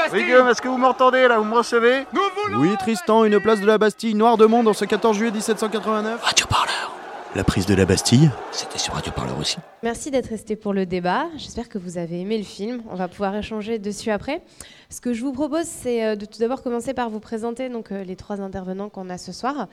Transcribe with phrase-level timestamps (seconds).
[0.00, 3.24] Bastille Oui, Guillaume, est-ce que vous m'entendez là Vous me recevez Nous voulons Oui, Tristan,
[3.24, 6.22] une place de la Bastille, noir de monde, en ce 14 juillet 1789.
[6.22, 6.96] Radio Parleur.
[7.36, 9.58] La prise de la Bastille, c'était sur Radio Parleur aussi.
[9.82, 11.26] Merci d'être resté pour le débat.
[11.36, 12.82] J'espère que vous avez aimé le film.
[12.90, 14.42] On va pouvoir échanger dessus après.
[14.88, 17.92] Ce que je vous propose, c'est euh, de tout d'abord commencer par vous présenter donc,
[17.92, 19.68] euh, les trois intervenants qu'on a ce soir,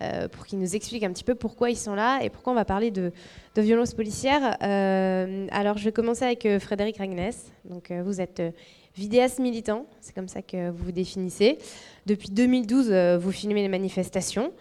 [0.00, 2.56] euh, pour qu'ils nous expliquent un petit peu pourquoi ils sont là et pourquoi on
[2.56, 3.12] va parler de,
[3.56, 4.56] de violences policières.
[4.62, 7.52] Euh, alors, je vais commencer avec euh, Frédéric Ragnès.
[7.66, 8.50] Donc, euh, vous êtes euh,
[8.96, 11.58] vidéaste militant, c'est comme ça que vous vous définissez.
[12.06, 14.52] Depuis 2012, euh, vous filmez les manifestations.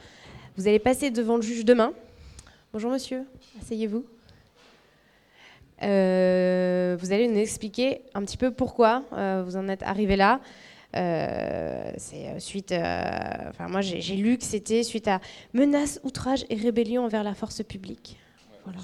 [0.57, 1.93] Vous allez passer devant le juge demain.
[2.73, 3.23] Bonjour monsieur,
[3.61, 4.05] asseyez-vous.
[5.83, 10.39] Euh, vous allez nous expliquer un petit peu pourquoi euh, vous en êtes arrivé là.
[10.95, 12.73] Euh, c'est suite.
[12.73, 15.21] enfin, moi, j'ai j'ai lu que c'était suite à
[15.53, 18.17] menaces, outrages et rébellion envers la force publique.
[18.65, 18.79] Voilà.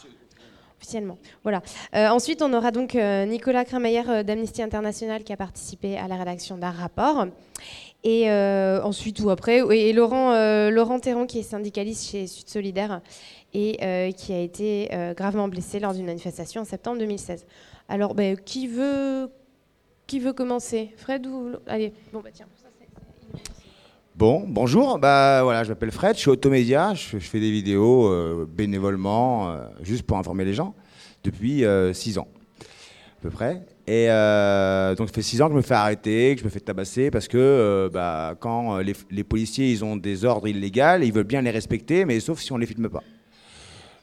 [0.78, 1.18] Officiellement.
[1.44, 1.64] Voilà.
[1.96, 6.08] Euh, ensuite, on aura donc euh, Nicolas Kramayer euh, d'Amnesty International qui a participé à
[6.08, 7.26] la rédaction d'un rapport.
[8.04, 10.34] Et euh, ensuite ou après, et Laurent,
[10.70, 13.02] Laurent Théron qui est syndicaliste chez Sud Solidaire
[13.54, 17.46] et qui a été gravement blessé lors d'une manifestation en septembre 2016.
[17.90, 19.30] Alors, ben, qui veut
[20.06, 20.94] qui veut commencer?
[20.96, 22.46] Fred ou allez bon bah tiens.
[24.18, 28.48] Bon, bonjour, bah voilà, je m'appelle Fred, je suis automédia, je, fais des vidéos euh,
[28.50, 30.74] bénévolement, euh, juste pour informer les gens,
[31.24, 32.28] depuis 6 ans,
[32.60, 33.62] à peu près.
[33.86, 36.50] Et euh, donc ça fait 6 ans que je me fais arrêter, que je me
[36.50, 41.00] fais tabasser, parce que euh, bah, quand euh, les, policiers ils ont des ordres illégaux,
[41.02, 43.04] ils veulent bien les respecter, mais sauf si on les filme pas.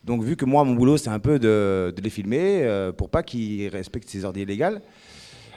[0.04, 3.10] Donc vu que moi, mon boulot, c'est un peu de, de les filmer, euh, pour
[3.10, 4.78] pas qu'ils respectent ces ordres illégaux,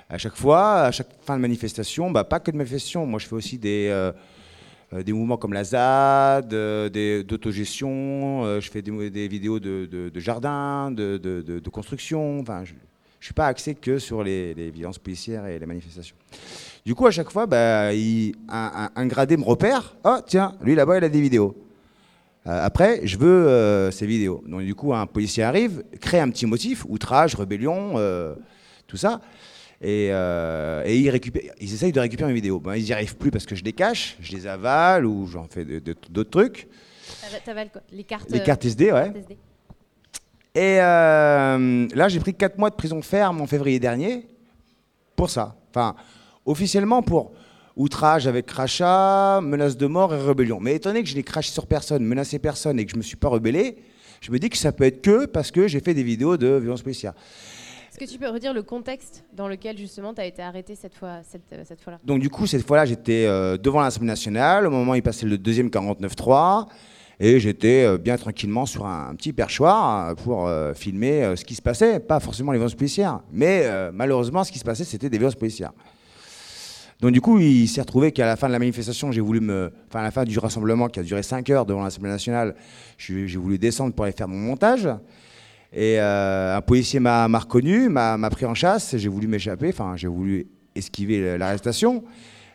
[0.10, 3.28] à chaque fois, à chaque fin de manifestation, bah, pas que de manifestation, moi je
[3.28, 4.12] fais aussi des...
[4.94, 10.08] euh, des mouvements comme la ZAD, euh, d'autogestion, euh, je fais des, vidéos de, de-
[10.08, 12.40] de jardin, de, construction.
[12.40, 12.78] Enfin, je ne
[13.20, 16.16] suis pas axé que sur les, violences policières et les manifestations.
[16.86, 19.98] Du coup, à chaque fois, bah, un, gradé me repère.
[20.06, 21.56] Oh, tiens, lui là-bas, il a des vidéos.
[22.46, 24.42] Après, je veux ces vidéos.
[24.48, 27.96] Donc, du coup, un policier arrive, crée un petit motif, outrage, rébellion,
[28.88, 29.20] tout ça.
[29.82, 32.60] Et, euh, et ils, récupèrent- ils essayent de récupérer mes vidéos.
[32.60, 35.48] Ben, ils n'y arrivent plus parce que je les cache, je les avale ou j'en
[35.48, 35.64] fais
[36.10, 36.68] d'autres trucs.
[37.22, 37.82] T'avales- t'avales quoi?
[37.92, 38.30] Les cartes.
[38.32, 39.04] Les euh, cartes SD, ouais.
[39.04, 39.38] cartes SD.
[40.56, 44.26] Et euh, là, j'ai pris 4 mois de prison ferme en février dernier
[45.16, 45.56] pour ça.
[45.70, 45.96] Enfin,
[46.46, 47.32] officiellement pour
[47.76, 50.60] outrage avec crachat, menace de mort et rébellion.
[50.60, 53.02] Mais étant donné que je n'ai craché sur personne, menacé personne et que je ne
[53.02, 53.78] me suis pas rebellé,
[54.22, 56.48] je me dis que ça peut être que parce que j'ai fait des vidéos de
[56.58, 57.14] violence policière.
[58.00, 60.94] Est-ce que tu peux redire le contexte dans lequel justement tu as été arrêté cette
[61.02, 61.22] euh,
[61.84, 62.00] fois-là?
[62.04, 64.68] Donc du coup, cette fois-là, j'étais euh, devant l'Assemblée nationale.
[64.68, 66.68] Au moment où il passait le deuxième 49.3.
[67.20, 72.00] Et j'étais euh, bien tranquillement sur un, petit perchoir pour filmer ce qui se passait.
[72.00, 73.22] Pas forcément les violences policières.
[73.32, 75.72] Mais malheureusement, ce qui se passait, c'était des violences policières.
[77.02, 79.72] Donc du coup, il s'est retrouvé qu'à la fin de la manifestation, j'ai voulu me...
[79.88, 82.56] Enfin, à la fin du rassemblement qui a duré 5 heures devant l'Assemblée nationale,
[83.00, 84.88] j'ai voulu descendre pour aller faire mon montage.
[85.74, 90.08] Et euh, un policier m'a reconnu, m'a pris en chasse, j'ai voulu m'échapper, enfin j'ai
[90.08, 92.04] voulu esquiver l'arrestation.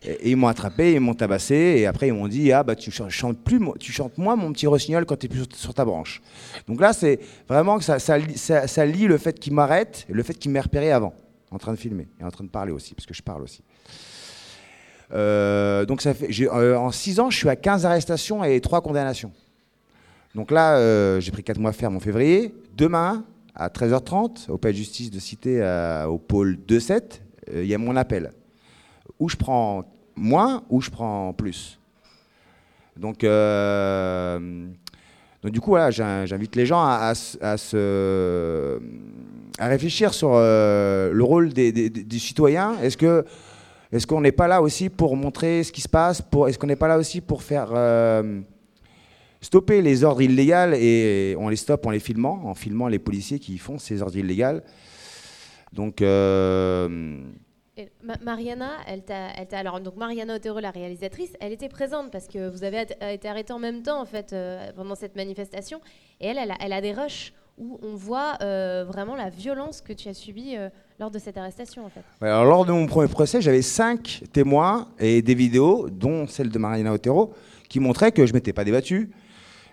[0.05, 2.91] Et, ils m'ont attrapé, ils m'ont tabassé, et après ils m'ont dit ah bah tu
[2.91, 5.85] ch- chantes plus, tu chantes moins mon petit rossignol quand tu es plus sur, ta
[5.85, 6.21] branche.
[6.67, 10.61] Donc là c'est vraiment que ça, lie- le fait qu'ils m'arrêtent le fait qu'ils m'aient
[10.61, 11.15] repéré avant,
[11.51, 13.63] en train de filmer et en train de parler aussi, parce que je parle aussi.
[15.13, 18.81] Euh, donc ça fait, euh, en 6 ans, je suis à 15 arrestations et 3
[18.81, 19.31] condamnations.
[20.35, 22.55] Donc là, euh, j'ai pris 4 mois ferme en février.
[22.77, 27.21] Demain, à 13h30, au palais de justice de Cité, euh, au pôle 2-7,
[27.53, 28.33] euh, il y a mon appel.
[29.21, 29.85] Où je prends
[30.17, 31.79] moins, ou je prends plus.
[32.97, 33.19] Donc,
[35.51, 38.79] du coup, voilà, j'in- j'invite les gens à, se-
[39.59, 42.77] à réfléchir sur le rôle des, des- des- du citoyen.
[42.81, 46.77] Est-ce qu'on n'est pas là aussi pour montrer ce qui se passe Est-ce qu'on n'est
[46.77, 47.69] pas là aussi pour faire
[49.43, 53.39] stopper les ordres illégaux et on les stoppe en les filmant, en filmant les policiers
[53.39, 54.61] qui font ces ordres illégaux
[55.73, 57.19] Donc, euh,
[57.77, 59.29] Et Ma- Mariana, elle t'a,
[59.59, 63.53] alors donc Mariana Otero, la réalisatrice, elle était présente parce que vous avez été arrêté
[63.53, 65.81] en même temps en fait euh, pendant cette manifestation.
[66.21, 69.81] Et elle, elle a, elle a des rushs où on voit euh, vraiment la violence
[69.83, 70.69] que tu as subie euh,
[70.99, 72.01] lors de cette arrestation en fait.
[72.21, 76.49] Ouais, Alors, lors de mon premier procès, j'avais cinq témoins et des vidéos, dont celle
[76.51, 77.35] de Mariana Otero,
[77.69, 79.11] qui montraient que je m'étais pas débattu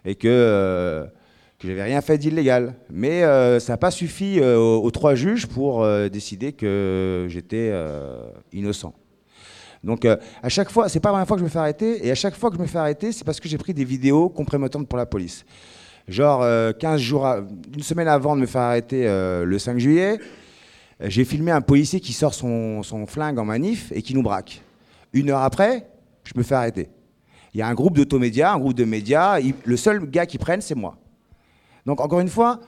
[0.05, 1.05] et que, euh,
[1.67, 2.75] j'avais rien fait d'illégal.
[2.89, 7.73] Mais euh, ça n'a pas suffi euh, aux, trois juges pour euh, décider que j'étais
[8.53, 8.93] innocent.
[9.83, 12.11] Donc à chaque fois, c'est pas la première fois que je me fais arrêter, et
[12.11, 14.27] à chaque fois que je me fais arrêter, c'est parce que j'ai pris des vidéos
[14.27, 15.45] compromettantes pour la police.
[16.07, 17.25] Genre euh, 15 jours,
[17.73, 20.19] une semaine avant de me faire arrêter le 5 juillet,
[21.01, 24.61] j'ai filmé un policier qui sort son flingue en manif et qui nous braque.
[25.13, 25.87] Une heure après,
[26.23, 26.89] je me fais arrêter.
[27.53, 29.39] Il y a un groupe d'automédias, un groupe de médias.
[29.39, 30.97] le seul gars qui prennent, c'est moi.
[31.85, 32.59] Donc encore une fois,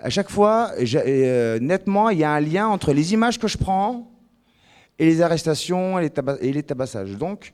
[0.00, 3.56] à chaque fois, euh, nettement, il y a un lien entre les images que je
[3.56, 4.10] prends
[4.98, 6.10] et les arrestations et
[6.52, 7.16] les, tabassages.
[7.16, 7.52] Donc,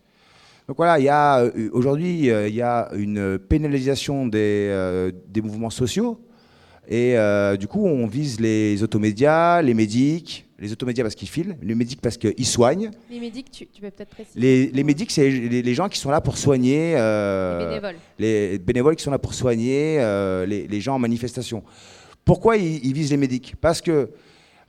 [0.77, 5.13] voilà, euh, aujourd'hui, euh, il y a une pénalisation des,
[5.43, 6.21] mouvements sociaux.
[6.89, 7.15] Et
[7.57, 12.01] du coup, on vise les automédias, les médics, les automédias parce qu'ils filent, les médics
[12.03, 12.91] parce qu'ils soignent.
[13.11, 14.39] Les médics, tu, tu peux peut-être préciser.
[14.39, 16.95] Les, les médics, c'est les, les gens qui sont là pour soigner.
[16.97, 17.97] euh, Les bénévoles.
[18.19, 21.63] les bénévoles qui sont là pour soigner euh, les, les gens en manifestation.
[22.25, 23.55] Pourquoi ils, ils visent les médics?
[23.61, 24.11] Parce que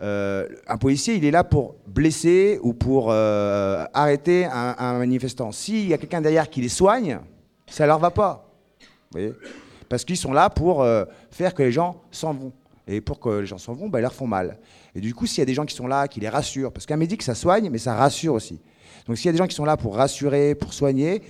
[0.01, 5.51] euh, un policier, il est là pour blesser ou pour arrêter un, un manifestant.
[5.51, 7.19] S'il y a quelqu'un derrière qui les soigne,
[7.67, 8.49] ça leur va pas.
[8.79, 9.33] Vous voyez?
[9.89, 10.85] Parce qu'ils sont là pour
[11.29, 12.53] faire que les gens s'en vont.
[12.87, 14.57] Et pour que les gens s'en vont, bah, ils leur font mal.
[14.95, 16.85] Et du coup, s'il y a des gens qui sont là, qui les rassurent, parce
[16.85, 18.59] qu'un médic, ça soigne, mais ça rassure aussi.
[19.07, 21.21] Donc s'il y a des gens qui sont là pour rassurer, pour soigner,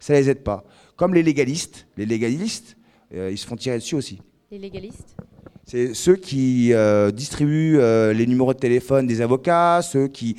[0.00, 0.64] ça les aide pas.
[0.96, 1.86] Comme les légalistes.
[1.96, 2.76] Les légalistes,
[3.14, 4.20] euh, ils se font tirer dessus aussi.
[4.50, 5.16] Les légalistes.
[5.64, 10.36] C'est ceux qui euh, distribuent euh, les numéros de téléphone des avocats, ceux qui,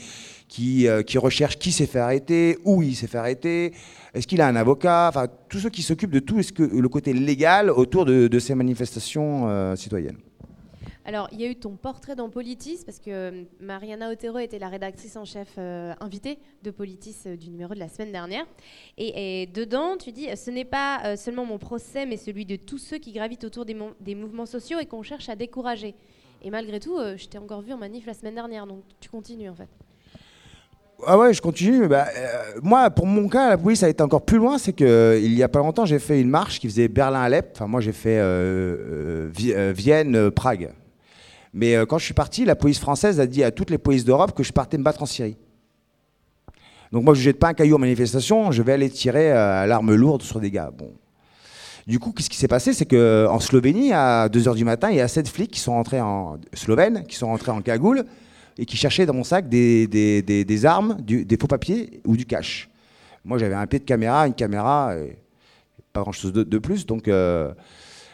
[0.47, 3.73] qui, qui recherchent qui s'est fait arrêter, où il s'est fait arrêter,
[4.13, 6.89] est-ce qu'il a un avocat, enfin tous ceux qui s'occupent de tout ce que, le
[6.89, 10.17] côté légal autour de, de ces manifestations citoyennes.
[11.05, 14.57] Alors, il y a eu ton portrait dans Politis, parce que euh, Mariana Otero était
[14.57, 18.45] la rédactrice en chef euh, invitée de Politis euh, du numéro de la semaine dernière.
[18.97, 22.99] Et, dedans, tu dis Ce n'est pas seulement mon procès, mais celui de tous ceux
[22.99, 25.93] qui gravitent autour des, mouvements sociaux et qu'on cherche à décourager.
[26.41, 29.49] Et malgré tout, je t'ai encore vu en manif la semaine dernière, donc tu continues
[29.49, 29.69] en fait.
[31.05, 31.87] Ah ouais, je continue.
[31.87, 32.07] Bah,
[32.61, 34.57] moi, pour mon cas, la police a été encore plus loin.
[34.57, 37.49] C'est que euh, il y a pas longtemps, j'ai fait une marche qui faisait Berlin-Alep.
[37.55, 38.21] Enfin, moi, j'ai fait
[39.33, 40.71] Vi- Vienne-Prague.
[41.53, 44.05] Mais euh, quand je suis parti, la police française a dit à toutes les polices
[44.05, 45.37] d'Europe que je partais me battre en Syrie.
[46.91, 49.67] Donc moi, je jette pas un caillou en manifestation, je vais aller tirer euh, à
[49.67, 50.71] l'arme lourde sur des gars.
[50.75, 50.91] Bon.
[51.87, 52.73] Du coup, qu'est-ce qui s'est passé?
[52.73, 55.99] C'est qu'en Slovénie, à 2h du matin, il y a sept flics qui sont rentrés
[56.01, 58.05] en slovènes, qui sont rentrés en cagoule
[58.57, 62.25] et qui cherchaient dans mon sac des, des- des- armes, des faux papiers ou du
[62.25, 62.69] cash.
[63.25, 64.93] Moi, j'avais un pied de caméra, une caméra,
[65.91, 66.85] pas grand-chose de, de plus.
[66.85, 67.51] Donc, euh,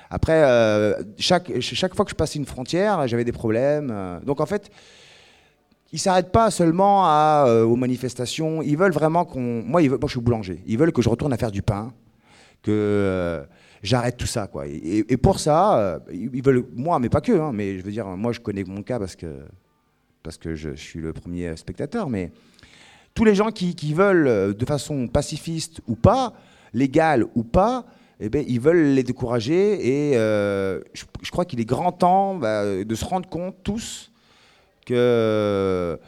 [0.10, 3.90] après, euh, chaque, chaque fois que je passais une frontière, j'avais des problèmes.
[3.92, 4.20] euh.
[4.22, 4.72] donc, en fait,
[5.92, 8.62] ils s'arrêtent pas seulement euh, aux manifestations.
[8.62, 9.64] Ils veulent vraiment qu'on.
[9.64, 10.64] Moi, ils veulent- moi, je suis boulanger.
[10.66, 11.94] Ils veulent que je retourne à faire du pain,
[12.64, 13.44] que
[13.84, 14.66] j'arrête tout ça, quoi.
[14.68, 17.32] Et, pour ça, ils veulent moi, mais pas que.
[17.32, 19.28] hein, mais je veux dire, moi, je connais mon cas parce que
[20.24, 22.10] parce que je, suis le premier spectateur.
[22.10, 22.32] Mais
[23.14, 26.34] tous les gens qui, qui veulent, de façon pacifiste ou pas,
[26.74, 27.86] légale ou pas,
[28.20, 30.10] eh ben, ils veulent les décourager.
[30.12, 34.12] Et euh, je, crois qu'il est grand temps bah, de se rendre compte tous
[34.86, 36.00] que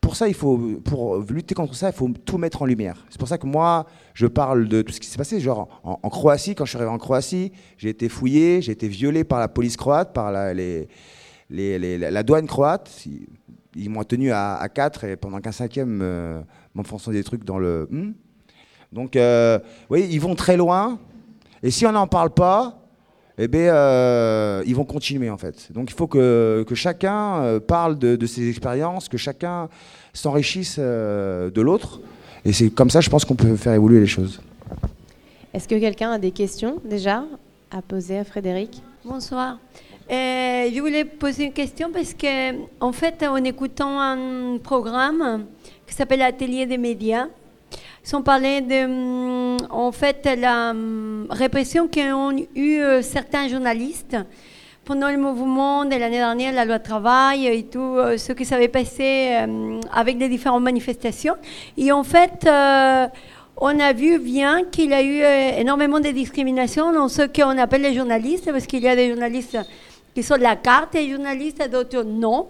[0.00, 3.04] pour ça, il faut, pour lutter contre ça, il faut tout mettre en lumière.
[3.10, 5.40] C'est pour ça que moi, je parle de tout ce qui s'est passé.
[5.40, 9.24] Genre, en, Croatie, quand je suis arrivé en Croatie, j'ai été fouillé, j'ai été violé
[9.24, 10.52] par la police croate, par la,
[11.50, 12.90] la douane croate.
[13.06, 13.26] Ils,
[13.76, 16.42] ils m'ont tenu à, à 4 et pendant qu'un cinquième euh,
[16.74, 17.88] m'enfonçant des trucs dans le.
[17.90, 18.12] Hmm?
[18.92, 19.58] Donc, euh,
[19.88, 20.98] oui, ils vont très loin.
[21.62, 22.80] Et si on n'en parle pas,
[23.38, 25.72] eh bien, euh, ils vont continuer en fait.
[25.72, 29.68] Donc il faut que, que chacun euh, parle de, de ses expériences, que chacun
[30.12, 32.00] s'enrichisse euh, de l'autre.
[32.44, 34.42] Et c'est comme ça, je pense qu'on peut faire évoluer les choses.
[35.54, 37.24] Est-ce que quelqu'un a des questions déjà
[37.70, 38.82] à poser à Frédéric?
[39.04, 39.58] Bonsoir.
[40.10, 45.44] Euh, je voulais poser une question parce que, en fait, en écoutant un programme
[45.86, 47.26] qui s'appelle Atelier des médias,
[48.14, 54.16] ont parlé de, hum, en fait, la hum, répression qu'ont eu euh, certains journalistes
[54.90, 58.66] pendant le mouvement de l'année dernière, la loi travail et tout euh, ce qui s'avait
[58.66, 61.36] passé euh, avec les différentes manifestations.
[61.76, 63.06] Et en fait, euh,
[63.56, 67.82] on a vu bien qu'il y a eu énormément de discrimination dans ce qu'on appelle
[67.82, 69.58] les journalistes, parce qu'il y a des journalistes
[70.12, 72.48] qui sont de la carte et des journalistes, d'autres non.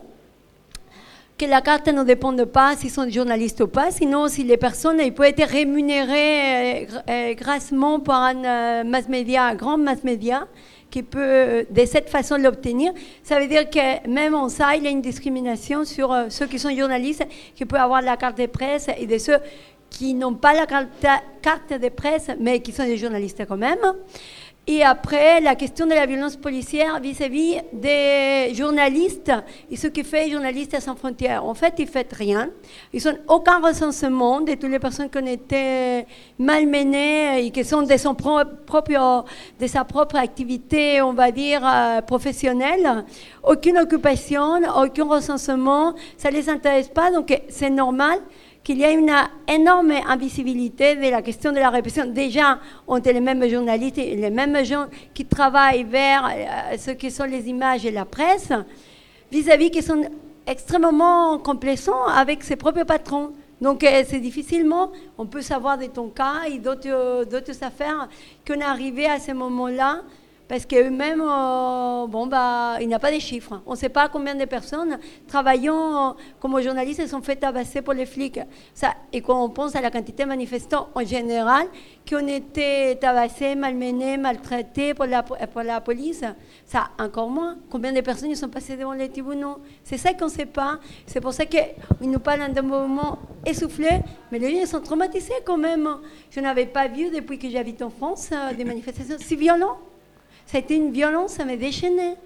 [1.40, 5.00] Que la carte ne dépend pas s'ils sont journalistes ou pas, sinon si les personnes
[5.02, 10.04] ils peuvent être rémunérées euh, euh, grassement par un euh, mass média, un grand mass
[10.04, 10.46] média,
[10.90, 12.92] qui peut euh, de cette façon l'obtenir.
[13.22, 16.58] Ça veut dire que même en ça, il y a une discrimination sur ceux qui
[16.58, 19.38] sont journalistes, qui peuvent avoir la carte de presse, et de ceux
[19.88, 23.78] qui n'ont pas la carte de presse, mais qui sont des journalistes quand même.
[24.66, 29.32] Et après, la question de la violence policière vis-à-vis des journalistes
[29.70, 31.44] et ce qui fait journalistes sans frontières.
[31.44, 32.50] En fait, ils ne font rien.
[32.92, 36.06] Ils n'ont aucun recensement de toutes les personnes qui ont été
[36.38, 38.14] malmenées et qui sont de sa
[39.84, 43.04] propre activité, on va dire, euh, professionnelle.
[43.42, 48.20] Aucune occupation, aucun recensement, ça ne les intéresse pas, donc c'est normal
[48.62, 49.12] qu'il y a une
[49.48, 52.06] énorme invisibilité de la question de la répression.
[52.06, 57.08] Déjà, on est les mêmes journalistes, les mêmes gens qui travaillent vers euh, ce que
[57.10, 58.52] sont les images et la presse,
[59.32, 60.02] vis-à-vis qui sont
[60.46, 63.32] extrêmement complaisants avec ses propres patrons.
[63.60, 68.08] Donc euh, c'est difficilement, on peut savoir de ton cas et d'autres affaires
[68.46, 70.02] qu'on est arrivé à ce moment-là
[70.50, 73.62] parce qu'eux-mêmes, euh, bon, bah, il n'y a pas de chiffres.
[73.66, 78.04] On ne sait pas combien de personnes travaillant comme journalistes sont fait tabasser pour les
[78.04, 78.40] flics.
[78.74, 81.68] Ça, et quand on pense à la quantité de manifestants en général
[82.04, 86.24] qui ont été tabassés, malmenés, maltraités pour la, police,
[86.66, 87.56] ça encore moins.
[87.70, 89.58] Combien de personnes sont passées devant les tribunaux?
[89.84, 90.80] C'est ça qu'on ne sait pas.
[91.06, 94.00] C'est pour ça qu'ils nous parlent d'un mouvement essoufflé,
[94.32, 95.88] mais les gens sont traumatisés quand même.
[96.28, 99.78] Je n'avais pas vu depuis que j'habite en France euh, des manifestations si violentes.
[100.50, 102.16] Ça a été une violence, ça m'a déchaîné.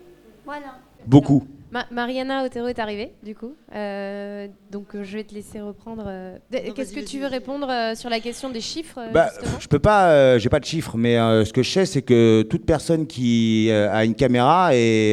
[0.46, 0.78] Voilà.
[1.06, 1.46] Beaucoup.
[1.90, 3.54] Mariana Otero est arrivée, du coup.
[3.74, 6.04] Euh, donc, euh, je vais te laisser reprendre.
[6.06, 9.28] Euh, qu'est-ce que tu veux répondre sur la question des chiffres bah,
[9.60, 12.64] Je peux pas, j'ai pas de chiffres, mais ce que je sais, c'est que toute
[12.64, 15.12] personne qui a une caméra est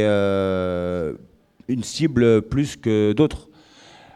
[1.67, 3.49] une cible plus que d'autres.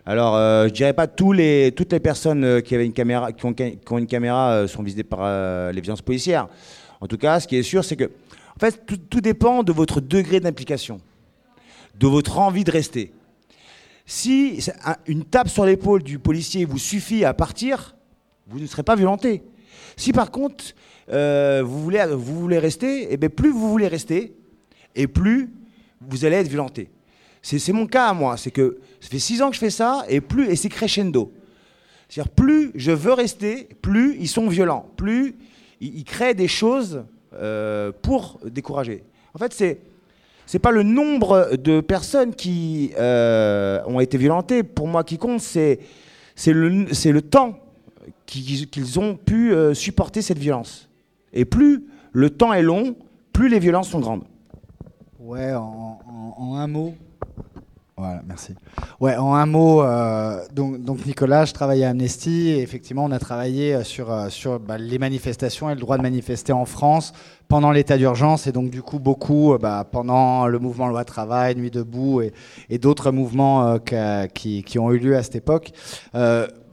[0.06, 0.36] Alors,
[0.68, 3.78] je dirais pas tous les, toutes les personnes qui, avaient une caméra, qui, ont, qui
[3.90, 6.48] ont une caméra sont visées par les violences policières.
[7.02, 8.10] En tout cas, ce qui est sûr, c'est que
[8.56, 11.02] en fait, tout, dépend de votre degré d'implication,
[12.00, 13.12] de votre envie de rester.
[14.06, 14.66] Si
[15.08, 17.96] une tape sur l'épaule du policier vous suffit à partir,
[18.48, 19.44] vous ne serez pas violenté.
[19.98, 20.64] Si par contre
[21.10, 24.36] euh, vous, voulez, rester, et eh bien plus vous voulez rester,
[24.96, 25.52] et plus
[26.00, 26.90] vous allez être violenté.
[27.42, 30.06] C'est mon cas à moi, c'est que ça fait six ans que je fais ça,
[30.08, 31.34] et plus et c'est crescendo.
[32.08, 35.36] C'est-à-dire plus je veux rester, plus ils sont violents, plus
[35.82, 37.04] ils créent des choses
[37.38, 39.04] euh, pour décourager.
[39.34, 39.80] En fait, c'est
[40.46, 44.62] c'est pas le nombre de personnes qui euh, ont été violentées.
[44.62, 45.80] Pour moi, qui compte, c'est
[46.36, 47.60] c'est le, c'est le temps
[48.26, 50.90] qu'ils ont pu euh, supporter cette violence.
[51.34, 52.96] Et plus le temps est long,
[53.34, 54.24] plus les violences sont grandes.
[55.20, 56.94] Ouais, en un mot,
[57.98, 58.54] voilà, merci.
[59.00, 62.50] Ouais, en un mot, euh, donc, donc, Nicolas, je travaille à Amnesty.
[62.50, 65.96] Et effectivement, on a travaillé euh, sur, euh, sur bah, les manifestations et le droit
[65.96, 67.14] de manifester en France
[67.48, 68.48] pendant l'état d'urgence.
[68.48, 72.34] Et donc du coup beaucoup bah, pendant le mouvement loi travail, nuit debout et,
[72.70, 73.78] et d'autres mouvements
[74.34, 75.72] qui, qui, ont eu lieu à cette époque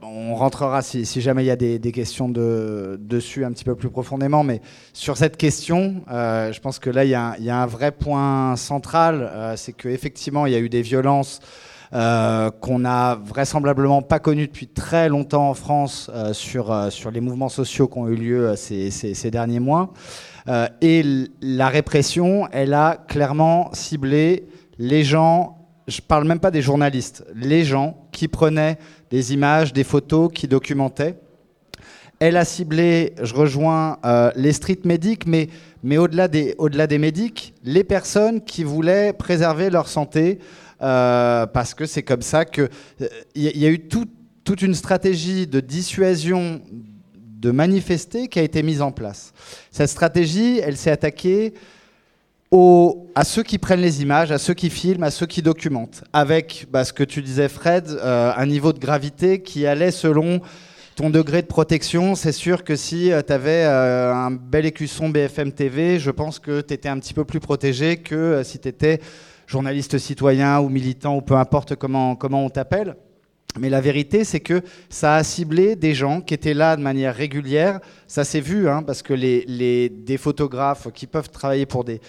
[0.05, 4.43] on rentrera si, jamais il y a des, questions dessus un petit peu plus profondément,
[4.43, 4.61] mais
[4.93, 9.29] sur cette question, euh, je pense que là, il y, a un, vrai point central,
[9.31, 11.39] euh, c'est qu'effectivement, il y a eu des violences
[11.93, 17.49] euh, qu'on n'a vraisemblablement pas connues depuis très longtemps en France sur, sur les mouvements
[17.49, 19.93] sociaux qui ont eu lieu ces derniers mois.
[20.81, 21.03] et
[21.41, 24.47] la répression, elle a clairement ciblé
[24.79, 28.77] les gens je parle même pas des journalistes, les gens qui prenaient
[29.09, 31.15] des images, des photos, qui documentaient.
[32.19, 35.49] Elle a ciblé, je rejoins euh, les street medics, mais,
[35.83, 40.39] mais au-delà des, au des médics, les personnes qui voulaient préserver leur santé,
[40.81, 42.69] euh, parce que c'est comme ça qu'il
[43.35, 46.61] il euh, y, a eu toute une stratégie de dissuasion
[47.43, 49.33] de manifester qui a été mise en place.
[49.69, 51.53] Cette stratégie, elle s'est attaquée
[53.15, 56.67] à ceux qui prennent les images, à ceux qui filment, à ceux qui documentent, avec
[56.71, 60.39] bah, ce que tu disais Fred, euh, un niveau de gravité qui allait selon
[60.95, 62.13] ton degré de protection.
[62.13, 66.37] C'est sûr que si euh, tu avais euh, un bel écusson BFM TV, je pense
[66.37, 68.99] que tu un petit peu plus protégé que si tu étais
[69.47, 72.95] journaliste citoyen ou militant ou peu importe comment on t'appelle.
[73.59, 77.15] Mais la vérité, c'est que ça a ciblé des gens qui étaient là de manière
[77.15, 77.79] régulière.
[78.07, 81.99] Ça s'est vu, hein, parce que les, des photographes qui peuvent travailler pour des,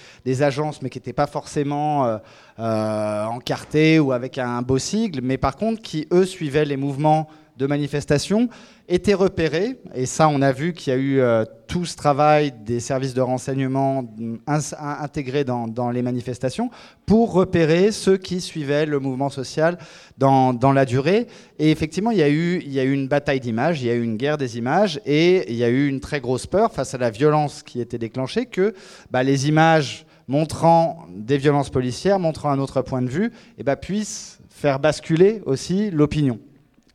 [0.43, 2.17] agences, mais qui n'étaient pas forcément euh,
[2.59, 7.29] euh, encartés ou avec un beau sigle, mais par contre qui, eux, suivaient les mouvements
[7.57, 8.49] de manifestation
[8.89, 12.53] étaient repérés, et ça on a vu qu'il y a eu euh, tout ce travail
[12.65, 14.05] des services de renseignement
[14.47, 16.71] intégrés dans, les manifestations
[17.07, 19.79] pour repérer ceux qui suivaient le mouvement social
[20.19, 21.27] dans, la durée.
[21.59, 23.91] Et effectivement, il y a eu, il y a eu une bataille d'images, il y
[23.91, 26.73] a eu une guerre des images, et il y a eu une très grosse peur
[26.73, 28.75] face à la violence qui était déclenchée que
[29.11, 33.63] bah, les images montrant des violences policières, montrant un autre point de vue, et eh
[33.63, 36.39] bah, puissent faire basculer aussi l'opinion.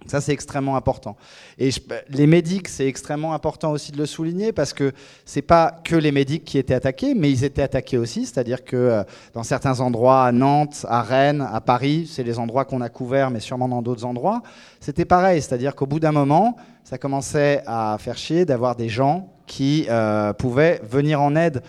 [0.05, 1.17] Ça, c'est extrêmement important.
[1.57, 1.69] Et
[2.07, 4.93] les médics, c'est extrêmement important aussi de le souligner parce que
[5.25, 8.25] c'est pas que les médics qui étaient attaqués, mais ils étaient attaqués aussi.
[8.25, 9.03] C'est-à-dire que euh,
[9.33, 13.29] dans certains endroits, à Nantes, à Rennes, à Paris, c'est les endroits qu'on a couverts,
[13.29, 14.41] mais sûrement dans d'autres endroits,
[14.79, 15.41] c'était pareil.
[15.41, 20.31] C'est-à-dire qu'au bout d'un moment, ça commençait à faire chier d'avoir des gens qui euh,
[20.31, 21.61] pouvaient venir en aide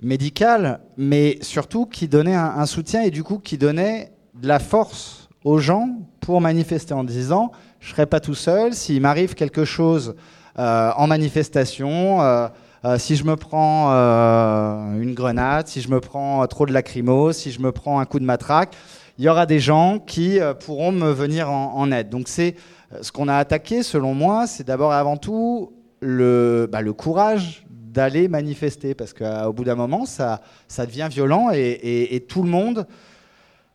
[0.00, 4.60] médicale, mais surtout qui donnaient un, un soutien et du coup qui donnaient de la
[4.60, 9.64] force aux gens pour manifester en disant je serai pas tout seul s'il m'arrive quelque
[9.64, 10.16] chose
[10.58, 12.48] euh, en manifestation euh,
[12.84, 17.52] euh, si je me prends une grenade si je me prends trop de lacrymo si
[17.52, 18.74] je me prends un coup de matraque
[19.18, 22.08] il y aura des gens qui pourront me venir en, aide.
[22.08, 22.56] Donc c'est
[23.00, 28.28] ce qu'on a attaqué selon moi c'est d'abord et avant tout le, bah, courage d'aller
[28.28, 28.94] manifester.
[28.94, 30.40] Parce qu'au bout d'un moment ça,
[30.78, 32.86] devient violent et, tout le monde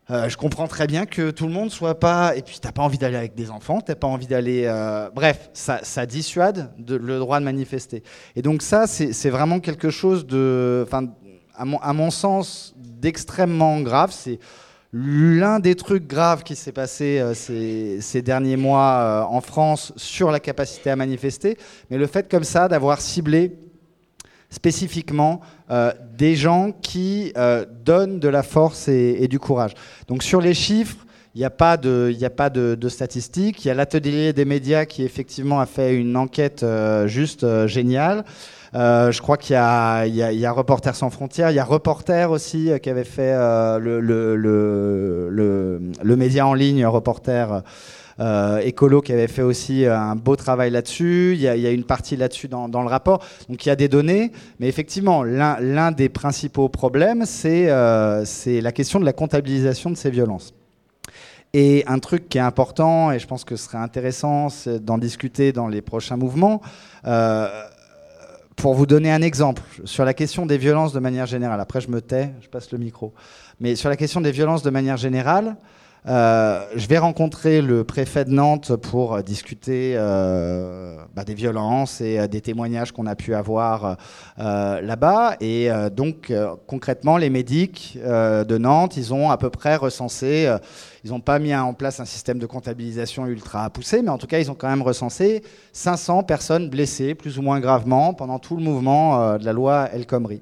[0.10, 2.36] je comprends très bien que tout le monde soit pas.
[2.36, 4.64] Et puis, t'as pas envie d'aller avec des enfants, t'as pas envie d'aller.
[4.66, 8.04] euh, Bref, ça, dissuade de- le droit de manifester.
[8.36, 10.84] Et donc, ça, c'est vraiment quelque chose de.
[10.88, 11.08] Enfin,
[11.56, 14.12] à mon, sens, d'extrêmement grave.
[14.14, 14.40] C'est
[14.94, 20.32] l'un des trucs graves qui s'est passé euh, ces, derniers mois euh, en France sur
[20.32, 21.58] la capacité à manifester.
[21.90, 23.56] Mais le fait comme ça d'avoir ciblé
[24.50, 29.74] spécifiquement euh, des gens qui euh, donnent de la force et, du courage.
[30.08, 33.64] Donc sur les chiffres, il n'y a pas de, a pas de, de statistiques.
[33.64, 37.68] Il y a l'atelier des médias qui effectivement a fait une enquête euh, juste euh,
[37.68, 38.24] géniale.
[38.76, 42.30] Euh, je crois qu'il y y, y a Reporters sans frontières, il y a Reporter
[42.30, 47.60] aussi euh, qui avait fait euh, le, le, le, le, média en ligne Reporter euh,
[48.64, 51.34] écolo qui avait fait aussi euh, un beau travail là-dessus.
[51.36, 53.24] Il y, a, une partie là-dessus dans, le rapport.
[53.48, 58.62] Donc il y a des données, mais effectivement, l'un des principaux problèmes, c'est euh, c'est
[58.62, 60.54] la question de la comptabilisation de ces violences.
[61.54, 64.50] Et un truc qui est important, et je pense que ce serait intéressant
[64.82, 66.62] d'en discuter dans les prochains mouvements,
[67.06, 67.48] euh,
[68.56, 71.90] pour vous donner un exemple, sur la question des violences de manière générale, après je
[71.90, 73.14] me tais, je passe le micro,
[73.60, 75.56] mais sur la question des violences de manière générale,
[76.08, 82.00] euh, je vais rencontrer le préfet de Nantes pour euh, discuter euh, bah, des violences
[82.00, 83.98] et des témoignages qu'on a pu avoir
[84.38, 85.36] là-bas.
[85.42, 86.34] Et donc,
[86.68, 90.54] concrètement, les médics de Nantes, ils ont à peu près recensé,
[91.04, 94.28] ils n'ont pas mis en place un système de comptabilisation ultra poussé, mais en tout
[94.28, 98.56] cas, ils ont quand même recensé 500 personnes blessées, plus ou moins gravement, pendant tout
[98.56, 100.42] le mouvement de la loi El Khomri.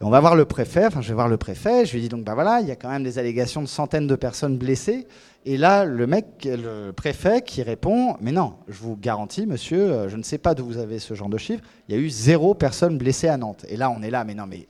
[0.00, 2.24] On va voir le préfet, enfin je vais voir le préfet, je lui dis donc
[2.24, 5.06] bah voilà, il y a quand même des allégations de centaines de personnes blessées.
[5.46, 10.08] Et là, le mec, le préfet qui répond, mais non, je vous garantis, monsieur, euh,
[10.08, 12.08] je ne sais pas d'où vous avez ce genre de chiffres, il y a eu
[12.08, 13.64] zéro personne blessée à Nantes.
[13.68, 14.66] Et là, on est là, mais non, mais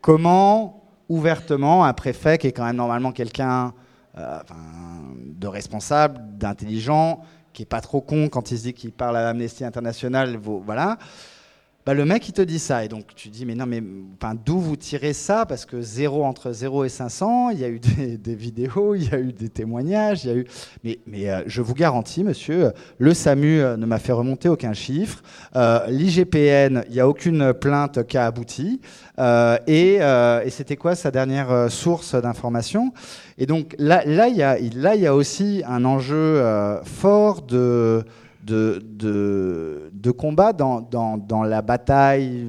[0.00, 3.72] comment ouvertement un préfet qui est quand même normalement quelqu'un
[4.18, 4.38] euh,
[5.24, 7.20] de responsable, d'intelligent,
[7.52, 10.98] qui est pas trop con quand il se dit qu'il parle à l'Amnesty International, voilà.
[11.86, 12.84] Bah, le mec, il te dit ça.
[12.84, 13.80] Et donc, tu dis, mais non, mais
[14.44, 15.46] d'où vous tirez ça?
[15.46, 17.78] Parce que 0 entre 0 et 500, il y a eu
[18.18, 20.46] des, vidéos, il y a eu des témoignages, il y a eu.
[20.82, 24.72] Mais, mais euh, je vous garantis, monsieur, le SAMU euh, ne m'a fait remonter aucun
[24.72, 25.22] chiffre.
[25.54, 28.80] Euh, L'IGPN, il n'y a aucune plainte qui a abouti.
[29.20, 30.00] Euh, et
[30.44, 32.92] et c'était quoi sa dernière source d'information?
[33.38, 36.42] Et donc, là, là, il y a, là, il y a aussi un enjeu
[36.82, 38.04] fort de
[38.46, 42.46] de, de, combat dans, la bataille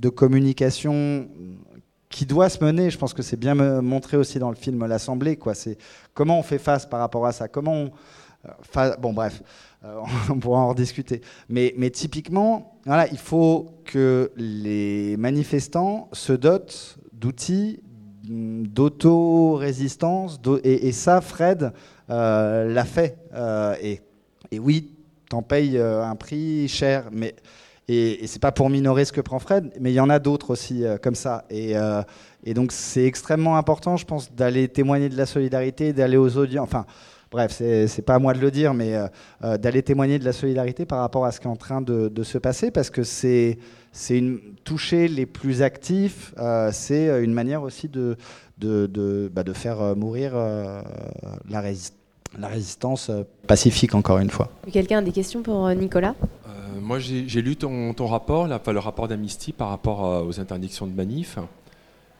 [0.00, 1.28] de communication
[2.08, 2.90] qui doit se mener.
[2.90, 5.38] Je pense que c'est bien montré aussi dans le film L'Assemblée.
[6.14, 7.48] comment on fait face par rapport à ça.
[7.48, 7.90] Comment
[8.76, 9.42] euh, bon, bref,
[9.84, 11.20] euh, on pourra en rediscuter.
[11.48, 17.80] Mais, typiquement, il faut que les manifestants se dotent d'outils
[18.28, 20.40] mm, d'auto-résistance.
[20.40, 21.72] d'au- Et, ça, Fred
[22.10, 23.18] euh, l'a fait.
[23.82, 24.95] Et oui,
[25.28, 27.34] t'en payes euh, un prix cher, mais
[27.88, 30.18] et, et c'est pas pour minorer ce que prend Fred, mais il y en a
[30.18, 31.44] d'autres aussi euh, comme ça.
[31.50, 32.02] Et, euh,
[32.44, 36.64] et donc c'est extrêmement important, je pense, d'aller témoigner de la solidarité, d'aller aux audiences.
[36.64, 36.84] Enfin,
[37.30, 38.94] bref, c'est pas à moi de le dire, mais
[39.42, 42.38] d'aller témoigner de la solidarité par rapport à ce qui est en train de, se
[42.38, 43.58] passer, parce que c'est
[44.64, 46.34] toucher les plus actifs,
[46.70, 48.16] c'est une manière aussi de
[49.32, 51.92] bah, faire mourir la, rési-
[52.38, 54.50] la résistance euh, pacifique encore une fois.
[54.72, 56.14] Quelqu'un a des questions pour euh, Nicolas?
[56.46, 60.38] Euh, moi, j'ai lu ton, ton rapport, là, enfin, le rapport d'Amnesty par rapport aux
[60.40, 61.38] interdictions de manif.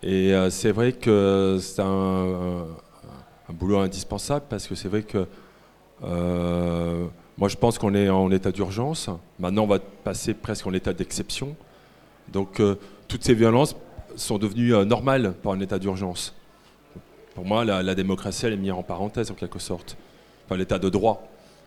[0.02, 2.66] Et euh, c'est vrai que c'est un, un-
[3.48, 5.26] un boulot indispensable parce que c'est vrai que
[6.04, 7.06] euh,
[7.38, 9.08] moi, je pense qu'on est en état d'urgence.
[9.38, 11.54] Maintenant, on va passer presque en état d'exception.
[12.32, 12.76] Donc, euh,
[13.08, 13.76] toutes ces violences
[14.16, 16.34] sont devenues euh, normales par un état d'urgence.
[17.34, 19.96] Pour moi, la, la démocratie, elle est mise en parenthèse en quelque sorte.
[20.46, 21.26] Enfin l'état de droit,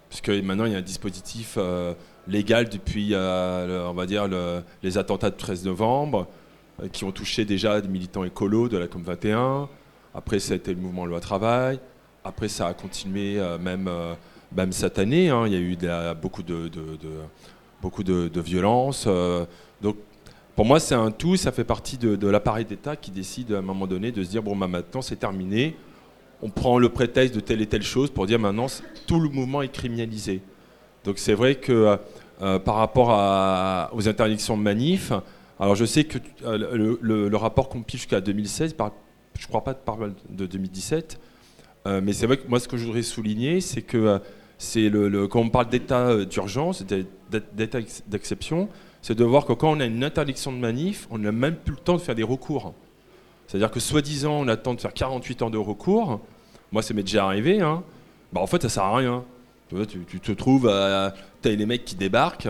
[0.10, 1.94] puisque maintenant il y a un dispositif euh,
[2.28, 6.28] légal depuis, euh, on va dire, le- les attentats de 13 novembre,
[6.82, 9.68] euh, qui ont touché déjà des militants écolos de la COM21.
[10.16, 11.80] Après, ça a été le mouvement Loi Travail.
[12.24, 13.90] Après, ça a continué même,
[14.72, 15.30] cette année.
[15.30, 15.44] hein.
[15.46, 15.78] Il y a eu
[16.22, 19.08] beaucoup de, de- violence.
[19.82, 19.96] donc,
[20.56, 21.38] pour moi, c'est un tout.
[21.38, 24.30] Ça fait partie de, de l'appareil d'État qui décide à un moment donné de se
[24.30, 25.78] dire bon, bah, maintenant, c'est terminé.
[26.42, 28.68] On prend le prétexte de telle et telle chose pour dire maintenant,
[29.08, 30.42] tout le mouvement est criminalisé.
[31.04, 31.98] Donc, c'est vrai que
[32.42, 33.10] euh, par rapport
[33.94, 35.12] aux interdictions de manif,
[35.60, 38.94] alors je sais que euh, le, rapport qu'on pige jusqu'à 2016, par-
[39.38, 41.20] je crois pas parle de 2017,
[41.88, 44.20] euh, mais c'est vrai que moi, ce que je voudrais souligner, c'est que euh,
[44.58, 47.06] c'est le, quand on parle d'état euh, d'urgence, d'é-
[47.54, 48.70] d'état ex- d'exception,
[49.02, 51.72] c'est de voir que quand on a une interdiction de manif, on n'a même plus
[51.74, 52.74] le temps de faire des recours.
[53.50, 56.20] C'est-à-dire que soi-disant, on attend de faire 48 heures de recours.
[56.72, 57.62] Moi, ça m'est déjà arrivé.
[57.62, 57.82] Hein.
[58.32, 59.24] Bah, en fait, ça sert à rien.
[59.70, 61.10] Tu, vois, tu, tu te trouves, euh,
[61.42, 62.50] t'as les mecs qui débarquent.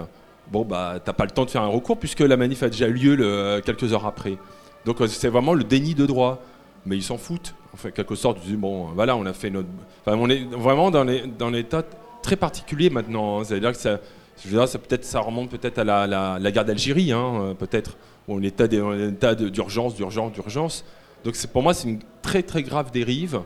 [0.52, 2.90] Bon, bah, t'as pas le temps de faire un recours puisque la manif a déjà
[2.90, 4.38] lieu quelques heures après.
[4.84, 6.42] Donc, euh, c'est vraiment le déni de droit.
[6.86, 7.56] Mais ils s'en foutent.
[7.74, 9.70] Enfin, quelque sorte, ils disent, bon, voilà, on a fait notre.
[10.06, 11.84] Enfin, on est vraiment dans, les, dans l'état
[12.22, 13.40] très particulier maintenant.
[13.40, 13.44] hein.
[13.46, 14.00] C'est-à-dire que ça,
[14.46, 17.96] dire, ça, peut-être, ça remonte peut-être à la guerre d'Algérie, hein, euh, peut-être.
[18.30, 20.86] On était dans un état d'urgence, d'urgence, d'urgence.
[21.24, 23.42] Donc, pour moi, c'est une très, très grave dérive.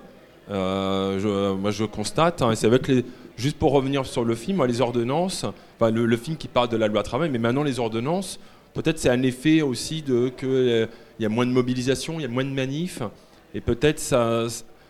[0.52, 2.42] Euh, je, moi, je constate.
[2.42, 3.06] hein, c'est avec les.
[3.36, 5.46] Juste pour revenir sur le film, moi, les ordonnances,
[5.80, 8.40] enfin, le, film qui parle de la loi travail, mais maintenant les ordonnances,
[8.76, 10.86] peut-être c'est un effet aussi de que euh,
[11.20, 13.02] y a moins de mobilisation, il y a moins de manifs,
[13.56, 14.46] et peut-être ça,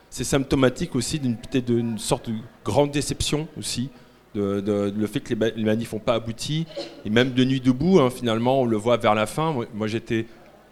[0.10, 3.90] c'est symptomatique aussi d'une sorte de grande déception aussi,
[4.36, 6.66] de, le fait que les, manifs n'ont pas abouti,
[7.06, 9.56] et même de nuit debout, hein, finalement, on le voit vers la fin.
[9.74, 10.26] Moi, j'étais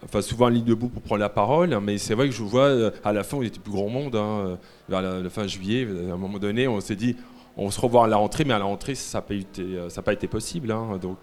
[0.03, 2.41] enfin souvent en ligne debout pour prendre la parole, hein, mais c'est vrai que je
[2.41, 4.55] vois euh, à la fin, on était plus grand monde, hein, euh,
[4.89, 7.15] vers la, fin juillet, à un moment donné, on s'est dit,
[7.55, 10.13] on se revoit à la rentrée, mais à la rentrée, ça n'a pas, euh, pas
[10.13, 10.73] été possible.
[10.99, 11.17] donc.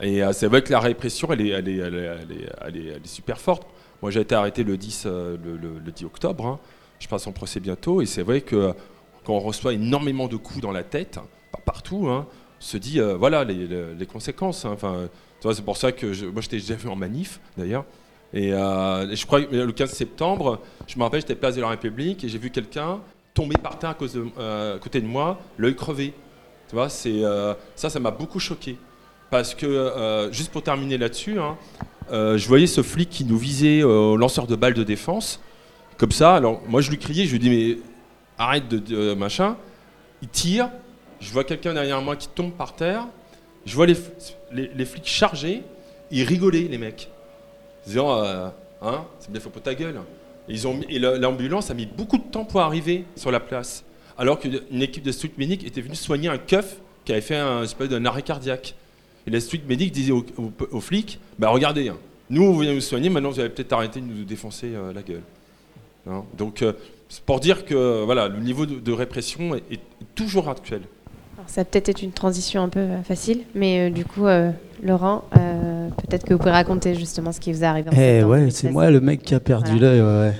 [0.00, 3.06] Et euh, c'est vrai que la répression, elle est, elle est, elle est, elle est,
[3.06, 3.66] super forte.
[4.02, 6.58] Moi, j'ai été arrêté le 10, euh, le, le- le 10 octobre.
[6.98, 8.02] Je passe en procès bientôt.
[8.02, 8.72] Et c'est vrai que euh,
[9.24, 11.18] quand on reçoit énormément de coups dans la tête,
[11.64, 12.26] partout, hein,
[12.58, 14.64] se dit, euh, voilà les, conséquences.
[14.64, 14.76] hein.
[15.40, 17.84] C'est pour ça que je, moi, j'étais déjà vu en manif, d'ailleurs.
[18.32, 21.68] Et, euh, je crois que le 15 septembre, je me rappelle, j'étais place de la
[21.68, 23.00] République et j'ai vu quelqu'un
[23.34, 26.14] tomber par terre à, euh, côté de moi, l'œil crevé.
[26.68, 27.22] Tu vois, c'est,
[27.76, 28.76] ça, ça m'a beaucoup choqué.
[29.30, 31.56] Parce que, juste pour terminer là-dessus, hein,
[32.10, 35.40] je voyais ce flic qui nous visait au lanceur de balles de défense,
[35.98, 36.34] comme ça.
[36.34, 37.78] Alors, moi, je lui criais, je lui dis, mais
[38.38, 39.56] arrête de, de- machin.
[40.22, 40.70] Il tire,
[41.20, 43.06] je vois quelqu'un derrière moi qui tombe par terre,
[43.66, 43.96] je vois les,
[44.52, 45.62] les, flics chargés,
[46.10, 47.10] ils rigolaient, les mecs.
[47.86, 48.48] Disant, euh,
[48.82, 50.00] hein, c'est bien, faut pas ta gueule.
[50.48, 53.40] Et, ils ont et la- l'ambulance a mis beaucoup de temps pour arriver sur la
[53.40, 53.84] place.
[54.16, 57.64] Alors qu'une équipe de street medic était venue soigner un keuf qui avait fait un
[57.80, 58.74] d'un arrêt cardiaque.
[59.26, 61.96] Et la street medic disait aux, flics bah regardez, hein,
[62.30, 65.02] nous on vient vous soigner, maintenant vous allez peut-être arrêter de nous défoncer euh, la
[65.02, 65.22] gueule.
[66.08, 66.74] Hein, donc euh,
[67.20, 69.80] pour dire que voilà, le niveau de, de répression est, est
[70.14, 70.82] toujours actuel.
[71.36, 74.26] Alors, ça a peut-être été une transition un peu euh, facile, mais euh, du coup,
[74.26, 74.50] euh,
[74.82, 78.22] Laurent, euh, peut-être que vous pouvez raconter justement ce qui vous est arrivé en Eh
[78.24, 78.54] ouais, 2016.
[78.54, 80.00] c'est moi le mec qui a perdu l'œil.
[80.00, 80.34] Ouais, ouais.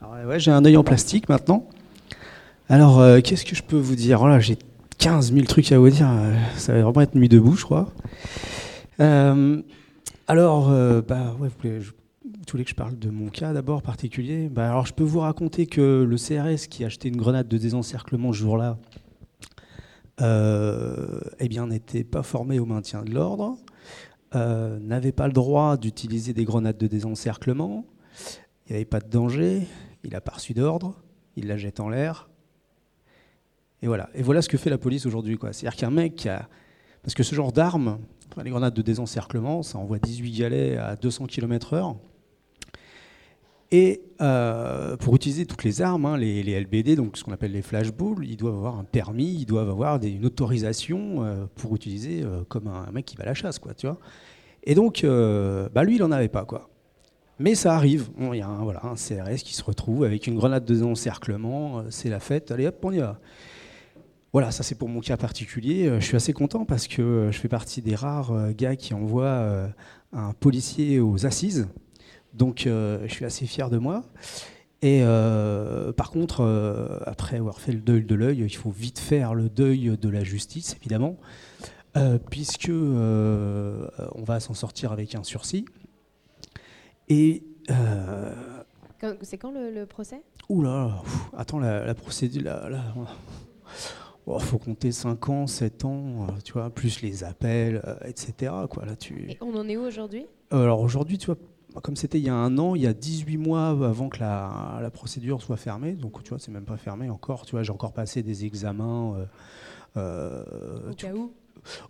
[0.00, 1.66] Alors, ouais, ouais, j'ai un œil en plastique maintenant.
[2.68, 4.18] Alors, euh, qu'est-ce que je peux vous dire?
[4.18, 4.56] Voilà, j'ai
[4.98, 6.08] 15 000 trucs à vous dire.
[6.56, 7.88] Ça va vraiment être nuit debout, je crois.
[9.00, 9.60] Euh,
[10.26, 11.92] alors, euh, bah, ouais, vous voulez, je-
[12.52, 15.20] vous voulez que je parle de mon cas d'abord particulier bah, Alors, je peux vous
[15.20, 18.78] raconter que le CRS qui a acheté une grenade de désencerclement ce jour-là,
[20.20, 23.58] euh, eh bien, n'était pas formé au maintien de l'ordre,
[24.34, 27.84] euh, n'avait pas le droit d'utiliser des grenades de désencerclement,
[28.66, 29.66] il n'y avait pas de danger,
[30.02, 31.02] il n'a pas reçu d'ordre,
[31.36, 32.30] il la jette en l'air.
[33.82, 34.08] Et voilà.
[34.14, 35.38] Et voilà ce que fait la police aujourd'hui.
[35.52, 36.48] C'est-à-dire qu'un mec qui a.
[37.02, 37.98] Parce que ce genre d'armes,
[38.42, 41.96] les grenades de désencerclement, ça envoie 18 galets à 200 km/h.
[43.70, 47.62] Et euh, pour utiliser toutes les armes, hein, les, LBD, donc ce qu'on appelle les
[47.62, 52.44] flashballs, ils doivent avoir un permis, ils doivent avoir une autorisation euh, pour utiliser euh,
[52.48, 53.98] comme un, mec qui va à la chasse, quoi, tu vois.
[54.64, 56.68] Et donc, bah lui, il en avait pas, quoi.
[57.38, 58.08] Mais ça arrive.
[58.18, 61.82] Il y a un, un CRS qui se retrouve avec une grenade de désencerclement, euh,
[61.90, 63.20] c'est la fête, allez hop, on y va.
[64.32, 65.90] Voilà, ça c'est pour mon cas particulier.
[66.00, 69.70] Je suis assez content parce que je fais partie des rares gars qui envoient
[70.12, 71.66] un policier aux assises.
[72.34, 74.04] Donc euh, je suis assez fier de moi.
[74.80, 78.98] Et euh, par contre, euh, après avoir fait le deuil de l'œil, il faut vite
[78.98, 81.16] faire le deuil de la justice, évidemment,
[82.30, 85.64] puisque on va s'en sortir avec un sursis.
[87.08, 87.42] Et
[89.22, 90.22] C'est quand le, le procès?
[90.48, 92.94] Ouh là, là, pff, attends, la, la procédure, là, là,
[94.36, 98.52] il faut compter 5 ans, 7 ans, euh, tu vois, plus les appels, euh, etc.
[98.70, 99.30] Quoi, là, tu...
[99.30, 100.26] Et on en est où aujourd'hui?
[100.50, 101.36] Alors aujourd'hui, tu vois,
[101.82, 104.78] comme c'était il y a un an, il y a 18 mois avant que la,
[104.80, 107.72] la procédure soit fermée, donc tu vois, c'est même pas fermé encore, tu vois, j'ai
[107.72, 109.14] encore passé des examens.
[109.16, 109.24] euh,
[109.96, 111.32] euh, Au cas où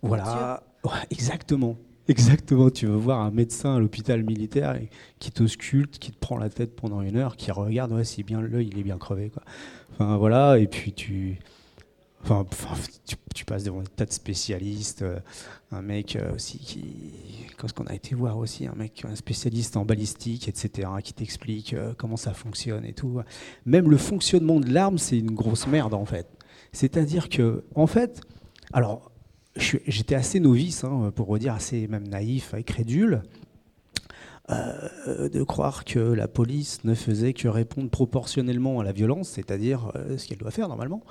[0.01, 1.77] voilà, Ouais, exactement.
[2.07, 4.89] Exactement, tu veux voir un médecin à l'hôpital militaire et-
[5.19, 8.41] qui t'ausculte, qui te prend la tête pendant une heure, qui regarde, ouais, si bien
[8.41, 9.43] l'œil, il est bien crevé, quoi.
[9.93, 11.37] Enfin voilà, et puis tu,
[12.23, 12.45] enfin,
[13.33, 15.19] tu, passes devant des tas de spécialistes, euh,
[15.71, 16.85] un mec euh, aussi qui,
[17.59, 21.73] qu'est-ce qu'on a été voir aussi, un mec, un spécialiste en balistique, etc., qui t'explique
[21.73, 23.21] euh, comment ça fonctionne et tout.
[23.65, 26.27] Même le fonctionnement de l'arme, c'est une grosse merde en fait.
[26.71, 28.21] C'est-à-dire que, en fait,
[28.73, 29.11] alors
[29.55, 33.23] j'étais assez novice, hein, pour dire assez même naïf et crédule,
[34.49, 40.27] de croire que la police ne faisait que répondre proportionnellement à la violence, c'est-à-dire ce
[40.27, 41.03] qu'elle doit faire normalement.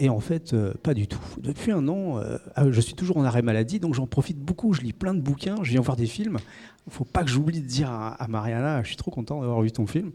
[0.00, 1.20] Et en fait, euh, pas du tout.
[1.38, 4.72] Depuis un an, euh, ah, je suis toujours en arrêt maladie, donc j'en profite beaucoup.
[4.72, 6.38] Je lis plein de bouquins, je viens voir des films.
[6.86, 9.70] Il faut pas que j'oublie de dire à, Mariana, je suis trop content d'avoir vu
[9.70, 10.12] ton film.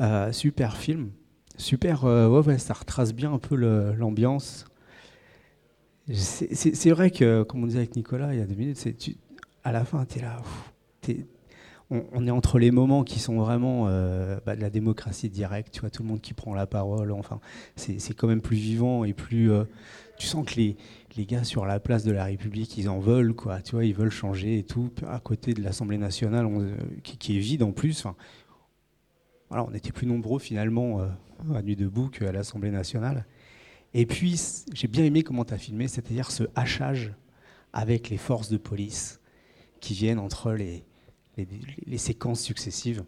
[0.00, 1.10] Euh, super film.
[1.56, 4.66] Super, ouais, ouais, ça retrace bien un peu l'ambiance.
[6.12, 8.88] C'est vrai que, comme on disait avec Nicolas il y a deux minutes,
[9.64, 10.40] à la fin, tu es là.
[11.90, 15.80] On, est entre les moments qui sont vraiment euh, bah, de la démocratie directe, tu
[15.80, 17.12] vois, tout le monde qui prend la parole.
[17.12, 17.40] Enfin,
[17.76, 19.50] c'est quand même plus vivant et plus.
[19.50, 19.64] euh,
[20.18, 20.76] tu sens que les,
[21.16, 23.62] les gars sur la place de la République, ils en veulent, quoi.
[23.62, 24.90] Tu vois, ils veulent changer et tout.
[25.06, 28.04] À côté de l'Assemblée nationale, on, euh, qui, est vide en plus.
[29.48, 31.00] Voilà, on était plus nombreux finalement
[31.54, 33.24] à Nuit debout qu'à l'Assemblée nationale.
[33.94, 34.38] Et puis,
[34.74, 37.14] j'ai bien aimé comment tu as filmé, c'est-à-dire ce hachage
[37.72, 39.20] avec les forces de police
[39.80, 40.84] qui viennent entre les,
[41.86, 43.04] les, séquences successives.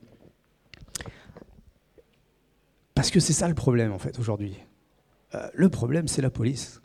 [2.94, 4.56] Parce que c'est ça le problème, en fait, aujourd'hui.
[5.34, 6.80] Euh, le problème, c'est la police.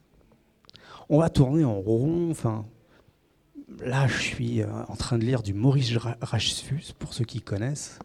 [1.09, 2.65] On va tourner en rond, enfin...
[3.83, 7.41] Là, je suis euh, en train de lire du Maurice Ra- Rachfus, pour ceux qui
[7.41, 7.99] connaissent.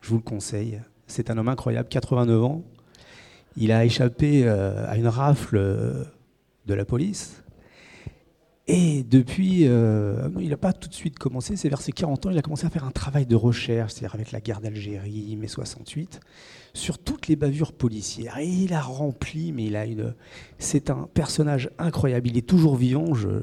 [0.00, 0.82] Je vous le conseille.
[1.06, 2.62] C'est un homme incroyable, 89 ans.
[3.56, 5.56] Il a échappé euh, à une rafle
[6.66, 7.42] de la police.
[8.68, 12.30] Et depuis, euh, il n'a pas tout de suite commencé, c'est vers ses 40 ans,
[12.30, 15.46] il a commencé à faire un travail de recherche, c'est-à-dire avec la guerre d'Algérie, mai
[15.46, 16.18] 68,
[16.74, 18.38] sur toutes les bavures policières.
[18.38, 20.14] Et il a rempli, mais il a une.
[20.58, 22.26] C'est un personnage incroyable.
[22.28, 23.14] Il est toujours vivant.
[23.14, 23.42] Je,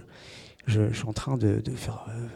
[0.67, 2.05] je, suis en train de, de faire.
[2.09, 2.27] euh,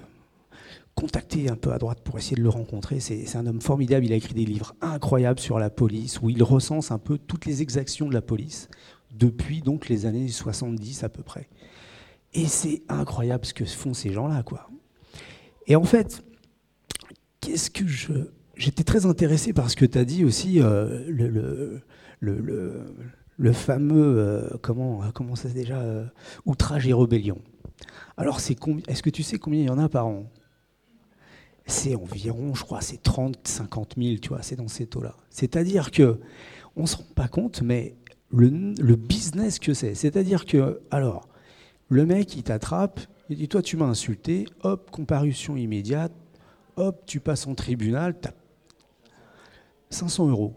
[0.95, 3.00] contacter un peu à droite pour essayer de le rencontrer.
[3.00, 4.06] C'est c'est un homme formidable.
[4.06, 7.45] Il a écrit des livres incroyables sur la police, où il recense un peu toutes
[7.45, 8.69] les exactions de la police
[9.13, 11.50] depuis donc les années 70 à peu près.
[12.33, 14.69] Et c'est incroyable ce que font ces gens-là, quoi.
[15.65, 16.23] Et en fait,
[17.41, 18.13] qu'est-ce que je.
[18.55, 21.81] J'étais très intéressé par ce que tu as dit aussi, euh, le, le,
[22.19, 22.85] le,
[23.37, 24.17] le- fameux.
[24.17, 26.05] euh, comment, comment ça déjà euh,
[26.45, 27.37] Outrage et rébellion.
[28.17, 30.25] Alors, c'est combi- est-ce que tu sais combien il y en a par an?
[31.67, 35.15] C'est environ, je crois, c'est 30, 50 000, tu vois, c'est dans ces taux-là.
[35.29, 36.19] C'est-à-dire que
[36.75, 37.95] on ne se rend pas compte, mais
[38.31, 39.93] le, le business que c'est.
[39.93, 41.27] C'est-à-dire que, alors,
[41.89, 46.12] le mec, il t'attrape, il dit Toi, tu m'as insulté, hop, comparution immédiate,
[46.76, 48.32] hop, tu passes en tribunal, t'as
[49.89, 50.54] 500 euros.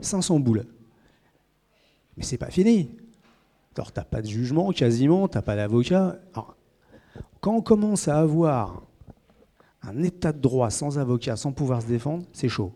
[0.00, 0.64] 500 boules.
[2.16, 2.90] Mais c'est pas fini.
[3.76, 6.18] Alors, t'as pas de jugement quasiment, t'as pas d'avocat.
[7.40, 8.82] Quand on commence à avoir
[9.82, 12.72] un état de droit sans avocat, sans pouvoir se défendre, c'est chaud.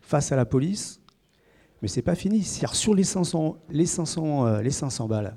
[0.00, 1.00] Face à la police,
[1.80, 2.42] mais c'est pas fini.
[2.42, 5.36] Sur les 500, les 500, euh, les 500 balles,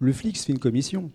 [0.00, 1.10] le flic se fait une commission.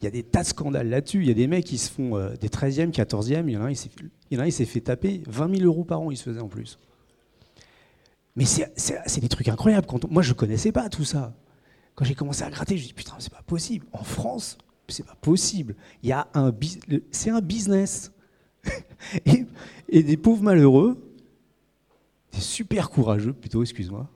[0.00, 1.22] Il y a des tas de scandales là-dessus.
[1.22, 3.44] Il y a des mecs qui se font euh, des 13e, 14e.
[3.48, 6.16] Il y en a un, il s'est fait taper 20 000 euros par an, il
[6.16, 6.78] se faisait en plus.
[8.36, 9.86] Mais c'est- des trucs incroyables.
[10.10, 11.34] Moi, je ne connaissais pas tout ça.
[11.96, 13.86] Quand j'ai commencé à gratter, je me dis putain, c'est pas possible.
[13.92, 15.74] En France, c'est pas possible.
[17.10, 18.12] C'est un business.
[19.26, 19.46] et,
[19.88, 21.02] et des pauvres malheureux,
[22.32, 24.08] des super courageux plutôt, excuse-moi,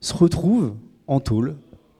[0.00, 0.76] se retrouvent
[1.08, 1.56] en tôle.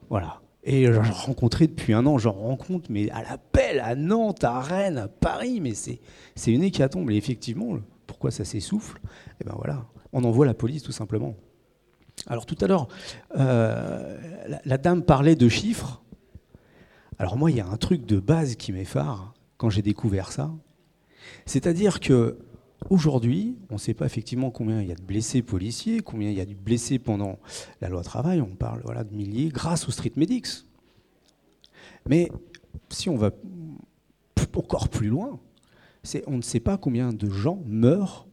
[0.09, 0.41] Voilà.
[0.67, 4.59] Et j'en ai rencontré depuis un an, j'en rencontre, mais à l'appel, à Nantes, à
[4.59, 5.99] Rennes, à Paris, mais c'est
[6.33, 7.11] c'est une hécatombe.
[7.11, 8.99] Et effectivement, pourquoi ça s'essouffle?
[9.39, 11.35] Eh ben voilà, on envoie la police tout simplement.
[12.25, 12.87] Alors tout à l'heure,
[13.37, 16.01] euh, la, la dame parlait de chiffres.
[17.19, 20.51] Alors moi, il y a un truc de base qui m'effare quand j'ai découvert ça.
[21.45, 22.39] C'est-à-dire que
[22.89, 26.37] aujourd'hui, on ne sait pas effectivement combien il y a de blessés policiers, combien il
[26.37, 27.39] y a de blessés pendant
[27.81, 28.41] la loi travail.
[28.41, 30.47] On parle voilà, de milliers grâce aux street medics.
[32.07, 32.31] Mais
[32.89, 33.31] si on va
[34.55, 35.39] encore plus loin,
[36.27, 38.27] on ne sait pas combien de gens meurent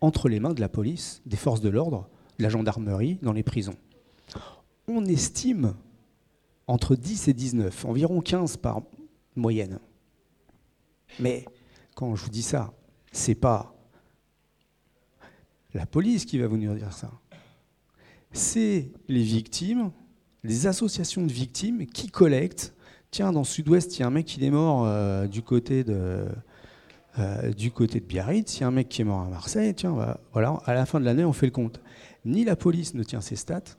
[0.00, 3.42] entre les mains de la police, des forces de l'ordre, de la gendarmerie, dans les
[3.42, 3.76] prisons.
[4.88, 5.74] on estime
[6.66, 8.82] entre 10 et 19, environ 15 par
[9.36, 9.78] moyenne.
[11.20, 11.44] Mais
[11.94, 12.72] quand je vous dis ça,
[13.12, 13.74] c'est pas
[15.74, 17.10] la police qui va vous dire ça.
[18.32, 19.90] C'est les victimes,
[20.44, 22.74] les associations de victimes qui collectent.
[23.10, 26.26] Tiens, dans sud-ouest, il y a un mec qui est mort euh, du côté de,
[27.18, 29.74] euh, du côté de Biarritz, il y a un mec qui est mort à Marseille,
[29.74, 31.80] tiens, voilà, à la fin de l'année, on fait le compte.
[32.24, 33.76] Ni la police ne tient ses stats,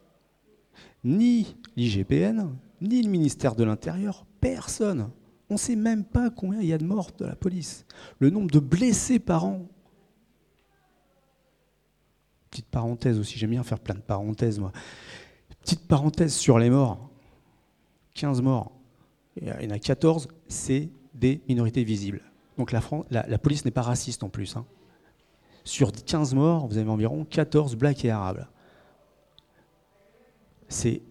[1.04, 2.50] ni l'IGPN,
[2.82, 5.10] ni le ministère de l'Intérieur, personne.
[5.50, 7.86] On ne sait même pas combien il y a de morts de la police.
[8.20, 9.68] Le nombre de blessés par an.
[12.54, 14.72] Petite parenthèse aussi, j'aime bien faire plein de parenthèses, moi.
[15.64, 17.10] Petite parenthèse sur les morts.
[18.14, 18.72] 15 morts.
[19.42, 22.22] Il y en a 14, c'est des minorités visibles.
[22.60, 24.56] Donc la, la, police n'est pas raciste en plus.
[24.56, 24.68] Hein.
[25.64, 28.46] Sur 15 morts, vous avez environ 14 blacks et arabes.
[30.68, 31.02] C'est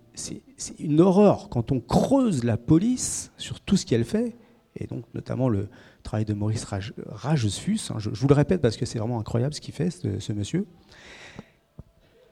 [0.79, 4.37] une horreur quand on creuse la police sur tout ce qu'elle fait,
[4.77, 5.69] et donc notamment le
[6.05, 6.67] travail de Maurice
[7.09, 7.81] Ragesfus.
[7.91, 7.99] Hein.
[7.99, 10.67] je, vous le répète parce que c'est vraiment incroyable ce qu'il fait, ce, monsieur.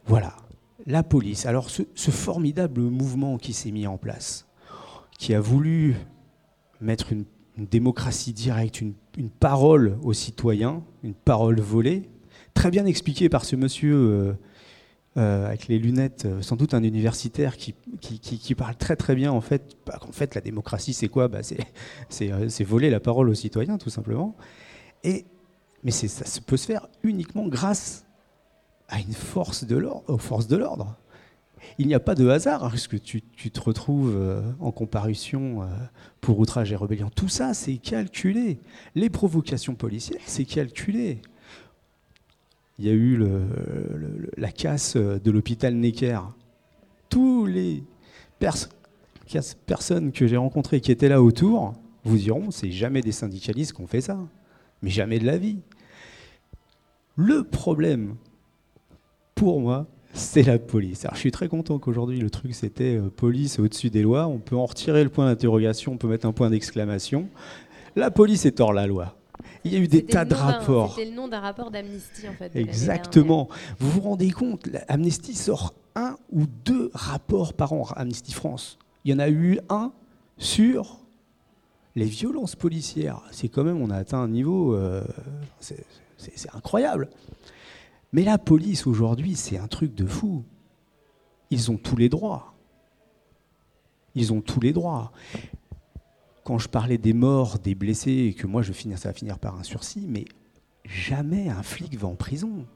[0.06, 0.36] Voilà,
[0.86, 1.46] la police.
[1.46, 4.46] Alors ce, formidable mouvement qui s'est mis en place,
[5.18, 5.96] qui a voulu
[6.80, 7.24] mettre une
[7.66, 8.94] démocratie directe, une,
[9.38, 12.08] parole aux citoyens, une parole volée,
[12.54, 14.32] très bien expliquée par ce monsieur euh,
[15.16, 19.32] euh, avec les lunettes, euh, sans doute un universitaire qui, qui, parle très très bien
[19.32, 19.76] en fait.
[19.86, 21.28] Bah, en fait, la démocratie, c'est quoi?
[21.28, 21.40] Bah,
[22.08, 24.36] C'est voler la parole aux citoyens, tout simplement.
[25.04, 25.26] Et,
[25.82, 28.06] mais ça peut se faire uniquement grâce
[28.90, 30.96] à une force de aux forces de l'ordre.
[31.78, 35.66] Il n'y a pas de hasard, puisque tu, te retrouves euh, en comparution euh,
[36.20, 37.10] pour outrage et rébellion.
[37.14, 38.58] Tout ça, c'est calculé.
[38.94, 41.20] Les provocations policières, c'est calculé.
[42.78, 43.22] Il y a eu
[44.38, 46.20] la casse de l'hôpital Necker.
[47.10, 47.84] Tous les
[49.66, 51.74] personnes que j'ai rencontrées qui étaient là autour
[52.04, 54.18] vous diront, c'est jamais des syndicalistes qui ont fait ça.
[54.82, 55.58] Mais jamais de la vie.
[57.16, 58.16] Le problème,
[59.40, 61.06] pour moi, c'est la police.
[61.06, 64.26] Alors je suis très content qu'aujourd'hui le truc c'était euh, police au-dessus des lois.
[64.26, 67.26] On peut en retirer le point d'interrogation, on peut mettre un point d'exclamation.
[67.96, 69.16] La police est hors la loi.
[69.64, 70.94] Il y a eu des tas de rapports.
[70.94, 72.54] C'était le nom d'un rapport d'Amnesty en fait.
[72.54, 73.48] Exactement.
[73.78, 78.78] Vous vous rendez compte, Amnesty sort un ou deux rapports par an, Amnesty France.
[79.06, 79.92] Il y en a eu un
[80.36, 80.98] sur
[81.96, 83.22] les violences policières.
[83.30, 85.02] C'est quand même, on a atteint un niveau, euh,
[85.60, 87.08] c'est incroyable.
[88.12, 90.44] Mais la police aujourd'hui, c'est un truc de fou.
[91.50, 92.54] Ils ont tous les droits.
[94.14, 95.12] Ils ont tous les droits.
[96.44, 99.38] Quand je parlais des morts, des blessés, et que moi je finis, ça va finir
[99.38, 100.24] par un sursis, mais
[100.84, 102.66] jamais un flic va en prison.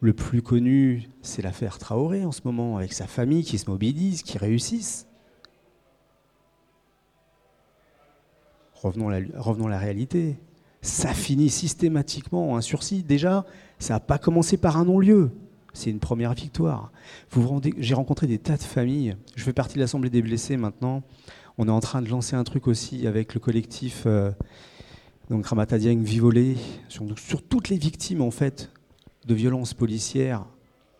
[0.00, 4.22] Le plus connu, c'est l'affaire Traoré en ce moment, avec sa famille qui se mobilise,
[4.22, 5.06] qui réussissent.
[8.74, 10.38] Revenons à la, revenons à la réalité.
[10.82, 13.02] Ça finit systématiquement en un sursis.
[13.02, 13.44] Déjà,
[13.78, 15.30] ça n'a pas commencé par un non-lieu.
[15.72, 16.90] C'est une première victoire.
[17.78, 19.16] J'ai rencontré des tas de familles.
[19.36, 21.02] Je fais partie de l'Assemblée des blessés maintenant.
[21.58, 24.30] On est en train de lancer un truc aussi avec le collectif euh,
[25.30, 26.56] donc Ramatadieng Vivolé
[26.88, 28.70] sur, sur toutes les victimes en fait
[29.26, 30.44] de violences policières,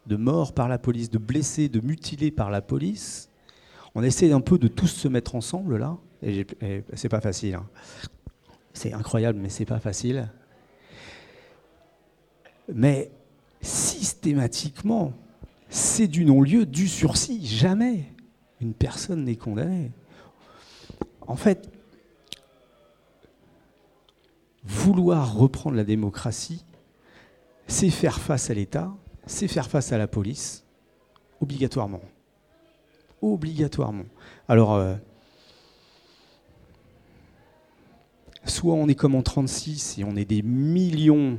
[0.07, 3.29] de morts par la police, de blessés, de mutilés par la police.
[3.95, 7.57] On essaie un peu de tous se mettre ensemble là, et, et c'est pas facile.
[7.57, 7.67] Hein.
[8.73, 10.29] C'est incroyable, mais c'est pas facile.
[12.73, 13.11] Mais
[13.61, 15.13] systématiquement,
[15.69, 17.47] c'est du non-lieu, du sursis.
[17.47, 18.13] Jamais
[18.61, 19.91] une personne n'est condamnée.
[21.27, 21.71] En fait,
[24.65, 26.65] vouloir reprendre la démocratie,
[27.67, 28.93] c'est faire face à l'État,
[29.27, 30.65] c'est faire face à la police,
[31.41, 32.03] obligatoirement.
[33.23, 34.07] Obligatoirement.
[34.49, 34.97] Alors, euh,
[38.51, 41.39] soit on est comme en 36 et on est des millions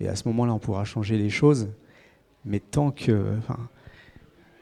[0.00, 1.68] et à ce moment-là, on pourra changer les choses.
[2.44, 3.36] Mais tant que.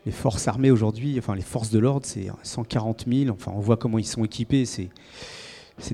[0.05, 3.29] Les forces armées aujourd'hui, enfin les forces de l'ordre, c'est 140 000.
[3.31, 4.65] Enfin, on voit comment ils sont équipés.
[4.65, 4.89] C'est,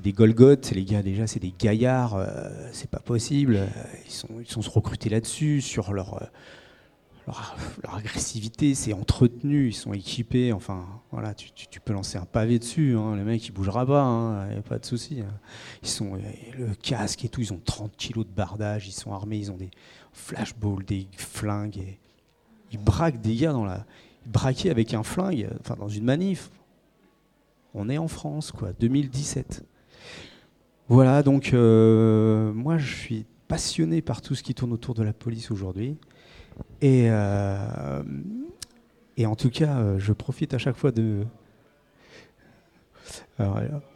[0.02, 2.16] des Golgoth, les gars déjà, c'est des gaillards.
[2.16, 3.66] Euh, c'est pas possible.
[4.04, 6.28] Ils sont, ils sont recrutés là-dessus sur leur,
[7.26, 10.52] leur, agressivité, c'est entretenu, ils sont équipés.
[10.52, 14.50] Enfin, voilà, tu, peux lancer un pavé dessus, hein, le mec il bougera pas, hein,
[14.50, 15.20] a pas de souci.
[15.20, 15.33] Hein.
[15.83, 19.38] Ils sont le casque et tout, ils ont 30 kilos de bardage, ils sont armés,
[19.38, 19.70] ils ont des
[20.12, 21.96] flashballs, des flingues,
[22.73, 23.85] ils braquent des gars dans la,
[24.27, 26.50] braquer avec un flingue, enfin dans une manif.
[27.75, 29.64] On est en France, quoi, 2017.
[30.88, 35.12] Voilà, donc euh, moi je suis passionné par tout ce qui tourne autour de la
[35.12, 35.96] police aujourd'hui.
[36.81, 38.03] Et, euh,
[39.17, 41.25] et en tout cas, euh, je profite à chaque fois de.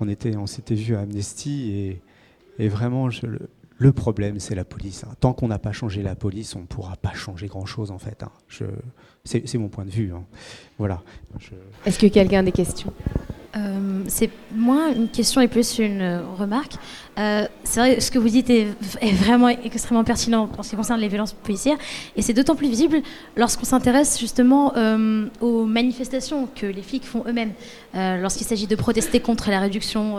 [0.00, 2.02] On était, on s'était vu à Amnesty et,
[2.58, 3.08] et vraiment,
[3.78, 5.04] le, problème, c'est la police.
[5.04, 5.14] hein.
[5.20, 8.24] Tant qu'on n'a pas changé la police, on ne pourra pas changer grand-chose en fait.
[8.24, 8.32] hein.
[9.24, 10.12] C'est mon point de vue.
[10.12, 10.24] hein.
[10.78, 11.02] Voilà.
[11.84, 12.92] Est-ce que quelqu'un a des questions?
[13.56, 16.72] Euh, c'est moins une question et plus une euh, remarque.
[17.18, 18.66] Euh, c'est vrai, ce que vous dites est,
[19.14, 21.78] vraiment extrêmement pertinent en ce qui concerne les violences policières,
[22.16, 23.00] et c'est d'autant plus visible
[23.36, 24.74] lorsqu'on s'intéresse justement
[25.40, 27.52] aux manifestations que les flics font eux-mêmes,
[27.94, 30.18] lorsqu'il s'agit de protester contre la réduction.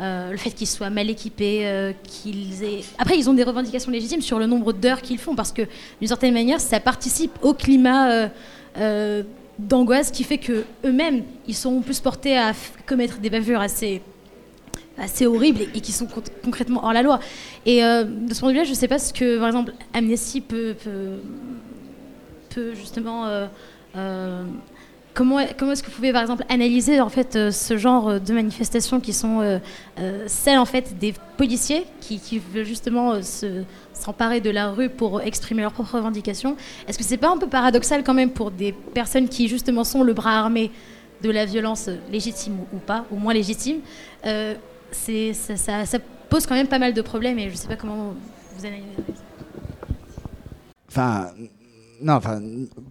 [0.00, 2.84] le fait qu'ils soient mal équipés, qu'ils aient...
[2.98, 5.62] Après, ils ont des revendications légitimes sur le nombre d'heures qu'ils font, parce que
[6.00, 8.30] d'une certaine manière, ça participe au climat
[9.58, 12.52] d'angoisse qui fait que eux-mêmes, ils sont plus portés à
[12.86, 14.00] commettre des bavures assez
[15.26, 17.20] horribles et, qui sont con- concrètement hors la loi.
[17.66, 19.72] Et euh, de ce point de vue-là, je ne sais pas ce que, par exemple,
[19.94, 20.74] Amnesty peut
[22.74, 23.26] justement...
[23.26, 23.46] euh,
[23.96, 24.44] euh,
[25.14, 29.00] comment est-ce que vous pouvez, par exemple, analyser en fait, euh, ce genre de manifestations
[29.00, 29.58] qui sont euh,
[29.98, 34.88] euh, celles en fait, des policiers qui, veulent justement euh, se s'emparer de la rue
[34.88, 36.56] pour exprimer leurs propres revendications?
[36.86, 40.02] Est-ce que c'est pas un peu paradoxal quand même pour des personnes qui justement sont
[40.02, 40.70] le bras armé
[41.22, 43.78] de la violence euh, légitime ou, pas, ou moins légitime
[44.26, 44.54] euh,
[44.92, 45.98] ça,
[46.28, 48.14] pose quand même pas mal de problèmes et je sais pas comment
[48.56, 48.86] vous analysez.
[50.88, 51.30] Enfin,
[52.02, 52.40] non, enfin,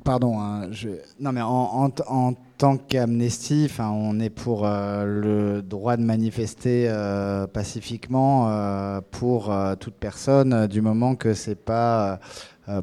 [0.03, 0.39] pardon.
[0.39, 0.89] hein, je,
[1.19, 6.03] non, mais en, en, en tant qu'Amnesty, enfin, on est pour euh, le droit de
[6.03, 12.17] manifester euh, pacifiquement euh, pour euh, toute personne, euh, du moment que c'est pas euh,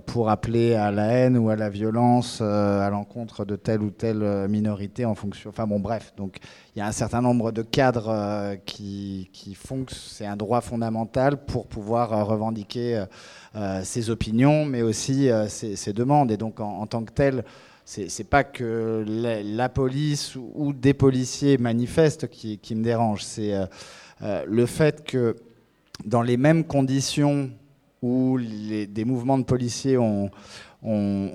[0.07, 3.91] pour appeler à la haine ou à la violence euh, à l'encontre de telle ou
[3.91, 5.51] telle euh, minorité en fonction.
[5.51, 6.13] Enfin bon, bref.
[6.17, 6.39] Donc,
[6.75, 10.37] il y a un certain nombre de cadres euh, qui, qui font que c'est un
[10.37, 13.07] droit fondamental pour pouvoir euh, revendiquer euh,
[13.57, 16.31] euh, ses opinions, mais aussi euh, ses, demandes.
[16.31, 17.45] Et donc, en, tant que tel,
[17.85, 23.25] c'est pas que la, police ou, des policiers manifestent qui, qui me dérange.
[23.25, 23.67] C'est euh,
[24.23, 25.37] euh, le fait que
[26.05, 27.51] dans les mêmes conditions
[28.03, 30.31] où des mouvements de policiers ont,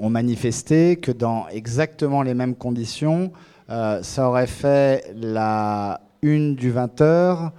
[0.09, 3.31] manifesté, que dans exactement les mêmes conditions,
[3.69, 7.49] euh, ça aurait fait la une du 20h euh,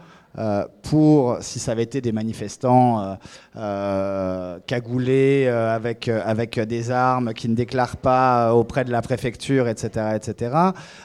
[0.82, 3.14] pour, si ça avait été des manifestants euh,
[3.57, 8.91] euh, cagoulés euh, avec, euh, avec des armes qui ne déclarent pas euh, auprès de
[8.91, 10.16] la préfecture, etc.
[10.16, 10.57] etc.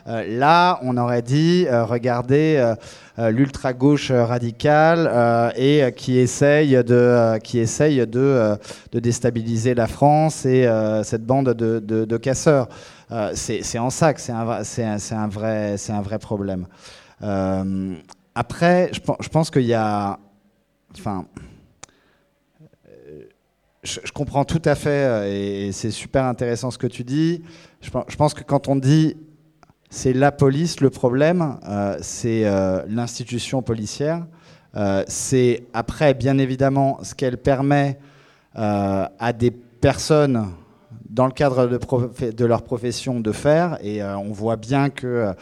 [0.08, 2.76] Euh, là, on aurait dit, euh, regardez, euh,
[3.20, 8.56] euh, l'ultra-gauche radicale euh, et euh, qui essaye de, euh, qui essaye de, euh,
[8.92, 12.68] de déstabiliser la France et euh, cette bande de, de- casseurs.
[13.12, 14.48] Euh, c'est en que c'est un,
[14.84, 15.78] un, un vrai,
[16.20, 16.66] problème.
[17.24, 17.96] Euh,
[18.40, 20.18] après, je, je pense qu'il y a,
[20.98, 21.26] enfin,
[22.90, 23.24] euh,
[23.84, 27.44] je, comprends tout à fait euh, et c'est super intéressant ce que tu dis.
[27.82, 29.18] Je, pen- je pense que quand on dit
[29.90, 32.46] c'est la police le problème, euh, c'est
[32.88, 34.26] l'institution policière.
[35.08, 38.00] C'est après, bien évidemment, ce qu'elle permet
[38.54, 40.54] à des personnes
[41.10, 43.80] dans le cadre de, leur profession de faire.
[43.84, 45.34] Et on voit bien que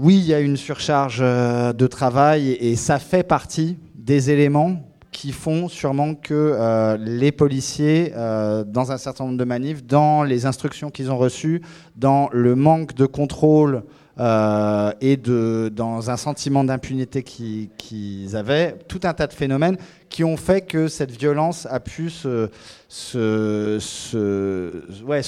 [0.00, 4.84] oui, il y a une surcharge euh, de travail et, ça fait partie des éléments
[5.10, 10.22] qui font sûrement que euh, les policiers, euh, dans un certain nombre de manifs, dans
[10.22, 11.62] les instructions qu'ils ont reçues,
[11.96, 13.82] dans le manque de contrôle
[14.20, 19.76] euh, et de, dans un sentiment d'impunité qui- qu'ils avaient, tout un tas de phénomènes
[20.08, 22.48] qui ont fait que cette violence a pu se,
[22.88, 23.78] se,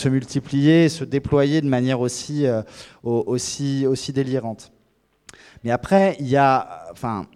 [0.08, 2.62] multiplier, se déployer de manière aussi, euh,
[3.04, 4.72] au- aussi, aussi délirante.
[5.62, 7.26] Mais après, il y a, enfin,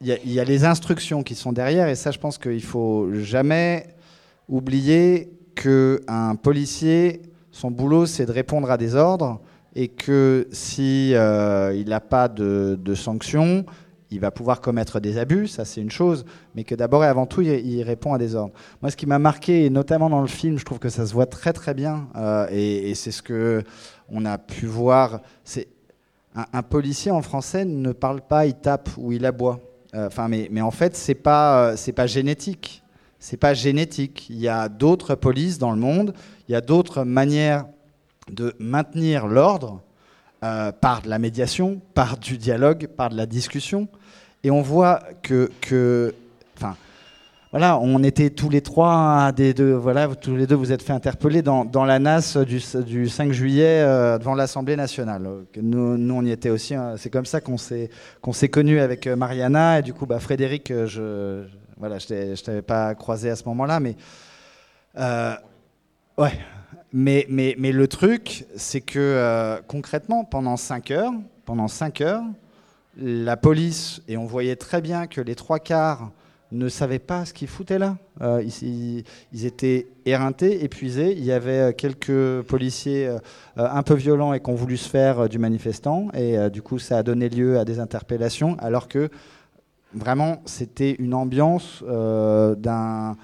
[0.00, 3.86] il y a les instructions qui sont derrière, et ça, je pense qu'il faut jamais
[4.48, 9.40] oublier qu'un policier, son boulot, c'est de répondre à des ordres,
[9.74, 13.64] et que si euh, il n'a pas de, sanctions,
[14.10, 17.26] il va pouvoir commettre des abus, ça c'est une chose, mais que d'abord et avant
[17.26, 18.54] tout, il, répond à des ordres.
[18.82, 21.12] Moi, ce qui m'a marqué, et notamment dans le film, je trouve que ça se
[21.12, 23.62] voit très très bien, euh, et, c'est ce que
[24.08, 25.20] on a pu voir.
[25.42, 25.68] C'est
[26.34, 29.60] un, policier en français ne parle pas, il tape ou il aboie.
[29.94, 32.82] Euh, Enfin, mais, en fait, c'est pas c'est pas génétique.
[33.18, 34.26] C'est pas génétique.
[34.28, 36.12] Il y a d'autres polices dans le monde.
[36.46, 37.64] Il y a d'autres manières
[38.30, 39.82] de maintenir l'ordre
[40.42, 43.88] euh, par de la médiation, par du dialogue, par de la discussion.
[44.42, 46.14] Et on voit que, que
[47.50, 50.92] voilà, on était tous les trois, des deux, voilà, tous les deux, vous êtes fait
[50.92, 55.22] interpeller dans, la NAS du, du 5 juillet euh, devant l'Assemblée nationale.
[55.62, 56.74] Nous, nous, on y était aussi.
[56.74, 56.94] hein.
[56.98, 60.18] C'est comme ça qu'on s'est qu'on s'est connus avec euh, Mariana et du coup, bah,
[60.18, 61.44] Frédéric, je, je-
[61.76, 63.94] Voilà, je t'avais pas croisé à ce moment-là, mais.
[66.18, 66.32] Ouais.
[66.96, 71.12] Mais, mais, le truc, c'est que euh, concrètement, pendant 5 heures,
[71.44, 72.22] pendant 5 heures,
[72.96, 76.12] la police, et on voyait très bien que les trois quarts
[76.52, 77.96] ne savaient pas ce qu'ils foutaient là.
[78.20, 81.12] Euh, ils, étaient éreintés, épuisés.
[81.16, 83.10] Il y avait quelques policiers
[83.56, 86.08] un peu violents et qui ont voulu se faire du manifestant.
[86.14, 89.10] Et du coup, ça a donné lieu à des interpellations, alors que
[89.94, 93.14] vraiment, c'était une ambiance euh, d'un euh,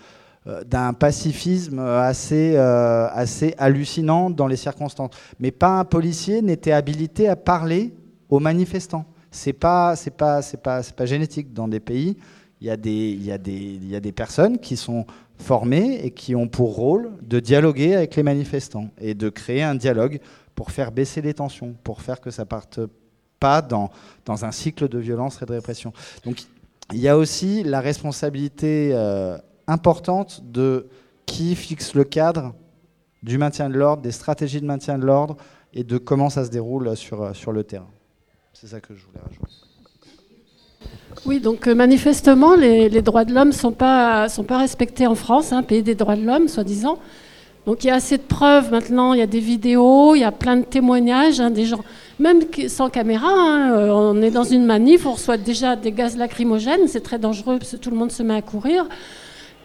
[0.47, 5.11] d'un pacifisme assez, euh, assez hallucinant dans les circonstances.
[5.39, 7.93] Mais pas un policier n'était habilité à parler
[8.29, 9.05] aux manifestants.
[9.31, 11.53] C'est pas, c'est pas, c'est pas, c'est pas génétique.
[11.53, 12.17] Dans des pays,
[12.61, 16.49] il y a des, y y a des personnes qui sont formées et qui ont
[16.49, 20.21] pour rôle de dialoguer avec les manifestants et de créer un dialogue
[20.55, 22.81] pour faire baisser les tensions, pour faire que ça parte
[23.39, 23.91] pas dans,
[24.27, 25.93] dans un cycle de violence et de répression.
[26.25, 26.43] Donc
[26.93, 29.39] il y a aussi la responsabilité euh,
[29.71, 30.89] importante de
[31.27, 32.55] qui fixe le cadre
[33.23, 35.37] du maintien de l'ordre, des stratégies de maintien de l'ordre
[35.73, 37.89] et de comment ça se déroule sur, euh, sur le terrain.
[38.53, 39.47] C'est ça que je voulais rajouter.
[41.27, 45.15] Oui, donc euh, manifestement, les, droits de l'homme ne sont pas, sont pas respectés en
[45.15, 46.99] France, hein, pays des droits de l'homme, soi-disant.
[47.67, 50.25] Donc il y a assez de preuves maintenant, il y a des vidéos, il y
[50.25, 51.81] a plein de témoignages hein, des gens,
[52.19, 56.17] même sans caméra, hein, euh, on est dans une manif, on reçoit déjà des gaz
[56.17, 58.87] lacrymogènes, c'est très dangereux parce que tout le monde se met à courir.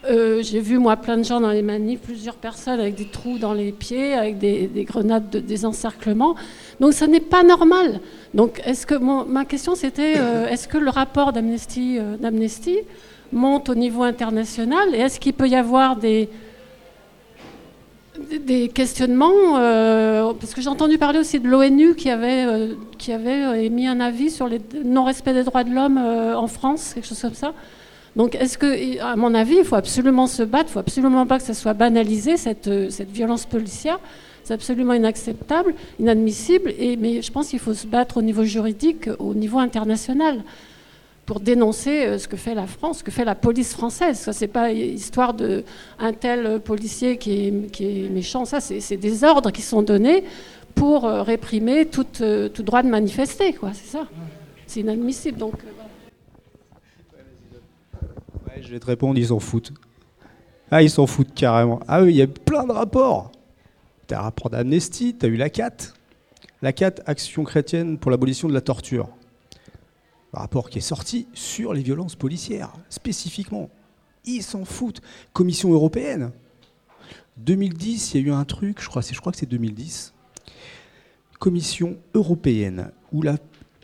[0.10, 3.38] Euh, j'ai vu moi plein de gens dans les manifs, plusieurs personnes avec des trous
[3.38, 6.36] dans les pieds, avec des, grenades de désencerclement.
[6.80, 8.00] Donc ça n'est pas normal.
[8.34, 12.00] Donc est-ce que ma question c'était euh, est-ce que le rapport d'Amnesty
[13.32, 16.30] monte au niveau international et est-ce qu'il peut y avoir des
[18.40, 23.12] des questionnements, euh, parce que j'ai entendu parler aussi de l'ONU qui avait, euh, qui
[23.12, 27.08] avait euh, émis un avis sur le non-respect des droits de l'homme en France, quelque
[27.08, 27.54] chose comme ça.
[28.16, 31.38] Donc, est-ce que, à mon avis, il faut absolument se battre, il faut absolument pas
[31.38, 34.00] que ça soit banalisé, cette, cette violence policière.
[34.44, 39.10] C'est absolument inacceptable, inadmissible, et, mais je pense qu'il faut se battre au niveau juridique,
[39.20, 40.44] au niveau international
[41.26, 44.20] pour dénoncer euh, ce que fait la France, ce que fait la police française.
[44.20, 45.64] Ça, c'est pas histoire de
[46.00, 48.46] un tel policier qui est, méchant.
[48.46, 50.24] Ça, c'est des ordres qui sont donnés
[50.76, 53.54] pour euh, réprimer tout, euh, droit de manifester.
[53.54, 54.08] Quoi, c'est ça.
[54.68, 55.40] C'est inadmissible.
[58.66, 59.74] Je vais te répondre, ils s'en foutent.
[60.72, 61.80] Ah, ils s'en foutent carrément.
[61.88, 63.32] Ah oui, il y a plein de rapports.
[64.08, 65.94] Tu as un rapport d'Amnesty, tu as eu la CAT.
[66.62, 69.10] La CAT, Action chrétienne pour l'abolition de la torture
[70.40, 73.70] rapport qui est sorti sur les violences policières, spécifiquement.
[74.26, 75.02] Ils s'en foutent.
[75.34, 76.32] Commission européenne.
[77.38, 80.14] 2010, il y a eu un truc, je crois, je crois que c'est 2010.
[81.40, 83.38] Commission européenne, où là,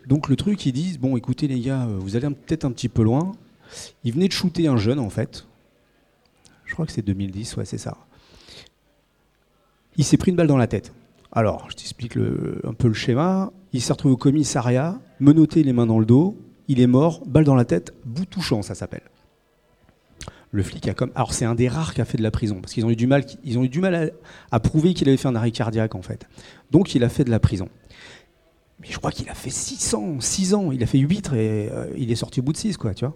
[0.07, 3.03] donc le truc, ils disent, bon, écoutez les gars, vous allez peut-être un petit peu
[3.03, 3.34] loin.
[4.03, 5.45] Ils venaient de shooter un jeune, en fait.
[6.65, 7.97] Je crois que c'est 2010, ouais, c'est ça.
[9.97, 10.93] Il s'est pris une balle dans la tête.
[11.32, 13.51] Alors, je t'explique un peu le schéma.
[13.74, 17.43] Il s'est retrouvé au commissariat, menotté les mains dans le dos, il est mort, balle
[17.43, 19.03] dans la tête, bout touchant, ça s'appelle.
[20.51, 21.11] Le flic a comme.
[21.15, 22.95] Alors, c'est un des rares qui a fait de la prison, parce qu'ils ont eu
[22.95, 24.13] du mal, ils ont eu du mal
[24.51, 26.28] à, prouver qu'il avait fait un arrêt cardiaque, en fait.
[26.72, 27.69] Donc, il a fait de la prison.
[28.80, 31.88] Mais je crois qu'il a fait 600, 6 ans, il a fait 8 et euh,
[31.97, 33.15] il est sorti au bout de 6, quoi, tu vois.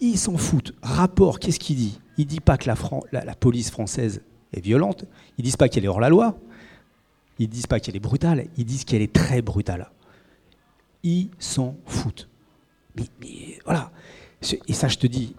[0.00, 0.74] Ils s'en foutent.
[0.82, 2.00] Rapport, qu'est-ce qu'il dit?
[2.16, 2.70] Il dit pas que
[3.12, 4.22] la, police française
[4.52, 5.04] est violente,
[5.38, 6.38] ils disent pas qu'elle est hors la loi,
[7.38, 9.90] ils disent pas qu'elle est brutale, ils disent qu'elle est très brutale.
[11.02, 12.28] Ils s'en foutent.
[13.64, 13.90] Voilà.
[14.68, 15.34] Et ça, je te dis,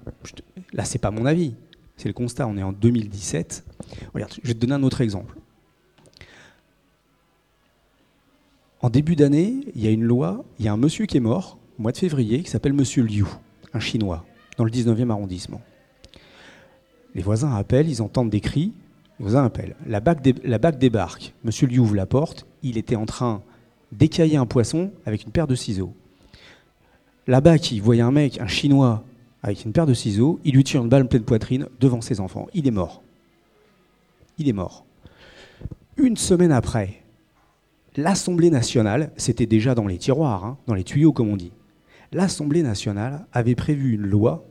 [0.73, 1.55] là, c'est pas mon avis,
[1.95, 2.47] c'est le constat.
[2.47, 3.65] On est en 2017.
[4.13, 5.37] Regarde, je vais te donner un autre exemple.
[8.81, 11.21] En début d'année, il y a une loi, il y a un monsieur qui est
[11.21, 13.25] mort, au mois de février, qui s'appelle Monsieur Liu,
[13.73, 14.25] un Chinois,
[14.57, 15.61] dans le 19e arrondissement.
[17.13, 18.73] Les voisins appellent, ils entendent des cris,
[19.19, 19.75] vous appelle.
[19.85, 21.33] La BAC, débarque.
[21.43, 22.45] Monsieur lui ouvre la porte.
[22.63, 23.41] Il était en train
[23.91, 25.93] d'écailler un poisson avec une paire de ciseaux.
[27.27, 29.03] La BAC, il voyait un mec, un Chinois,
[29.41, 30.39] avec une paire de ciseaux.
[30.43, 32.47] Il lui tire une balle pleine poitrine devant ses enfants.
[32.53, 33.01] Il est mort.
[34.37, 34.85] Il est mort.
[35.97, 37.01] Une semaine après,
[37.95, 41.53] l'Assemblée nationale, c'était déjà dans les tiroirs, hein, dans les tuyaux comme on dit,
[42.15, 44.45] l'Assemblée nationale avait prévu une loi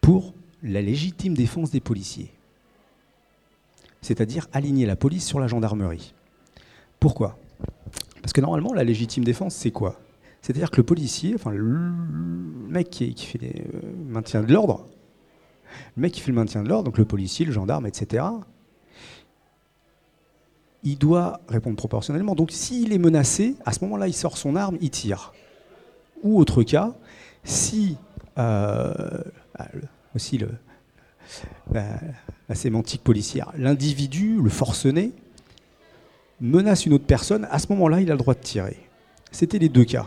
[0.00, 2.34] pour la légitime défense des policiers
[4.04, 6.14] c'est-à-dire aligner la police sur la gendarmerie.
[7.00, 7.38] Pourquoi?
[8.20, 9.98] Parce que normalement, la légitime défense, c'est quoi?
[10.42, 11.90] C'est-à-dire que le policier, enfin le
[12.68, 14.86] mec qui, fait le euh, maintien de l'ordre,
[15.96, 18.24] le mec qui fait le maintien de l'ordre, donc le policier, le gendarme, etc.,
[20.82, 22.34] il doit répondre proportionnellement.
[22.34, 25.32] Donc s'il est menacé, à ce moment-là, il sort son arme, il tire.
[26.22, 26.94] Ou autre cas,
[27.42, 27.96] si
[28.38, 29.22] euh,
[30.14, 30.48] aussi le,
[31.72, 32.00] la,
[32.48, 33.52] la sémantique policière.
[33.56, 35.12] L'individu, le forcené,
[36.40, 37.46] menace une autre personne.
[37.50, 38.78] À ce moment-là, il a le droit de tirer.
[39.30, 40.06] C'était les deux cas.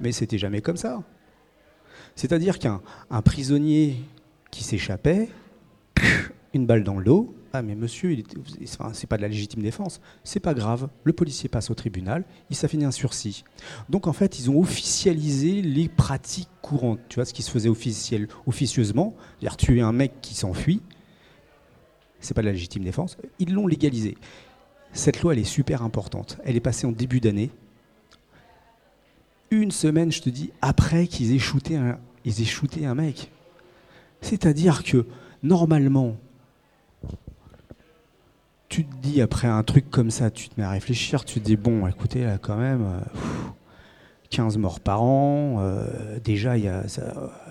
[0.00, 1.02] Mais c'était jamais comme ça.
[2.14, 2.80] C'est-à-dire qu'un
[3.10, 3.96] un prisonnier
[4.50, 5.28] qui s'échappait,
[6.54, 8.24] une balle dans le dos, ah mais monsieur, il
[8.64, 10.88] enfin, c'est pas de la légitime défense, c'est pas grave.
[11.04, 13.44] Le policier passe au tribunal, il s'affinit un sursis.
[13.88, 17.00] Donc en fait, ils ont officialisé les pratiques courantes.
[17.08, 20.82] Tu vois, ce qui se faisait officiel, officieusement, c'est-à-dire tuer un mec qui s'enfuit,
[22.20, 23.16] c'est pas de la légitime défense.
[23.38, 24.16] Ils l'ont légalisé.
[24.92, 26.38] Cette loi, elle est super importante.
[26.44, 27.50] Elle est passée en début d'année.
[29.50, 31.38] Une semaine, je te dis, après qu'ils aient
[32.42, 33.30] aient shooté un mec.
[34.20, 35.06] C'est-à-dire que
[35.42, 36.16] normalement,
[38.68, 41.44] tu te dis après un truc comme ça, tu te mets à réfléchir, tu te
[41.44, 43.52] dis bon, écoutez là quand même, euh, pff,
[44.30, 47.02] 15 morts par an, euh, déjà y a ça,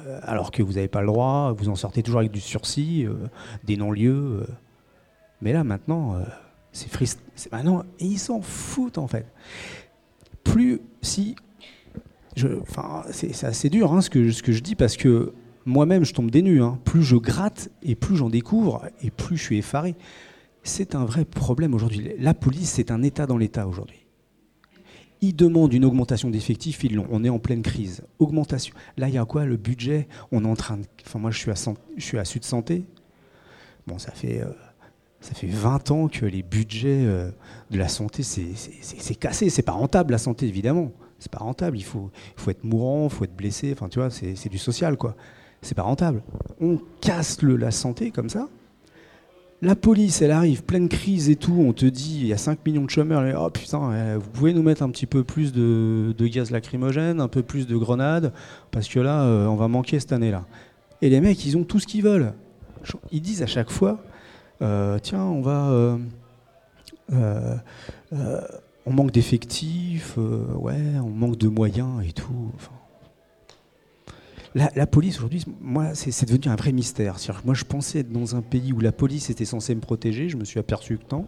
[0.08, 3.06] euh, alors que vous n'avez pas le droit, vous en sortez toujours avec du sursis,
[3.06, 3.14] euh,
[3.64, 4.42] des non-lieux.
[4.42, 4.48] euh.
[5.42, 6.24] mais là maintenant, euh,
[6.74, 7.20] c'est frist-
[7.52, 9.26] maintenant ils s'en foutent en fait.
[10.44, 11.36] Plus si
[12.62, 15.34] enfin, c'est assez dur hein, ce, que, je dis parce que
[15.66, 16.78] moi-même je tombe des hein.
[16.84, 19.96] Plus je gratte et plus j'en découvre et plus je suis effaré.
[20.66, 22.12] C'est un vrai problème aujourd'hui.
[22.18, 24.08] La police, c'est un État dans l'État aujourd'hui.
[25.22, 26.84] Ils demandent une augmentation d'effectifs.
[27.12, 28.04] On est en pleine crise.
[28.18, 28.76] Augmentation.
[28.98, 30.08] Là, il y a quoi Le budget?
[30.32, 30.86] On est en train de.
[31.06, 31.56] Enfin, moi, je suis à,
[31.96, 32.84] je suis à Sud Santé.
[33.86, 34.42] Bon, ça fait.
[34.42, 34.48] euh,
[35.22, 37.30] ça fait 20 ans que les budgets euh,
[37.70, 39.50] de la santé, c'est cassé.
[39.50, 40.92] C'est pas rentable, la santé, évidemment.
[41.20, 41.78] C'est pas rentable.
[41.78, 43.72] Il faut, faut être mourant, il faut être blessé.
[43.72, 45.16] Enfin, tu vois, c'est c'est du social, quoi.
[45.62, 46.24] C'est pas rentable.
[46.60, 48.50] On casse le, la santé comme ça.
[49.62, 51.56] La police, elle arrive, pleine crise et tout.
[51.58, 53.42] On te dit, il y a 5 millions de chômeurs.
[53.42, 57.30] Oh putain, euh, vous pouvez nous mettre un petit peu plus de, gaz lacrymogène, un
[57.30, 58.34] peu plus de grenades,
[58.72, 60.46] parce que là, euh, on va manquer cette année-là.
[61.02, 62.34] Et les mecs, ils ont tout ce qu'ils veulent.
[63.12, 64.04] Ils disent à chaque fois,
[64.62, 65.98] euh, tiens, on va.
[67.12, 72.52] on manque d'effectifs, ouais, on manque de moyens et tout.
[72.56, 72.74] Enfin,
[74.56, 77.18] la, police aujourd'hui, moi, c'est devenu un vrai mystère.
[77.44, 80.30] Moi, je pensais être dans un pays où la police était censée me protéger.
[80.30, 81.28] Je me suis aperçu que non.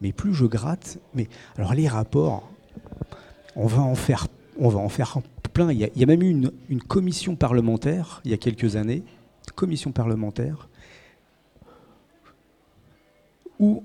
[0.00, 2.50] Mais plus je gratte, mais alors les rapports,
[3.54, 4.26] on va en faire,
[5.52, 5.70] plein.
[5.70, 9.04] Il y a, même eu une, commission parlementaire il y a quelques années,
[9.54, 10.68] commission parlementaire,
[13.60, 13.84] où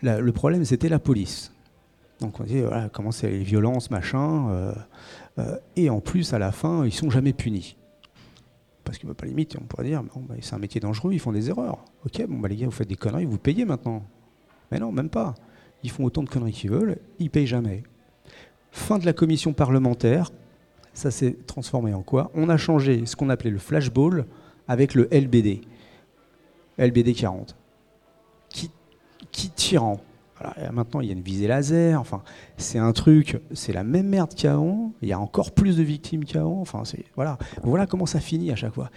[0.00, 1.52] le problème c'était la police.
[2.20, 4.74] Donc on dit voilà comment c'est les violences machin, euh,
[5.38, 7.76] euh, et en plus à la fin ils sont jamais punis.
[8.90, 11.20] Parce que bah, pas limite on pourrait dire bon, bah, c'est un métier dangereux, ils
[11.20, 11.78] font des erreurs.
[12.04, 14.02] Ok bon bah les gars vous faites des conneries, vous payez maintenant.
[14.72, 15.36] Mais non même pas.
[15.84, 17.84] Ils font autant de conneries qu'ils veulent, ils payent jamais.
[18.72, 20.32] Fin de la commission parlementaire,
[20.92, 22.32] ça s'est transformé en quoi?
[22.34, 24.26] On a changé ce qu'on appelait le flashball
[24.66, 25.60] avec le LBD.
[26.76, 27.54] LBD 40.
[28.48, 28.72] Qui,
[29.30, 30.00] qui tirant.
[30.40, 32.00] Voilà, et maintenant, il y a une visée laser.
[32.00, 32.22] Enfin,
[32.56, 34.92] c'est un truc, c'est la même merde qu'avant.
[35.02, 36.60] Il y a encore plus de victimes qu'avant.
[36.60, 37.36] Enfin, c'est voilà.
[37.62, 38.90] Voilà comment ça finit à chaque fois.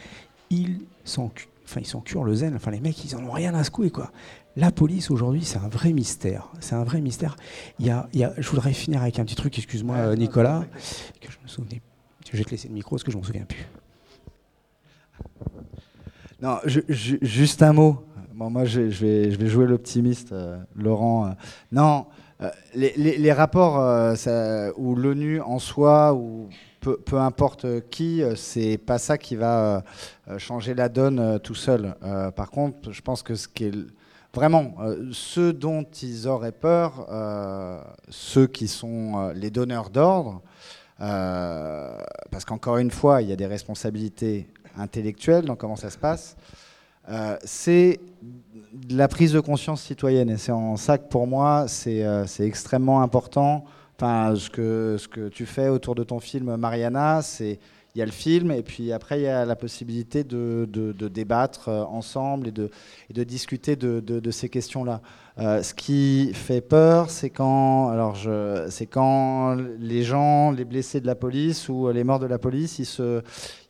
[0.49, 1.31] Ils s'en,
[1.65, 2.55] enfin, ils curent le zen.
[2.55, 4.11] Enfin, les mecs, ils en ont rien à secouer, quoi.
[4.55, 6.49] La police aujourd'hui, c'est un vrai mystère.
[6.59, 7.35] C'est un vrai mystère.
[7.79, 9.57] Il y a, il y a- je voudrais finir avec un petit truc.
[9.57, 10.63] Excuse-moi, Nicolas,
[11.19, 11.81] que je me souvenais.
[12.31, 13.65] Je vais te laisser le micro parce que je m'en souviens plus.
[16.41, 18.03] Non, je- je- juste un mot.
[18.36, 21.27] Moi, je, vais, jouer l'optimiste, euh, Laurent.
[21.27, 21.29] Euh,
[21.71, 22.07] non,
[22.41, 23.75] euh, les, rapports
[24.75, 26.49] ou l'ONU en soi, ou
[26.81, 29.84] peu, importe qui, c'est pas ça qui va
[30.38, 31.95] changer la donne tout seul.
[32.36, 33.75] Par contre, je pense que ce qui est
[34.34, 34.75] vraiment
[35.11, 37.07] ce dont ils auraient peur,
[38.09, 40.41] ceux qui sont les donneurs d'ordre,
[40.97, 46.36] parce qu'encore une fois, il y a des responsabilités intellectuelles dans comment ça se passe.
[47.09, 47.99] Euh, c'est
[48.89, 50.29] la prise de conscience citoyenne.
[50.29, 53.65] Et c'est en ça que pour moi, c'est euh, c'est extrêmement important.
[53.95, 57.59] Enfin, ce que, ce que tu fais autour de ton film Mariana, c'est
[57.95, 60.65] il y a le film et puis après il y a la possibilité de,
[61.09, 65.01] débattre euh, ensemble et de, discuter de, ces questions-là.
[65.37, 67.91] Euh, ce qui fait peur, c'est quand,
[68.91, 72.85] quand les gens, les blessés de la police ou les morts de la police, ils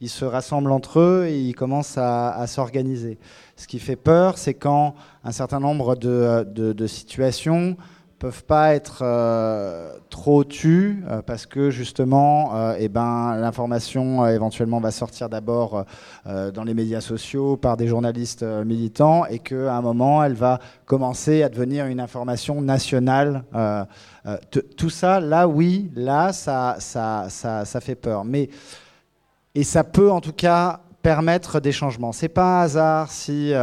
[0.09, 3.17] se, rassemblent entre eux et ils commencent à, s'organiser.
[3.57, 4.95] Ce qui fait peur, c'est quand
[5.25, 7.75] un certain nombre de situations
[8.23, 14.29] peuvent pas être euh, trop tues euh, parce que justement euh, eh ben, l'information euh,
[14.29, 15.83] éventuellement va sortir d'abord
[16.25, 21.43] dans les médias sociaux par des journalistes militants et qu'à un moment elle va commencer
[21.43, 23.43] à devenir une information nationale.
[24.77, 28.23] Tout ça, là oui, là ça, ça, ça, ça fait peur.
[28.23, 28.49] Mais
[29.53, 32.13] et ça peut en tout cas permettre des changements.
[32.13, 33.53] C'est pas un hasard si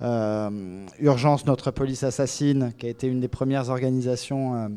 [0.00, 4.68] Urgence Notre Police Assassine, qui a été une des premières organisations euh,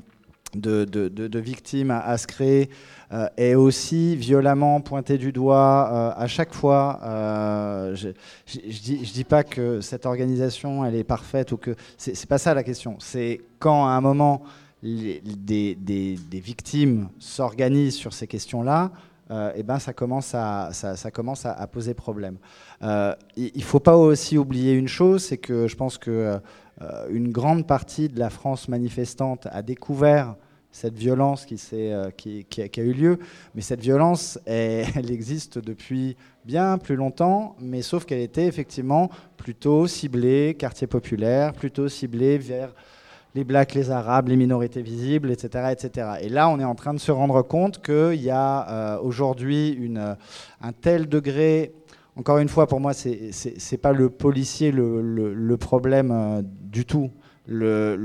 [0.56, 2.70] de, victimes à, se créer,
[3.12, 7.00] euh, est aussi violemment pointée du doigt euh, à chaque fois.
[7.04, 8.10] Euh, je,
[8.46, 12.64] je dis, pas que cette organisation elle est parfaite ou que c'est pas ça la
[12.64, 12.98] question.
[13.00, 14.44] C'est quand à un moment
[14.84, 18.92] des victimes s'organisent sur ces questions-là,
[19.32, 20.72] euh, eh ben, ça commence à,
[21.72, 22.38] poser problème.
[22.84, 26.40] Euh, il ne faut pas aussi oublier une chose, c'est que je pense que
[26.82, 30.36] euh, une grande partie de la France manifestante a découvert
[30.74, 33.20] cette violence qui a eu lieu,
[33.56, 39.10] mais cette violence, elle, elle existe depuis bien plus longtemps, mais sauf qu'elle était effectivement
[39.38, 42.74] plutôt ciblée, quartier populaire, plutôt ciblée vers
[43.36, 46.08] les blacks, les arabes, les minorités visibles, etc., etc.
[46.22, 49.78] Et là, on est en train de se rendre compte qu'il y a euh, aujourd'hui
[49.98, 50.16] euh,
[50.62, 51.72] un tel degré.
[52.18, 56.86] Encore une fois, pour moi, c'est c'est pas le policier le, le- problème euh, du
[56.86, 57.10] tout.
[57.48, 57.96] Le-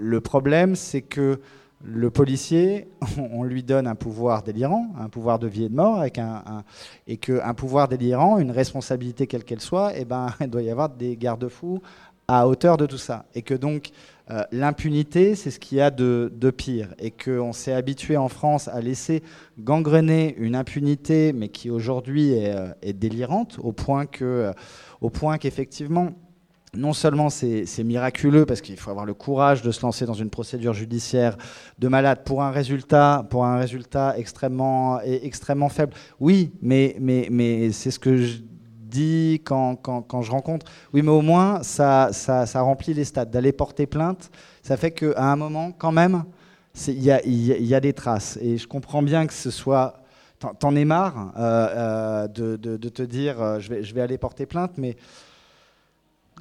[0.00, 1.38] le problème, c'est que
[1.84, 2.88] le policier,
[3.32, 6.42] on lui donne un pouvoir délirant, un pouvoir de vie et de mort, avec un,
[6.46, 6.64] un-
[7.06, 10.88] et qu'un pouvoir délirant, une responsabilité quelle qu'elle soit, eh ben, il doit y avoir
[10.88, 11.80] des garde-fous
[12.28, 13.26] à hauteur de tout ça.
[13.34, 13.90] Et que donc
[14.30, 16.88] euh, l'impunité, c'est ce qu'il y a de, de pire.
[16.98, 19.22] Et qu'on s'est habitué en France à laisser
[19.58, 24.52] gangrener une impunité, mais qui aujourd'hui est, euh, délirante, au point que, euh,
[25.00, 26.10] au point qu'effectivement,
[26.74, 30.28] non seulement c'est miraculeux parce qu'il faut avoir le courage de se lancer dans une
[30.28, 31.38] procédure judiciaire
[31.78, 35.94] de malade pour un résultat, pour un résultat extrêmement, extrêmement faible.
[36.20, 38.40] Oui, mais, mais, mais c'est ce que je
[39.44, 40.66] quand, je rencontre.
[40.92, 42.10] Oui, mais au moins, ça,
[42.54, 43.30] remplit les stades.
[43.30, 44.30] D'aller porter plainte,
[44.62, 46.24] ça fait qu'à un moment, quand même,
[46.86, 48.38] il y a, des traces.
[48.40, 49.94] Et je comprends bien que ce soit...
[50.58, 54.94] T'en es marre euh, euh, de, te dire euh, je vais aller porter plainte, mais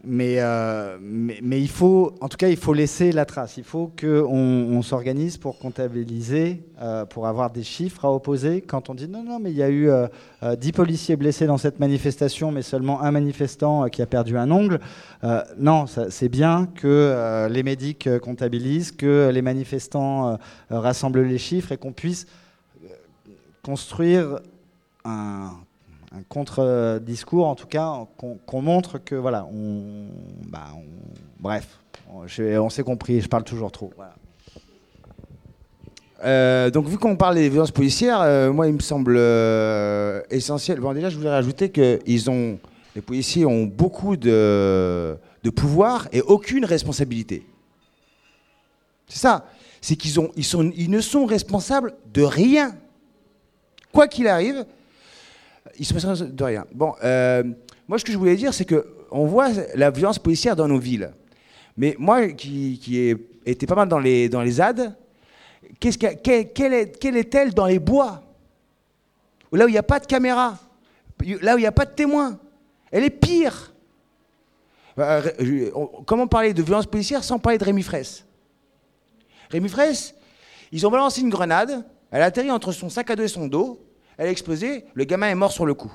[0.04, 3.58] mais, euh, mais, il faut, en tout cas, il faut laisser la trace.
[3.58, 8.62] Il faut qu'on on, s'organise pour comptabiliser, euh, pour avoir des chiffres à opposer.
[8.62, 10.08] Quand on dit non, non, mais il y a eu euh,
[10.44, 14.38] euh, 10 policiers blessés dans cette manifestation, mais seulement un manifestant euh, qui a perdu
[14.38, 14.80] un ongle.
[15.24, 20.36] Euh, non, c'est bien que euh, les médics euh, comptabilisent, que les manifestants euh,
[20.72, 22.28] euh, rassemblent les chiffres et qu'on puisse
[22.84, 22.90] euh,
[23.64, 24.40] construire
[25.04, 25.52] un,
[26.16, 28.06] un contre-discours, en tout cas,
[28.46, 30.08] qu'on montre que, voilà, on,
[30.48, 30.84] bah, on-
[31.40, 33.92] bref, on, s'est compris, je parle toujours trop.
[36.24, 40.80] Euh, donc, vu qu'on parle des violences policières, euh, moi, il me semble euh, essentiel.
[40.80, 42.58] Bon, déjà, je voudrais rajouter que ils ont,
[42.96, 47.46] les policiers ont beaucoup de, de pouvoir et aucune responsabilité.
[49.08, 49.46] C'est ça.
[49.82, 52.76] C'est qu'ils ils ils ne sont responsables de rien.
[53.92, 54.66] Quoi qu'il arrive,
[55.78, 56.66] ils sont responsables de rien.
[56.74, 57.44] Bon, euh,
[57.88, 60.80] moi, ce que je voulais dire, c'est que on voit la violence policière dans nos
[60.80, 61.12] villes.
[61.78, 63.16] Mais moi, qui, qui ai
[63.46, 64.56] été pas mal dans les, dans les
[65.80, 65.98] quelle,
[66.54, 68.22] quelle est, quelle est-elle dans les bois?
[69.52, 70.58] Là où il n'y a pas de caméra,
[71.42, 72.40] là où il n'y a pas de témoin.
[72.92, 73.74] Elle est pire.
[74.98, 78.26] On- comment parler de violence policière sans parler de Rémi Fraisse?
[79.50, 80.16] Rémi Fraisse,
[80.72, 83.48] ils ont balancé une grenade, elle a atterri entre son sac à dos et son
[83.48, 83.80] dos,
[84.18, 85.92] elle a explosé, le gamin est mort sur le coup.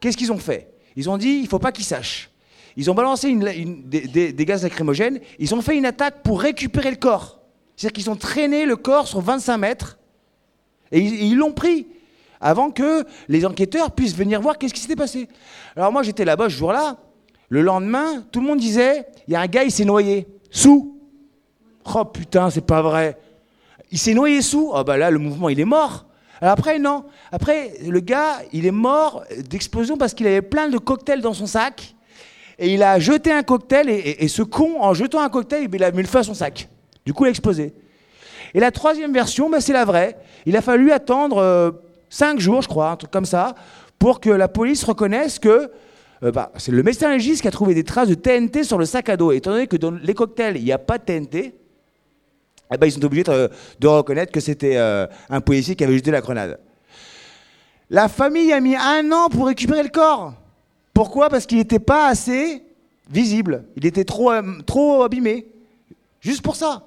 [0.00, 0.72] Qu'est-ce qu'ils ont fait?
[0.96, 2.30] Ils ont dit, il faut pas qu'il sache.
[2.76, 7.40] Ils ont balancé des, gaz lacrymogènes, ils ont fait une attaque pour récupérer le corps.
[7.76, 9.98] C'est-à-dire qu'ils ont traîné le corps sur 25 mètres
[10.92, 11.88] et ils l'ont pris
[12.40, 15.28] avant que les enquêteurs puissent venir voir qu'est-ce qui s'était passé.
[15.76, 16.98] Alors moi j'étais là-bas ce jour-là,
[17.48, 20.98] le lendemain, tout le monde disait, il y a un gars, il s'est noyé, sous.
[21.94, 23.18] Oh putain, c'est pas vrai.
[23.90, 24.72] Il s'est noyé sous.
[24.74, 26.06] Ah bah là, le mouvement, il est mort.
[26.44, 27.04] Alors après, non.
[27.32, 31.46] Après, le gars, il est mort d'explosion parce qu'il avait plein de cocktails dans son
[31.46, 31.94] sac.
[32.58, 33.88] Et il a jeté un cocktail.
[33.88, 36.68] Et, ce con, en jetant un cocktail, il a mis le feu à son sac.
[37.06, 37.72] Du coup, il a explosé.
[38.52, 40.18] Et la troisième version, bah, c'est la vraie.
[40.44, 41.70] Il a fallu attendre euh,
[42.10, 43.54] cinq jours, je crois, un truc comme ça,
[43.98, 45.70] pour que la police reconnaisse que
[46.24, 48.84] euh, bah, c'est le médecin légiste qui a trouvé des traces de TNT sur le
[48.84, 49.32] sac à dos.
[49.32, 51.54] Étant donné que dans les cocktails, il n'y a pas de TNT,
[52.74, 55.96] eh ben, ils sont obligés de, de reconnaître que c'était euh, un policier qui avait
[55.96, 56.58] jeté la grenade.
[57.90, 60.34] La famille a mis un an pour récupérer le corps.
[60.92, 61.28] Pourquoi?
[61.28, 62.62] Parce qu'il n'était pas assez
[63.10, 63.64] visible.
[63.76, 65.46] Il était trop, euh, trop abîmé.
[66.20, 66.82] Juste pour ça.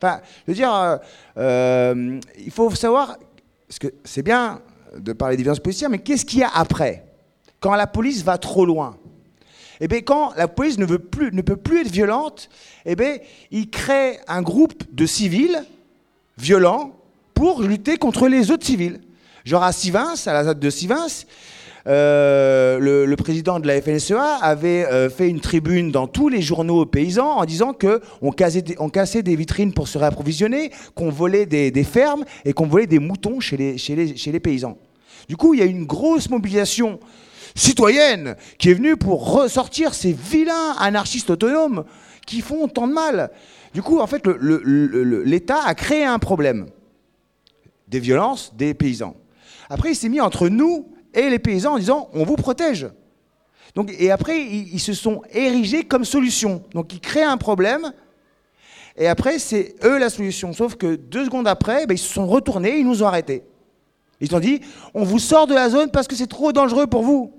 [0.00, 0.96] Enfin, je veux dire, euh,
[1.38, 3.16] euh, il faut savoir,
[3.66, 4.60] parce que c'est bien
[4.96, 7.04] de parler des violences policières, mais qu'est-ce qu'il y a après?
[7.60, 8.96] Quand la police va trop loin
[9.80, 12.48] eh bien, quand la police ne, veut plus, ne peut plus être violente,
[12.84, 13.16] eh bien,
[13.50, 15.64] il crée un groupe de civils
[16.38, 16.92] violents
[17.34, 19.00] pour lutter contre les autres civils.
[19.44, 21.06] Genre à Sivins, à la ZAD de Sivins,
[21.86, 26.84] euh, le, président de la FNSEA avait euh, fait une tribune dans tous les journaux
[26.84, 28.62] paysans en disant que on cassait,
[29.22, 33.56] des- vitrines pour se réapprovisionner, qu'on volait des, fermes et qu'on volait des moutons chez
[33.56, 34.76] les paysans.
[35.28, 37.00] Du coup, il y a une grosse mobilisation
[37.54, 41.84] citoyenne qui est venue pour ressortir ces vilains anarchistes autonomes
[42.26, 43.30] qui font tant de mal.
[43.74, 46.66] Du coup, en fait, l'État a créé un problème
[47.88, 49.16] des violences des paysans.
[49.70, 52.88] Après, il s'est mis entre nous et les paysans en disant on vous protège.
[53.74, 56.62] Donc, et après, ils, ils se sont érigés comme solution.
[56.72, 57.92] Donc, ils créent un problème.
[58.96, 60.52] Et après, c'est eux la solution.
[60.52, 63.44] Sauf que deux secondes après, ben, ils se sont retournés, ils nous ont arrêtés.
[64.20, 64.60] Ils ont dit
[64.94, 67.32] on vous sort de la zone parce que c'est trop dangereux pour vous.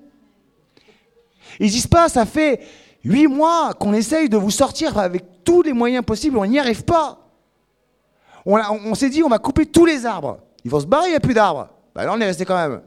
[1.59, 2.61] Ils disent pas ça fait
[3.03, 6.83] huit mois qu'on essaye de vous sortir avec tous les moyens possibles, on n'y arrive
[6.83, 7.17] pas.
[8.45, 10.39] On, s'est dit, on va couper tous les arbres.
[10.63, 11.69] Ils vont se barrer, il n'y a plus d'arbres.
[11.93, 12.81] Bah là, on est resté quand même.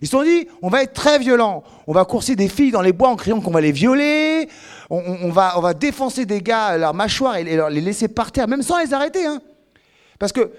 [0.00, 1.64] Ils se sont dit, on va être très violents.
[1.86, 4.48] On va courser des filles dans les bois en criant qu'on va les violer.
[4.88, 8.48] On, va, on va défoncer des gars, leur mâchoire et leur- les laisser par terre,
[8.48, 9.26] même sans les arrêter.
[9.26, 9.40] hein.
[10.18, 10.50] Parce que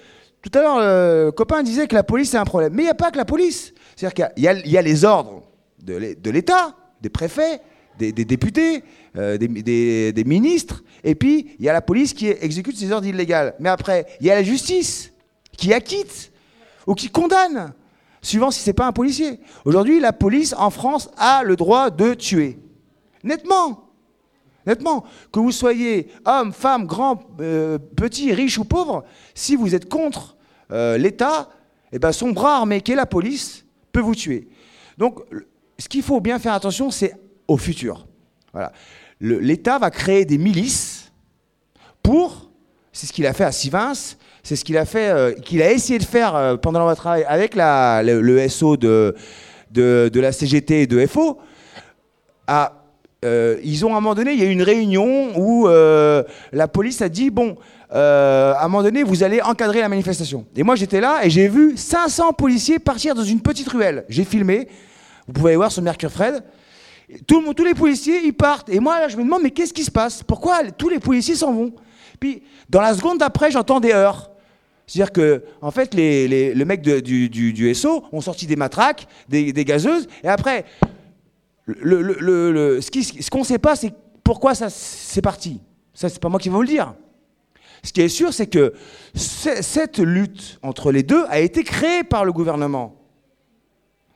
[0.42, 2.74] tout à l'heure, le copain disait que la police, c'est un problème.
[2.74, 3.74] Mais il n'y a pas que la police.
[3.96, 5.44] C'est-à-dire qu'il y a- les ordres
[5.84, 7.62] de l'É- de l'État, des préfets,
[8.00, 8.84] des, députés,
[9.16, 13.52] euh, des, ministres, et puis il y a la police qui exécute ces ordres illégaux.
[13.60, 15.12] Mais après, il y a la justice
[15.56, 16.32] qui acquitte
[16.88, 17.74] ou qui condamne,
[18.24, 19.40] suivant si c'est pas un policier.
[19.66, 22.58] Aujourd'hui, la police en France a le droit de tuer.
[23.24, 23.91] Nettement.
[24.66, 25.04] Nettement.
[25.32, 29.04] Que vous soyez homme, femme, grand, euh, petit, riche ou pauvre,
[29.34, 30.36] si vous êtes contre
[30.72, 31.50] euh, l'État,
[31.92, 34.48] eh ben son bras armé qui est la police peut vous tuer.
[34.98, 35.20] Donc,
[35.78, 37.14] ce qu'il faut bien faire attention, c'est
[37.48, 38.06] au futur.
[38.54, 38.72] Voilà.
[39.20, 41.12] L'État va créer des milices
[42.04, 42.50] pour,
[42.92, 43.94] c'est ce qu'il a fait à Sivins,
[44.44, 47.56] c'est ce qu'il a fait, euh, qu'il a essayé de faire pendant notre travail avec
[47.56, 49.16] le SO de,
[49.72, 51.40] de, de la CGT et de FO.
[52.48, 52.78] à-
[53.24, 56.24] euh, ils ont à un moment donné, il y a eu une réunion où euh,
[56.52, 57.56] la police a dit bon,
[57.94, 60.46] euh, à un moment donné, vous allez encadrer la manifestation.
[60.56, 64.06] Et moi, j'étais là et j'ai vu 500 policiers partir dans une petite ruelle.
[64.10, 64.68] J'ai filmé.
[65.28, 66.44] Vous pouvez aller voir sur Mercure Fred.
[67.28, 68.70] Tous les policiers, ils partent.
[68.70, 70.24] Et moi, là, je me demande, mais qu'est-ce qui se passe?
[70.24, 71.74] Pourquoi tous les policiers s'en vont?
[72.20, 74.32] Puis, dans la seconde d'après, j'entends des heurts.
[74.88, 79.08] C'est-à-dire que, en fait, les, les, le mec de- du, SO ont sorti des matraques,
[79.30, 80.66] des gazeuses, et après,
[81.68, 83.94] ce qu'on ne sait pas, c'est
[84.24, 85.62] pourquoi ça c'est parti.
[85.94, 86.94] Ça, c'est pas moi qui vais vous le dire.
[87.84, 88.74] Ce qui est sûr, c'est que
[89.16, 92.96] ce- cette lutte entre les deux a été créée par le gouvernement.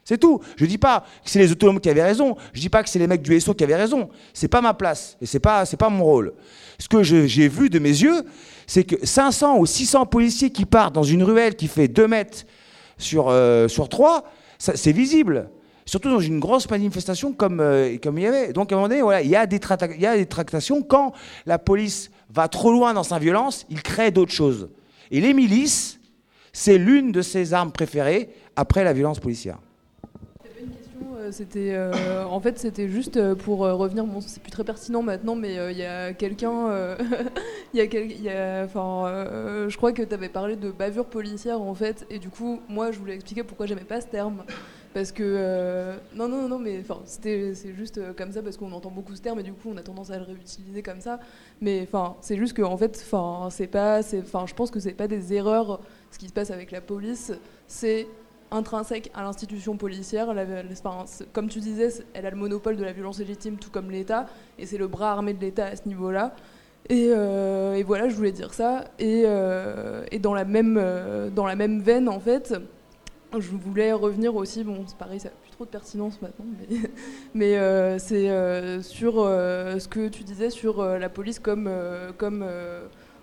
[0.04, 0.40] C'est tout.
[0.56, 2.36] Je dis pas que c'est les autonomes qui avaient raison.
[2.54, 4.10] Je dis pas que c'est les mecs du SO qui avaient raison.
[4.34, 6.34] C'est pas ma place et c'est pas pas mon rôle.
[6.78, 8.22] Ce que j'ai vu de mes yeux,
[8.68, 12.44] c'est que 500 ou 600 policiers qui partent dans une ruelle qui fait 2 mètres
[13.00, 14.24] sur euh, sur 3,
[14.60, 15.50] c'est visible.
[15.88, 18.54] Surtout dans une grosse manifestation comme euh, comme il y avait.
[18.54, 21.14] Donc à un moment donné, voilà, il y a des tractations quand
[21.46, 24.70] la police va trop loin dans sa violence, il crée d'autres choses.
[25.12, 26.00] Et les milices,
[26.54, 29.60] c'est l'une de ses armes préférées après la violence policière.
[31.20, 35.36] Euh, C'était euh, en fait c'était juste pour revenir bon c'est plus très pertinent maintenant
[35.36, 36.96] mais il y a quelqu'un
[37.74, 42.60] il je crois que tu avais parlé de bavure policière en fait et du coup
[42.70, 44.44] moi je voulais expliquer pourquoi j'aimais pas ce terme
[44.96, 48.56] parce que euh, non non non mais enfin c'était c'est juste euh, comme ça parce
[48.56, 51.02] qu'on entend beaucoup ce terme et du coup on a tendance à le réutiliser comme
[51.02, 51.20] ça
[51.60, 54.80] mais enfin c'est juste que en fait enfin c'est pas c'est enfin je pense que
[54.80, 55.82] c'est pas des erreurs
[56.12, 57.34] ce qui se passe avec la police
[57.68, 58.08] c'est
[58.52, 60.34] intrinsèque à l'institution policière.
[60.34, 60.46] La-
[61.34, 64.28] comme tu disais, elle a le monopole de la violence légitime, tout comme l'État,
[64.60, 66.36] et c'est le bras armé de l'État à ce niveau-là.
[66.88, 68.86] Et, euh, et voilà, je voulais dire ça.
[69.00, 69.26] Et,
[70.12, 70.80] et dans, la même,
[71.36, 72.54] dans la même veine, en fait,
[73.40, 76.46] je voulais revenir aussi, bon, c'est pareil, ça n'a plus trop de pertinence maintenant,
[77.34, 81.70] mais, euh, c'est euh, sur euh, ce que tu disais sur la police comme,
[82.18, 82.46] comme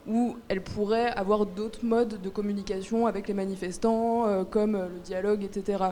[0.07, 5.85] où elle pourrait avoir d'autres modes de communication avec les manifestants, comme le dialogue, etc.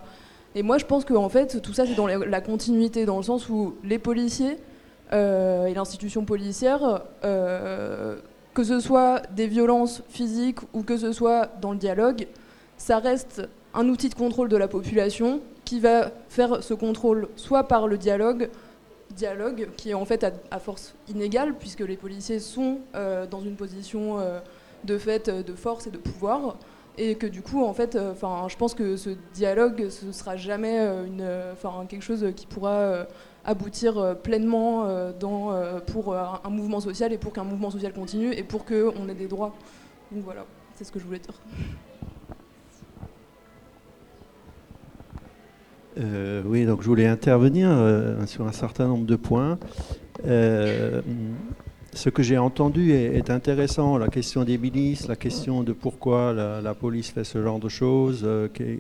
[0.55, 3.23] Et moi, je pense que en fait, tout ça, c'est dans la, continuité, dans le
[3.23, 4.57] sens où les policiers
[5.13, 11.79] et l'institution policière, que ce soit des violences physiques ou que ce soit dans le
[11.79, 12.27] dialogue,
[12.77, 13.43] ça reste
[13.75, 17.99] un outil de contrôle de la population qui va faire ce contrôle soit par le
[17.99, 18.51] dialogue,
[19.15, 23.57] dialogue qui est en fait à, force inégale puisque les policiers sont euh, dans une
[23.57, 24.41] position euh,
[24.85, 26.57] de fait euh, de force et de pouvoir
[26.99, 30.79] et que du coup en fait enfin je pense que ce dialogue ce sera jamais
[31.07, 33.07] une enfin quelque chose qui pourra
[33.45, 35.55] aboutir pleinement dans
[35.87, 39.15] pour un mouvement social et pour qu'un mouvement social continue et pour que on ait
[39.15, 39.55] des droits.
[40.11, 40.45] Donc voilà
[40.75, 41.35] c'est ce que je voulais dire
[45.99, 49.59] Euh, oui, donc je voulais intervenir euh, sur un certain nombre de points.
[50.27, 51.01] Euh,
[51.93, 56.75] ce que j'ai entendu est, intéressant, la question des milices, la question de pourquoi la,
[56.75, 58.25] police fait ce genre de choses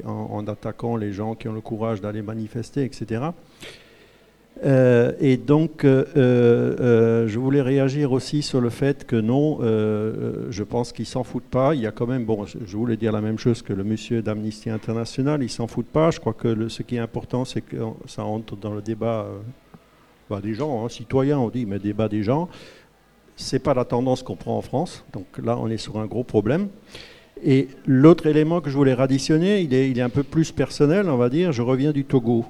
[0.04, 3.30] en attaquant les gens qui ont le courage d'aller manifester, etc.
[4.62, 10.62] Euh, et donc, euh, euh, je voulais réagir aussi sur le fait que non, je
[10.62, 11.74] pense qu'ils s'en foutent pas.
[11.74, 14.22] Il y a quand même, bon, je voulais dire la même chose que le monsieur
[14.22, 16.11] d'Amnesty International, ils s'en foutent pas.
[16.11, 19.26] Je crois que ce qui est important, c'est que ça entre dans le débat
[20.28, 22.48] bah, des gens, hein, citoyens, on dit, mais débat des gens.
[23.36, 25.04] C'est pas la tendance qu'on prend en France.
[25.12, 26.68] Donc là, on est sur un gros problème.
[27.42, 31.08] Et l'autre élément que je voulais additionner, il est, il est un peu plus personnel,
[31.08, 31.52] on va dire.
[31.52, 32.44] Je reviens du Togo.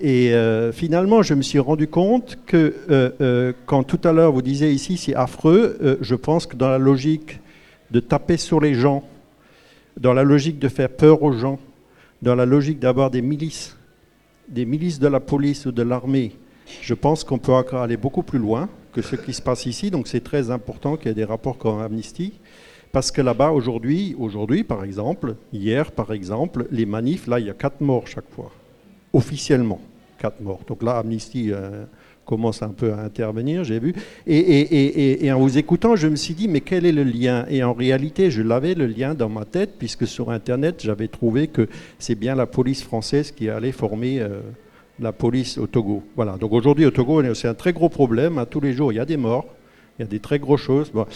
[0.00, 4.32] Et euh, finalement, je me suis rendu compte que euh, euh, quand tout à l'heure
[4.32, 7.40] vous disiez ici c'est affreux, je pense que dans la logique
[7.90, 9.04] de taper sur les gens,
[9.98, 11.58] dans la logique de faire peur aux gens,
[12.22, 13.76] dans la logique d'avoir des milices,
[14.48, 16.32] des milices de la police ou de l'armée,
[16.80, 19.90] je pense qu'on peut encore aller beaucoup plus loin que ce qui se passe ici.
[19.90, 22.32] Donc c'est très important qu'il y ait des rapports comme Amnesty.
[22.90, 27.50] Parce que là-bas, aujourd'hui, aujourd'hui, par exemple, hier, par exemple, les manifs, là, il y
[27.50, 28.52] a quatre morts chaque fois
[29.14, 29.80] officiellement,
[30.18, 30.60] quatre morts.
[30.66, 31.84] Donc là, Amnesty euh,
[32.26, 33.94] commence un peu à intervenir, j'ai vu.
[34.26, 37.46] Et, en vous écoutant, je me suis dit, mais quel est le lien?
[37.48, 41.46] Et en réalité, je l'avais le lien dans ma tête, puisque sur Internet, j'avais trouvé
[41.46, 44.40] que c'est bien la police française qui allait former euh,
[45.00, 46.02] la police au Togo.
[46.16, 46.36] Voilà.
[46.36, 48.44] Donc aujourd'hui, au Togo, c'est un très gros problème.
[48.50, 49.46] Tous les jours, il y a des morts,
[49.98, 50.90] il y a des très grosses choses.
[50.92, 51.06] Bon,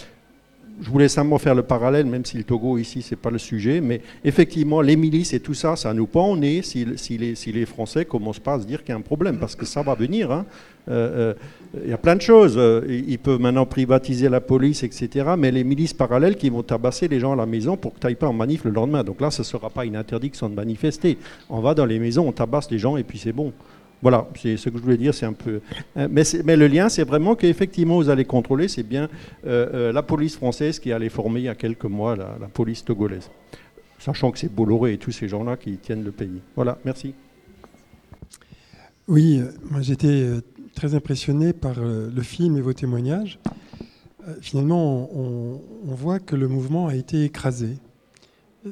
[0.80, 3.80] je voulais simplement faire le parallèle, même si le Togo ici, c'est pas le sujet,
[3.80, 7.52] mais effectivement, les milices et tout ça, ça nous pend au nez si, les, si
[7.52, 9.82] les Français commencent pas à se dire qu'il y a un problème, parce que ça
[9.82, 10.30] va venir.
[10.30, 10.46] hein.
[10.90, 11.34] Euh,
[11.74, 12.54] euh, Il y a plein de choses.
[12.56, 17.08] Euh, ils peuvent maintenant privatiser la police, etc., mais les milices parallèles qui vont tabasser
[17.08, 19.04] les gens à la maison pour que tu n'ailles pas en manif le lendemain.
[19.04, 21.18] Donc là, ce ne sera pas une interdiction de manifester.
[21.50, 23.52] On va dans les maisons, on tabasse les gens et puis c'est bon.
[24.01, 25.61] Voilà, c'est ce que je voulais dire, c'est un peu.
[25.96, 29.09] Euh, Mais, le lien, c'est vraiment qu'effectivement, vous allez contrôler, c'est bien
[29.46, 32.84] euh, euh, la police française qui allait former il y a quelques mois la, police
[32.84, 33.28] togolaise.
[33.99, 36.40] Sachant que c'est Bolloré et tous ces gens-là qui tiennent le pays.
[36.55, 37.14] Voilà, merci.
[39.09, 40.28] Oui, euh, moi j'étais
[40.74, 43.40] très impressionné par le film et vos témoignages.
[44.40, 47.78] Finalement, on, voit que le mouvement a été écrasé.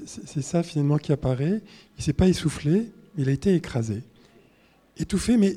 [0.04, 1.62] C'est ça finalement qui apparaît.
[1.98, 4.02] Il s'est pas essoufflé, il a été écrasé.
[4.98, 5.54] Étouffé, mais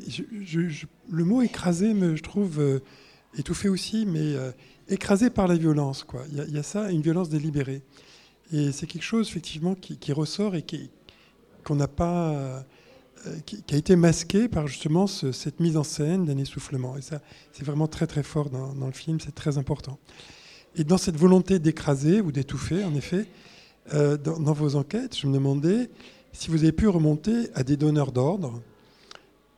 [1.10, 2.80] le mot écrasé, je trouve, euh,
[3.38, 4.52] étouffé aussi, mais euh,
[4.90, 6.04] écrasé par la violence.
[6.04, 6.24] quoi.
[6.32, 7.82] Il y, a- ça, une violence délibérée.
[8.52, 10.90] Et c'est quelque chose effectivement qui, ressort et qui-
[11.64, 12.32] qu'on n'a pas...
[12.32, 12.60] euh,
[13.46, 16.98] qui, a été masqué par justement ce- cette mise en scène d'un essoufflement.
[16.98, 17.22] Et ça,
[17.54, 20.00] c'est vraiment très très fort dans, le film, c'est très important.
[20.76, 23.26] Et dans cette volonté d'écraser ou d'étouffer, en effet,
[23.92, 25.90] dans vos enquêtes, je me demandais
[26.32, 28.62] si vous avez pu remonter à des donneurs d'ordre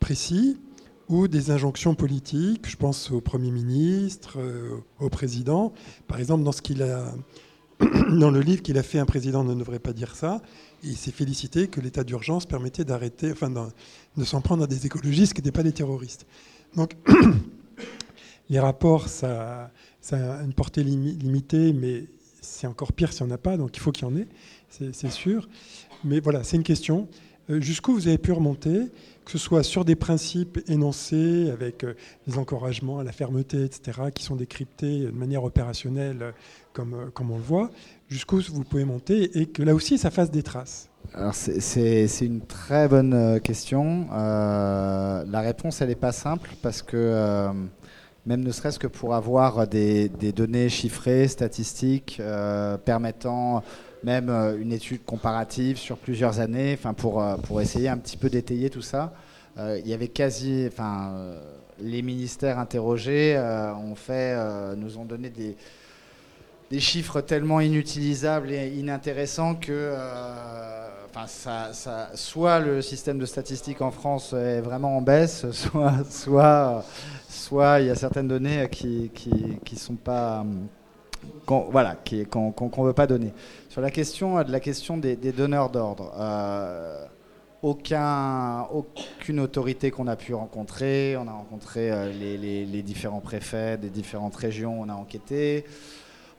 [0.02, 0.58] précis
[1.08, 2.70] ou des injonctions politiques.
[2.70, 5.72] Je pense au Premier ministre, euh, au président.
[6.08, 7.14] Par exemple, dans ce qu'il a
[8.10, 10.42] dans le livre qu'il a fait, un président ne devrait pas dire ça.
[10.84, 15.34] Il s'est félicité que l'état d'urgence permettait d'arrêter, enfin, de, s'en prendre à des écologistes
[15.34, 16.26] qui n'étaient pas des terroristes.
[16.76, 16.96] Donc,
[18.50, 19.72] les rapports, ça,
[20.12, 22.06] a une portée limi- limitée, mais
[22.42, 24.28] c'est encore pire s'il n'y en a pas, donc il faut qu'il y en ait,
[24.70, 25.48] c'est c'est sûr.
[26.04, 27.08] Mais voilà, c'est une question.
[27.50, 28.90] Euh, Jusqu'où vous avez pu remonter,
[29.32, 31.94] que ce soit sur des principes énoncés, avec euh,
[32.28, 36.32] des encouragements à la fermeté, etc., qui sont décryptés de manière opérationnelle, euh,
[36.74, 37.70] comme, euh, comme on le voit,
[38.10, 40.90] jusqu'où vous pouvez monter, et que là aussi, ça fasse des traces.
[41.14, 44.08] Alors c'est- une très bonne euh, question.
[44.12, 47.54] Euh, la réponse, elle n'est pas simple parce que euh,
[48.26, 53.64] même ne serait-ce que pour avoir des, données chiffrées, statistiques, euh, permettant
[54.04, 58.18] même euh, une étude comparative sur plusieurs années, enfin pour, euh, pour essayer un petit
[58.18, 59.14] peu d'étayer tout ça,
[59.58, 61.14] euh, il y avait quasi, enfin
[61.80, 63.38] les ministères interrogés
[63.76, 64.38] ont fait,
[64.78, 65.56] nous ont donné des
[66.70, 69.94] des chiffres tellement inutilisables et inintéressants que
[71.10, 76.86] enfin, ça, soit le système de statistiques en France est vraiment en baisse, soit soit
[77.28, 79.32] soit il y a certaines données qui qui,
[79.66, 80.46] qui sont pas
[81.48, 81.98] voilà
[82.32, 83.34] qu'on qu'on- qu'on veut pas donner.
[83.72, 86.14] Sur la question de la question des, donneurs d'ordre.
[86.20, 87.06] euh,
[87.62, 91.16] aucun, aucune autorité qu'on a pu rencontrer.
[91.16, 95.64] On a rencontré euh, les différents préfets des différentes régions, on a enquêté.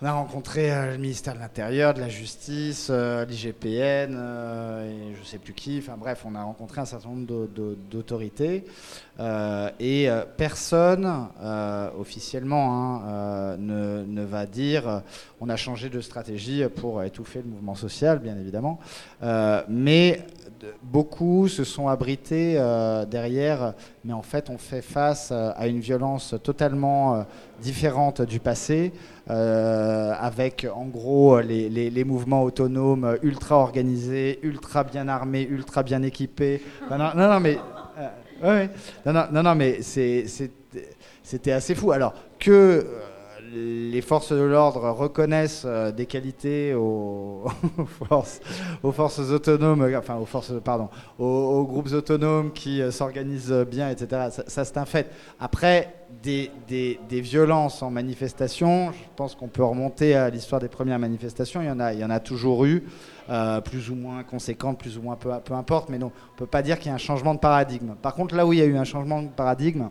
[0.03, 5.21] On a rencontré euh, le ministère de l'Intérieur, de la Justice, euh, l'IGPN, euh, je
[5.21, 5.79] ne sais plus qui.
[5.79, 8.65] Enfin bref, on a rencontré un certain nombre d'au- d'au- d'autorités.
[9.79, 11.29] Et personne,
[11.97, 15.03] officiellement, hein, ne, ne va dire
[15.41, 18.81] on a changé de stratégie pour étouffer le mouvement social, bien évidemment.
[19.69, 20.23] Mais
[20.83, 25.81] beaucoup se sont abrités euh, derrière, mais en fait on fait face euh, à une
[25.81, 27.23] violence totalement euh,
[27.61, 28.93] différente du passé,
[29.29, 36.61] avec en gros les, mouvements autonomes ultra organisés, ultra bien armés, ultra bien équipés.
[36.91, 37.59] Non, non, mais...
[38.43, 38.69] ouais.
[39.07, 41.93] Non, non, non, mais c'était assez fou.
[41.93, 42.85] Alors que
[43.53, 47.45] les forces de l'ordre reconnaissent euh, des qualités aux,
[48.09, 48.41] forces,
[49.31, 50.89] autonomes, enfin aux forces, pardon,
[51.19, 54.29] aux, groupes autonomes qui euh, s'organisent bien, etc.
[54.47, 55.11] Ça, c'est un fait.
[55.39, 60.69] Après, des, des- des violences en manifestation, je pense qu'on peut remonter à l'histoire des
[60.69, 61.61] premières manifestations.
[61.61, 62.85] Il y en a, il y en a toujours eu,
[63.29, 66.47] euh, plus ou moins conséquentes, plus ou moins peu, peu importe, mais non, on peut
[66.47, 67.95] pas dire qu'il y a un changement de paradigme.
[68.01, 69.89] Par contre, là où il y a eu un changement de paradigme,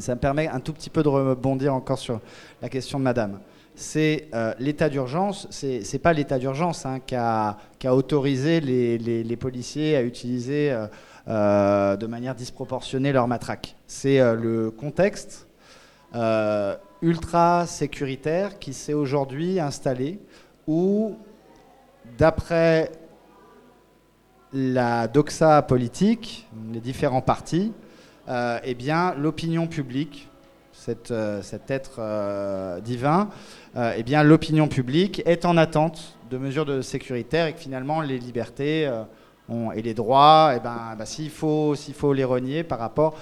[0.00, 2.20] ça me permet un tout petit peu de rebondir encore sur
[2.62, 3.40] la question de Madame.
[3.74, 5.46] C'est euh, l'état d'urgence.
[5.50, 10.86] C'est pas l'état d'urgence hein, qui, a, autorisé les, policiers à utiliser euh,
[11.28, 13.76] euh, de manière disproportionnée leur matraque.
[13.86, 15.46] C'est le contexte
[17.02, 20.18] ultra sécuritaire qui s'est aujourd'hui installé
[20.66, 21.16] où,
[22.18, 22.90] d'après
[24.52, 27.72] la doxa politique, les différents partis,
[28.28, 30.28] eh bien, l'opinion publique,
[30.78, 33.28] cet, euh, cet être euh, divin,
[33.76, 38.00] euh, eh bien, l'opinion publique est en attente de mesures de sécuritaire et que finalement
[38.00, 39.02] les libertés euh,
[39.74, 43.16] et les droits, eh ben, bah, s'il faut, faut les renier par rapport.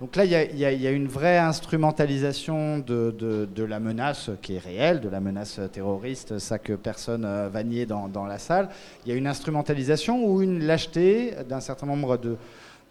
[0.00, 5.08] Donc là, il y a, une vraie instrumentalisation de, la menace qui est réelle, de
[5.08, 8.68] la menace terroriste, ça que personne euh, va nier dans la salle.
[9.04, 12.36] Il y a une instrumentalisation ou une lâcheté d'un certain nombre de,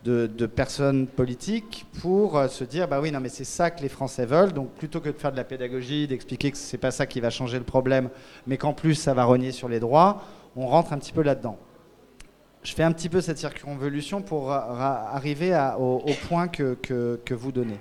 [0.04, 3.89] de, personnes politiques pour euh, se dire bah oui non mais c'est ça que les
[3.89, 7.06] Français veulent donc plutôt que de faire de la pédagogie d'expliquer que c'est pas ça
[7.06, 8.10] qui va changer le problème
[8.47, 10.24] mais qu'en plus ça va renier sur les droits
[10.56, 11.58] on rentre un petit peu là-dedans
[12.64, 17.52] je fais un petit peu cette circonvolution pour ra- arriver au, point que, que- vous
[17.52, 17.80] donnez.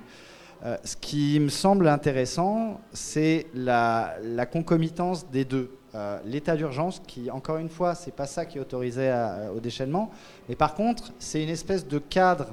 [0.65, 4.17] Euh, ce qui me semble intéressant, c'est la
[4.51, 5.69] concomitance des deux.
[5.93, 10.09] Euh, L'état d'urgence, qui, encore une fois, c'est pas ça qui autorisé à- au déchaînement,
[10.47, 12.47] mais par contre, c'est une espèce de cadre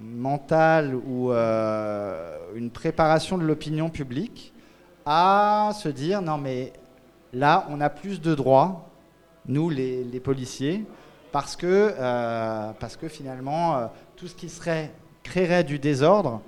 [0.00, 4.52] mental ou euh, une préparation de l'opinion publique
[5.04, 6.72] à se dire non mais
[7.32, 8.88] là on a plus de droits
[9.46, 10.84] nous les, policiers
[11.32, 13.86] parce que euh, parce que finalement euh,
[14.16, 14.92] tout ce qui serait
[15.24, 16.42] créerait du désordre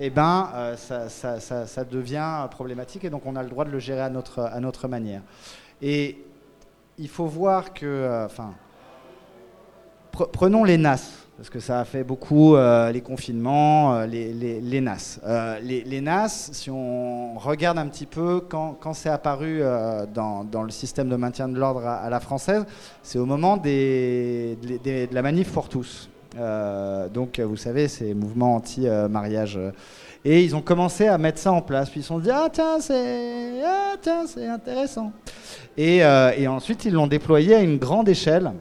[0.00, 3.70] eh ben euh, ça, ça- ça- devient problématique et donc on a le droit de
[3.70, 5.22] le gérer à notre à notre manière
[5.80, 6.18] et
[6.98, 8.28] il faut voir que euh,
[10.32, 14.80] Prenons les NAS, parce que ça a fait beaucoup euh, les confinements, les, les- les
[14.80, 15.20] NAS.
[15.62, 19.60] Les, NAS, si on regarde un petit peu quand, quand c'est apparu
[20.14, 22.64] dans, dans le système de maintien de l'ordre à, la française,
[23.02, 24.56] c'est au moment de
[25.14, 26.08] la manif pour tous.
[26.38, 29.58] Euh, donc, vous savez, ces mouvements anti-mariage.
[30.24, 31.90] et ils ont commencé à mettre ça en place.
[31.90, 35.12] Puis ils se sont dit Ah, tiens, c'est ah, intéressant.
[35.76, 38.52] Et, euh, et ensuite, ils l'ont déployé à une grande échelle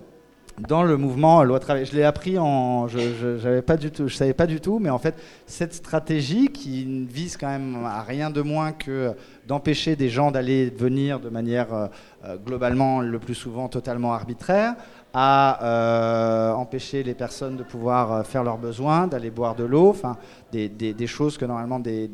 [0.60, 1.86] dans le mouvement loi travail.
[1.86, 4.90] Je l'ai appris en, je, j'avais pas du tout, je savais pas du tout, mais
[4.90, 5.16] en fait
[5.46, 9.14] cette stratégie qui ne vise quand même à rien de moins que
[9.48, 11.88] d'empêcher des gens d'aller venir de manière euh,
[12.24, 14.76] euh, globalement le plus souvent totalement arbitraire,
[15.18, 19.88] à euh, empêcher les personnes de pouvoir euh, faire leurs besoins, d'aller boire de l'eau,
[19.88, 20.18] enfin
[20.51, 22.09] des, choses que normalement des,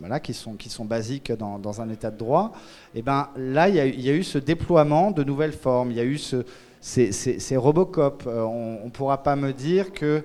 [0.00, 2.50] voilà qui sont qui sont basiques dans, dans un état de droit.
[2.96, 6.04] Et ben là il y, a eu- ce déploiement de nouvelles formes, il y a
[6.04, 6.44] eu ce
[6.80, 8.24] c'est, c'est- c'est Robocop.
[8.26, 10.24] Euh, on ne pourra pas me dire que,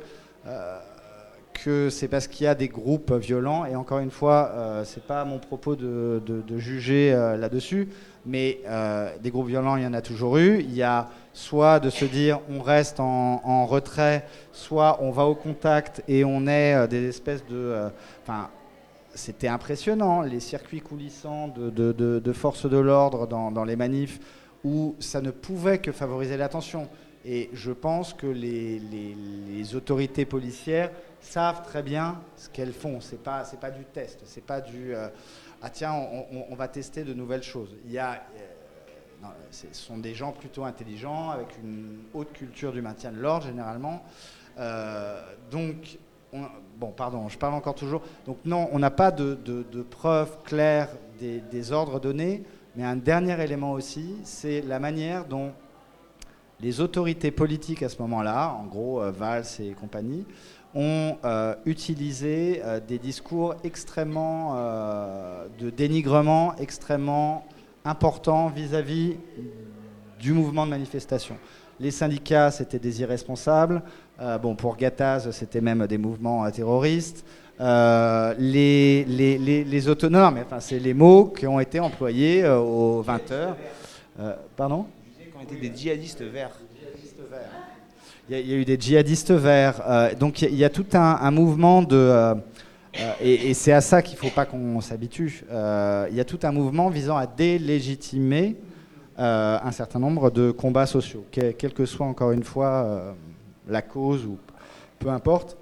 [1.54, 5.04] que c'est parce qu'il y a des groupes violents, et encore une fois, euh, c'est
[5.04, 7.90] pas mon propos de, de- juger là-dessus,
[8.26, 10.60] mais euh, des groupes violents, il y en a toujours eu.
[10.60, 15.36] Il y a soit de se dire on reste en, retrait, soit on va au
[15.36, 17.56] contact et on est euh, des espèces de...
[17.56, 17.90] euh,
[19.14, 24.22] c'était impressionnant, les circuits coulissants de, de- forces de l'ordre dans, les manifs,
[24.64, 26.88] où ça ne pouvait que favoriser l'attention.
[27.26, 33.02] Et je pense que les, autorités policières savent très bien ce qu'elles font.
[33.02, 34.94] C'est pas c'est pas du test, c'est pas du
[35.62, 35.94] ah tiens
[36.50, 37.76] on, va tester de nouvelles choses.
[37.94, 43.46] Euh, ce sont des gens plutôt intelligents avec une haute culture du maintien de l'ordre
[43.46, 44.04] généralement.
[44.58, 45.22] Euh,
[45.52, 46.00] donc
[46.34, 46.48] on-
[46.78, 48.02] bon pardon, je parle encore toujours.
[48.26, 50.90] Donc non, on n'a pas de preuves claires
[51.20, 52.44] des, des ordres donnés.
[52.76, 55.52] Mais un dernier élément aussi, c'est la manière dont
[56.62, 60.26] les autorités politiques à ce moment-là, en gros euh, Valls et compagnie,
[60.76, 67.46] ont euh, utilisé euh, des discours extrêmement euh, de dénigrement, extrêmement
[67.84, 69.18] importants vis-à-vis
[70.20, 71.36] du mouvement de manifestation.
[71.80, 73.82] Les syndicats, c'était des irresponsables.
[74.44, 77.26] Bon, pour Gattaz, c'était même des mouvements terroristes.
[77.60, 83.56] Les, les, les, les autonomes, enfin, c'est les mots qui ont été employés aux 20h.
[84.56, 84.86] pardon?
[85.18, 86.56] Qui ont été des djihadistes verts.
[88.34, 89.82] Il y, a, eu des djihadistes verts.
[89.86, 91.98] euh, donc il y, a- tout un, mouvement de.
[91.98, 92.34] euh,
[92.98, 95.44] euh, et c'est à ça qu'il ne faut pas qu'on s'habitue.
[95.52, 98.56] Il y a tout un mouvement visant à délégitimer
[99.18, 103.16] un certain nombre de combats sociaux, que- quelle que soit encore une fois
[103.68, 104.38] la cause ou
[105.00, 105.58] peu importe.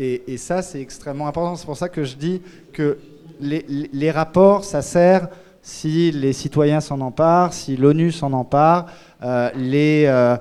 [0.00, 1.54] Et, ça, c'est extrêmement important.
[1.54, 2.42] C'est pour ça que je dis
[2.72, 2.98] que
[3.40, 5.28] les- les rapports, ça sert
[5.62, 8.86] si les citoyens s'en emparent, si l'ONU s'en empare,
[9.22, 10.36] euh, les, euh,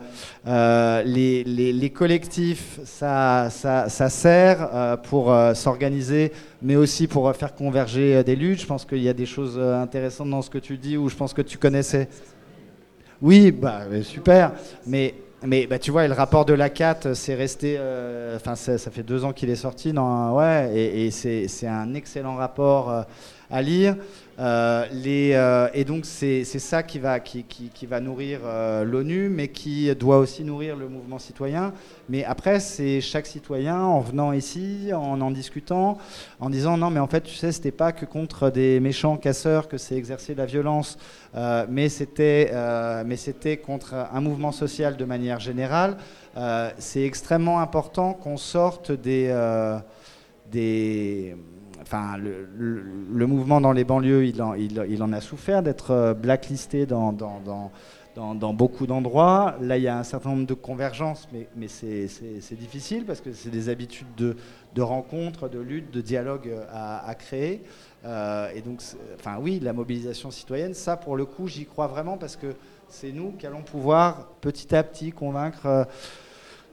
[0.48, 6.32] euh, les, les- les collectifs, ça, ça, ça sert pour s'organiser,
[6.62, 8.62] mais aussi pour faire converger des luttes.
[8.62, 11.16] Je pense qu'il y a des choses intéressantes dans ce que tu dis, ou je
[11.16, 12.08] pense que tu connaissais.
[13.22, 14.54] Oui, bah, super.
[14.88, 17.78] Mais, mais bah, tu vois, le rapport de la CAT, c'est resté.
[18.36, 19.92] Enfin, ça, fait deux ans qu'il est sorti.
[19.94, 23.06] Non, ouais, et, et c'est un excellent rapport
[23.50, 23.96] à lire.
[24.40, 29.50] Euh, euh, et donc, c'est ça qui va, qui, qui- va nourrir euh, l'ONU, mais
[29.50, 31.74] qui doit aussi nourrir le mouvement citoyen.
[32.08, 35.98] Mais après, c'est chaque citoyen en venant ici, en en discutant,
[36.40, 39.68] en disant non, mais en fait, tu sais, c'était pas que contre des méchants casseurs
[39.68, 40.98] que c'est exercer la violence,
[41.68, 42.52] mais c'était
[43.66, 45.98] contre un mouvement social de manière générale.
[46.78, 49.34] C'est extrêmement important qu'on sorte des
[50.52, 51.36] des
[51.90, 54.42] enfin, le, mouvement dans les banlieues, il
[55.04, 57.12] en, a souffert d'être euh, blacklisté dans,
[58.54, 59.56] beaucoup d'endroits.
[59.60, 63.50] Là, il y a un certain nombre de convergences, mais, c'est difficile parce que c'est
[63.50, 67.64] des habitudes de, rencontres, de lutte, de dialogue euh, à, créer.
[68.06, 68.84] Euh, et donc,
[69.16, 72.54] enfin, oui, la mobilisation citoyenne, ça, pour le coup, j'y crois vraiment parce que
[72.88, 75.88] c'est nous qui allons pouvoir petit à petit convaincre.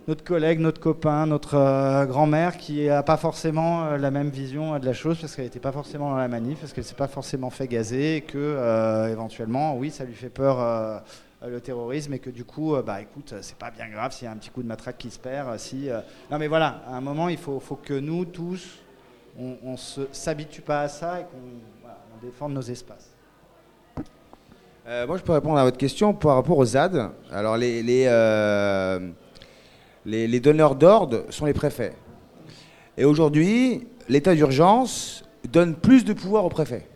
[0.09, 4.74] Notre collègue, notre copain, notre euh, grand-mère qui n'a pas forcément euh, la même vision
[4.74, 6.89] euh, de la chose parce qu'elle n'était pas forcément dans la manif, parce qu'elle ne
[6.89, 11.03] s'est pas forcément fait gazer et que éventuellement, oui, ça lui fait peur
[11.47, 14.33] le terrorisme et que du coup, bah écoute, c'est pas bien grave s'il y a
[14.33, 15.59] un petit coup de matraque qui se perd.
[15.59, 15.89] Si,
[16.31, 18.78] Non mais voilà, à un moment, il faut, que nous tous,
[19.39, 23.11] on, se s'habitue pas à ça et qu'on défende nos espaces.
[24.87, 27.11] Moi, je peux répondre à votre question par rapport aux ZAD.
[27.33, 27.83] Alors, les,
[30.07, 31.93] les, donneurs d'ordre sont les préfets.
[32.97, 36.87] Et aujourd'hui, l'état d'urgence donne plus de pouvoir aux préfets.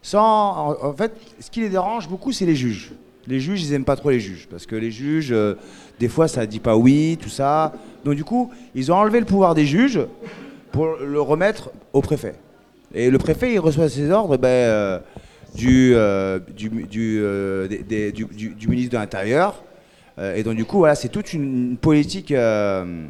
[0.00, 2.92] Sans, en, fait, ce qui les dérange beaucoup, c'est les juges.
[3.26, 4.46] Les juges, ils n'aiment pas trop les juges.
[4.48, 5.54] Parce que les juges, euh,
[5.98, 7.74] des fois, ça ne dit pas oui, tout ça.
[8.04, 10.00] Donc, du coup, ils ont enlevé le pouvoir des juges
[10.72, 12.36] pour le remettre au préfet.
[12.94, 14.38] Et le préfet, il reçoit ses ordres
[15.54, 15.94] du
[18.68, 19.62] ministre de l'Intérieur.
[20.18, 23.06] Euh, et donc, du coup, voilà, c'est toute une, politique, euh,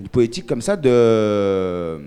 [0.00, 0.88] une politique comme ça de.
[0.90, 1.98] euh,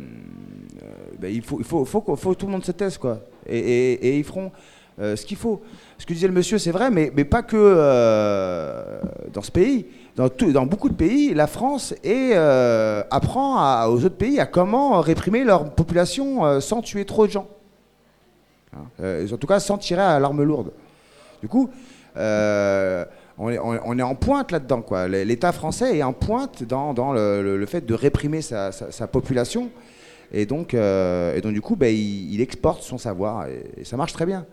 [1.20, 3.20] ben, il faut, il faut, faut, faut que tout le monde se taise, quoi.
[3.48, 4.52] Et, ils feront
[5.00, 5.62] ce qu'il faut.
[5.98, 9.00] Ce que disait le monsieur, c'est vrai, mais, mais pas que
[9.32, 9.86] dans ce pays.
[10.16, 11.94] Dans, tout- dans beaucoup de pays, la France
[13.12, 17.48] apprend aux autres pays à comment réprimer leur population sans tuer trop de gens.
[18.76, 20.72] Hein, en tout cas, sans tirer à l'arme lourde.
[21.42, 21.70] Du coup,
[23.38, 24.82] on, est, en pointe là-dedans.
[24.82, 25.08] quoi.
[25.08, 28.72] L'État français est en pointe dans, le, fait de réprimer sa,
[29.12, 29.70] population.
[30.32, 33.48] Et donc, euh, et donc du coup, ben, il, exporte son savoir.
[33.48, 34.46] Et, ça marche très bien.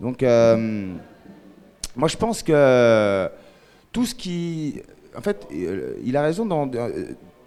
[0.00, 0.92] Donc, euh,
[1.96, 3.28] moi, je pense que
[3.92, 4.82] tout ce qui...
[5.16, 6.70] En fait, euh, il a raison dans...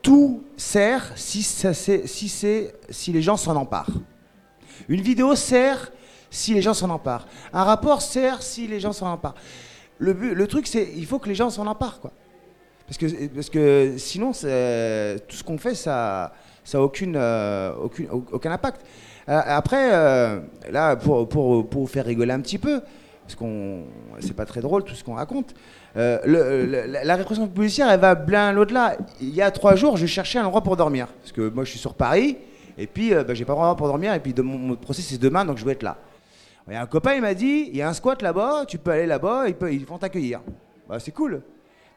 [0.01, 2.29] tout sert si, ça, si,
[2.89, 3.97] si les gens s'en emparent.
[4.87, 5.91] Une vidéo sert
[6.29, 7.27] si les gens s'en emparent.
[7.53, 9.35] Un rapport sert si les gens s'en emparent.
[9.97, 11.99] Le, but- le truc, c'est il faut que les gens s'en emparent.
[11.99, 12.11] Quoi.
[12.87, 16.33] Parce, que, parce que sinon, tout ce qu'on fait, ça
[16.73, 18.81] n'a aucune, euh, aucune, aucun impact.
[19.27, 20.39] Euh, après, euh,
[20.71, 22.81] là, pour, pour, pour vous faire rigoler un petit peu,
[23.23, 23.85] parce qu'on
[24.19, 25.55] c'est pas très drôle tout ce qu'on raconte,
[25.95, 28.97] la, répression policière, elle va bien l'au-delà.
[29.19, 31.07] Il y a trois jours, je cherchais un endroit pour dormir.
[31.21, 32.37] Parce que moi, je suis sur Paris,
[32.77, 35.43] et puis bah, j'ai pas vraiment pour dormir, et puis mon, mon procès, c'est demain,
[35.43, 35.97] donc je dois être là.
[36.67, 39.05] A un copain, il m'a dit, il y a un squat là-bas, tu peux aller
[39.05, 40.41] là-bas, ils, ils vont t'accueillir.
[40.87, 41.41] Bah, c'est cool.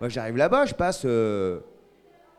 [0.00, 1.60] Moi, j'arrive là-bas, je passe euh,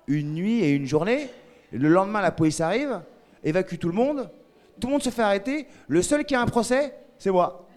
[0.08, 1.30] une nuit et une journée.
[1.74, 3.02] Et le lendemain, la police arrive,
[3.44, 4.30] évacue tout le monde,
[4.80, 5.68] tout le monde se fait arrêter.
[5.88, 7.68] Le seul qui a un procès, c'est moi.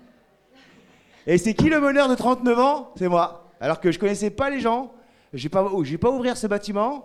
[1.27, 2.93] Et c'est qui le meneur de 39 ans?
[2.97, 3.51] C'est moi.
[3.61, 4.93] Alors que je connaissais pas les gens,
[5.33, 7.05] j'ai pas, oh, j'ai pas ouvrir ce bâtiment,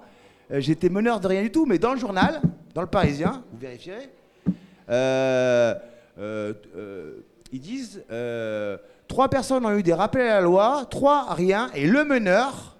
[0.52, 2.42] euh, j'étais meneur de rien du tout, mais dans le journal,
[2.74, 4.10] dans le Parisien, vous vérifierez,
[4.90, 5.74] euh,
[7.58, 8.78] ils disent euh,
[9.08, 12.78] trois personnes ont eu des rappels à la loi, trois rien, et le meneur,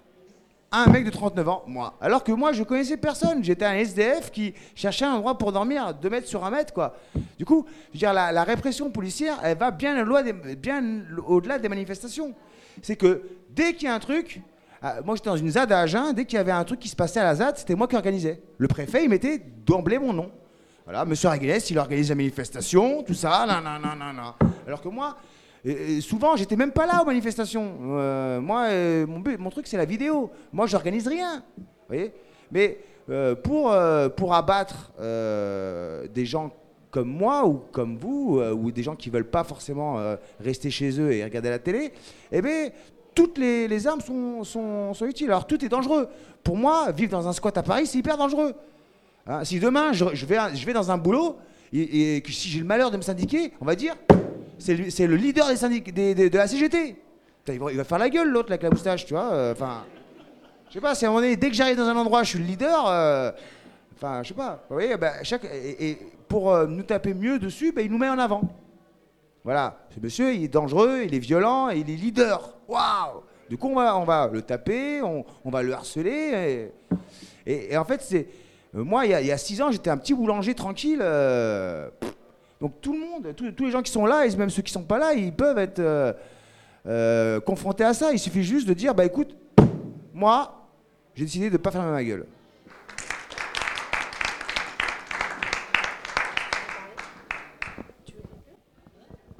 [0.70, 1.94] un mec de 39 ans, moi.
[2.00, 3.42] Alors que moi, je connaissais personne.
[3.42, 6.94] J'étais un SDF qui cherchait un endroit pour dormir, deux mètres sur un mètre, quoi.
[7.38, 10.84] Du coup, je veux dire, la, la répression policière, elle va bien au-delà des, bien
[11.26, 12.32] au-delà des manifestations.
[12.80, 14.42] C'est que dès qu'il y a un truc,
[14.80, 16.88] ah, moi j'étais dans une ZAD à Agen, dès qu'il y avait un truc qui
[16.88, 18.40] se passait à la ZAD, c'était moi qui organisais.
[18.58, 20.30] Le préfet, il mettait d'emblée mon nom.
[20.90, 24.32] Voilà, monsieur Raguelès, il organise la manifestation, tout ça, non, non, non, non.
[24.66, 25.16] Alors que moi,
[25.62, 27.74] et- et souvent, j'étais même pas là aux manifestations.
[27.90, 30.30] Euh, moi, euh, mon, but- mon truc, c'est la vidéo.
[30.50, 31.42] Moi, j'organise rien.
[31.88, 32.14] Voyez
[32.50, 32.78] Mais
[33.10, 36.54] euh, pour, euh, pour abattre euh, des gens
[36.90, 40.70] comme moi ou comme vous, euh, ou des gens qui veulent pas forcément euh, rester
[40.70, 41.92] chez eux et regarder la télé,
[42.32, 42.68] eh bien,
[43.14, 44.42] toutes les, armes sont,
[44.94, 45.26] sont utiles.
[45.28, 46.08] Alors, tout est dangereux.
[46.42, 48.54] Pour moi, vivre dans un squat à Paris, c'est hyper dangereux.
[49.28, 51.36] Hein, si demain, je, vais, je vais dans un boulot
[51.72, 53.94] et, que si j'ai le malheur de me syndiquer, on va dire,
[54.58, 54.74] c'est
[55.06, 56.96] le leader des syndic- des- de la CGT.
[57.50, 59.32] Il va, faire la gueule, l'autre, avec la moustache, tu vois.
[59.32, 59.84] euh, Enfin,
[60.68, 62.38] je sais pas, c'est un moment donné, dès que j'arrive dans un endroit, je suis
[62.38, 62.86] le leader.
[62.88, 63.30] euh,
[63.96, 64.64] Enfin, je sais pas.
[64.68, 65.98] Vous voyez, bah, chaque, et,
[66.28, 68.42] pour euh, nous taper mieux dessus, bah, il nous met en avant.
[69.44, 72.54] Voilà, ce monsieur, il est dangereux, il est violent, et il est leader.
[72.68, 76.70] Waouh Du coup, on va, on va le taper, on, on va le harceler.
[77.46, 78.28] Et- et en fait, c'est.
[78.78, 81.00] Euh, moi, il y, a, il y a six ans, j'étais un petit boulanger tranquille.
[81.02, 81.88] euh,
[82.60, 84.72] donc tout le monde, tous- tous les gens qui sont là, et même ceux qui
[84.72, 86.12] sont pas là, ils peuvent être euh,
[86.86, 88.12] euh, confrontés à ça.
[88.12, 89.34] Il suffit juste de dire, bah écoute,
[90.12, 90.66] moi,
[91.14, 92.26] j'ai décidé de ne pas fermer ma gueule.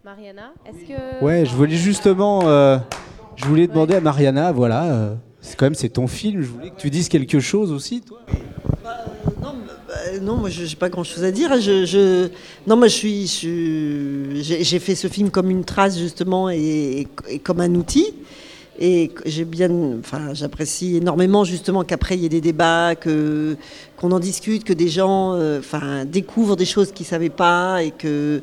[0.05, 1.25] Mariana, est-ce que.
[1.25, 2.79] Ouais, je voulais justement, euh,
[3.37, 6.71] je voulais demander à Mariana, voilà, euh, c'est quand même c'est ton film, je voulais
[6.71, 8.21] que tu dises quelque chose aussi, toi.
[9.91, 11.59] Euh, non, moi, je n'ai pas grand-chose à dire.
[11.61, 12.29] Je, je-
[12.67, 13.27] Non, moi, je suis,
[14.43, 18.15] j'ai fait ce film comme une trace justement et, et comme un outil.
[18.81, 23.57] Et j'ai bien, enfin, j'apprécie énormément justement qu'après il y ait des débats, que
[23.97, 27.91] qu'on en discute, que des gens, euh, enfin, découvrent des choses qu'ils savaient pas et
[27.91, 28.41] que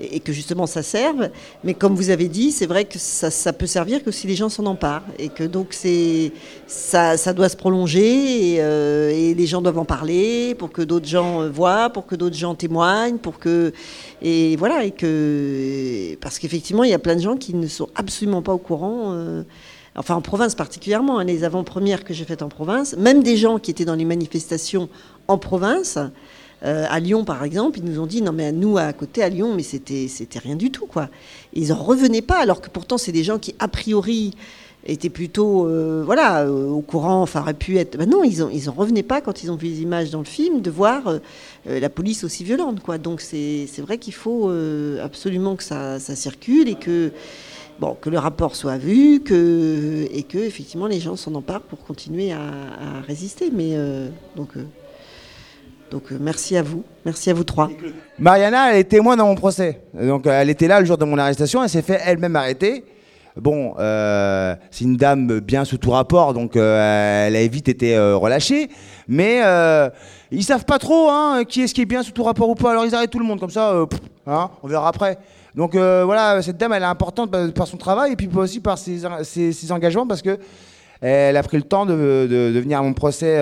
[0.00, 1.30] et que justement ça serve.
[1.64, 4.34] Mais comme vous avez dit, c'est vrai que ça, ça peut servir que si les
[4.34, 6.32] gens s'en emparent et que donc c'est
[6.66, 10.82] ça, ça doit se prolonger et, euh, et les gens doivent en parler pour que
[10.82, 13.72] d'autres gens euh, voient, pour que d'autres gens témoignent, pour que
[14.22, 17.88] et voilà et que parce qu'effectivement il y a plein de gens qui ne sont
[17.94, 19.12] absolument pas au courant.
[19.12, 19.42] euh,
[19.98, 23.58] Enfin, en province particulièrement, hein, les avant-premières que j'ai faites en province, même des gens
[23.58, 24.90] qui étaient dans les manifestations
[25.26, 25.98] en province,
[26.64, 29.22] euh, à Lyon, par exemple, ils nous ont dit non mais à nous à côté
[29.22, 31.08] à Lyon, mais c'était c'était rien du tout quoi.
[31.52, 34.34] Ils en revenaient pas, alors que pourtant c'est des gens qui a priori
[34.86, 37.98] étaient plutôt euh, voilà euh, au courant, enfin auraient pu être.
[37.98, 40.20] Ben non, ils en ils en revenaient pas quand ils ont vu les images dans
[40.20, 41.18] le film de voir euh,
[41.66, 42.98] la police aussi violente quoi.
[42.98, 44.50] Donc c'est vrai qu'il faut
[45.02, 47.12] absolument que ça ça circule et que
[47.80, 52.32] bon, que le rapport soit vu, et que effectivement les gens s'en emparent pour continuer
[52.32, 53.50] à, à résister.
[53.52, 53.76] Mais
[54.36, 54.50] donc,
[55.90, 57.70] donc euh, merci à vous, merci à vous trois.
[58.18, 59.80] Mariana, elle est témoin dans mon procès.
[59.94, 61.62] Donc, euh, elle était là le jour de mon arrestation.
[61.62, 62.84] Elle s'est fait elle-même arrêter.
[63.36, 68.70] Bon, euh, c'est une dame bien sous tout rapport, donc elle a vite été relâchée.
[69.08, 69.42] Mais
[70.30, 72.70] ils savent pas trop hein, qui est-ce qui est bien sous tout rapport ou pas.
[72.70, 73.74] Alors ils arrêtent tout le monde comme ça.
[74.26, 75.18] hein, on verra après.
[75.54, 79.04] Donc voilà, cette dame, elle est importante par, son travail et puis aussi par ses,
[79.70, 80.38] engagements parce que
[81.02, 81.92] elle a pris le temps de,
[82.58, 83.38] venir à mon procès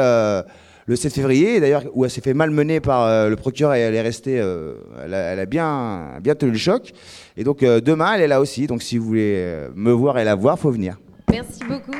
[0.86, 3.94] le 7 février, d'ailleurs où elle s'est fait malmener par euh, le procureur et elle
[3.94, 6.93] est restée, euh, elle, a, elle a bien, bien tenu le choc.
[7.36, 8.66] Et donc euh, demain, elle est là aussi.
[8.66, 10.98] Donc si vous voulez me voir et la voir, faut venir.
[11.31, 11.97] Merci beaucoup.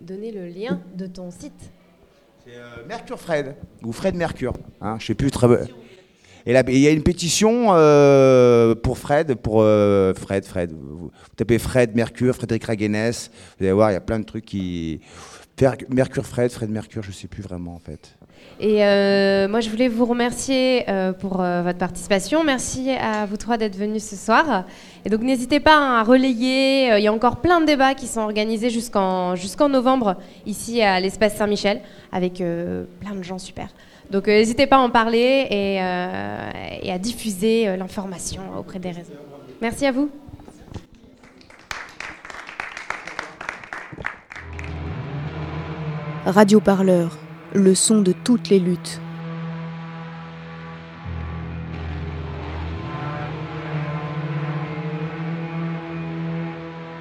[0.00, 1.72] Donner le lien de ton site.
[2.88, 4.54] Mercure Fred ou Fred Mercure.
[4.80, 5.46] Hein, je sais plus très.
[6.46, 10.72] Et il y a une pétition euh, pour Fred, pour euh, Fred, Fred.
[10.72, 13.30] Vous, tapez Fred Mercure, Frédéric Raguenès.
[13.58, 15.00] Vous allez voir, il y a plein de trucs qui.
[15.90, 18.16] Mercure Fred, Fred Mercure, je sais plus vraiment en fait.
[18.58, 20.84] Et euh, moi, je voulais vous remercier
[21.20, 22.42] pour votre participation.
[22.42, 24.64] Merci à vous trois d'être venus ce soir.
[25.04, 26.96] Et donc, n'hésitez pas hein, à relayer.
[26.96, 30.16] Il y a encore plein de débats qui sont organisés jusqu'en jusqu'en novembre
[30.46, 32.42] ici à l'espace Saint-Michel avec
[32.98, 33.68] plein de gens super.
[34.12, 38.90] Donc, euh, n'hésitez pas à en parler et, euh, à diffuser euh, l'information auprès des
[38.90, 39.14] réseaux.
[39.62, 40.10] Merci à vous.
[46.26, 47.16] Radio Parleur,
[47.54, 49.00] le son de toutes les luttes.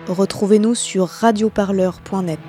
[0.08, 2.40] Retrouvez-nous sur radioparleur.net.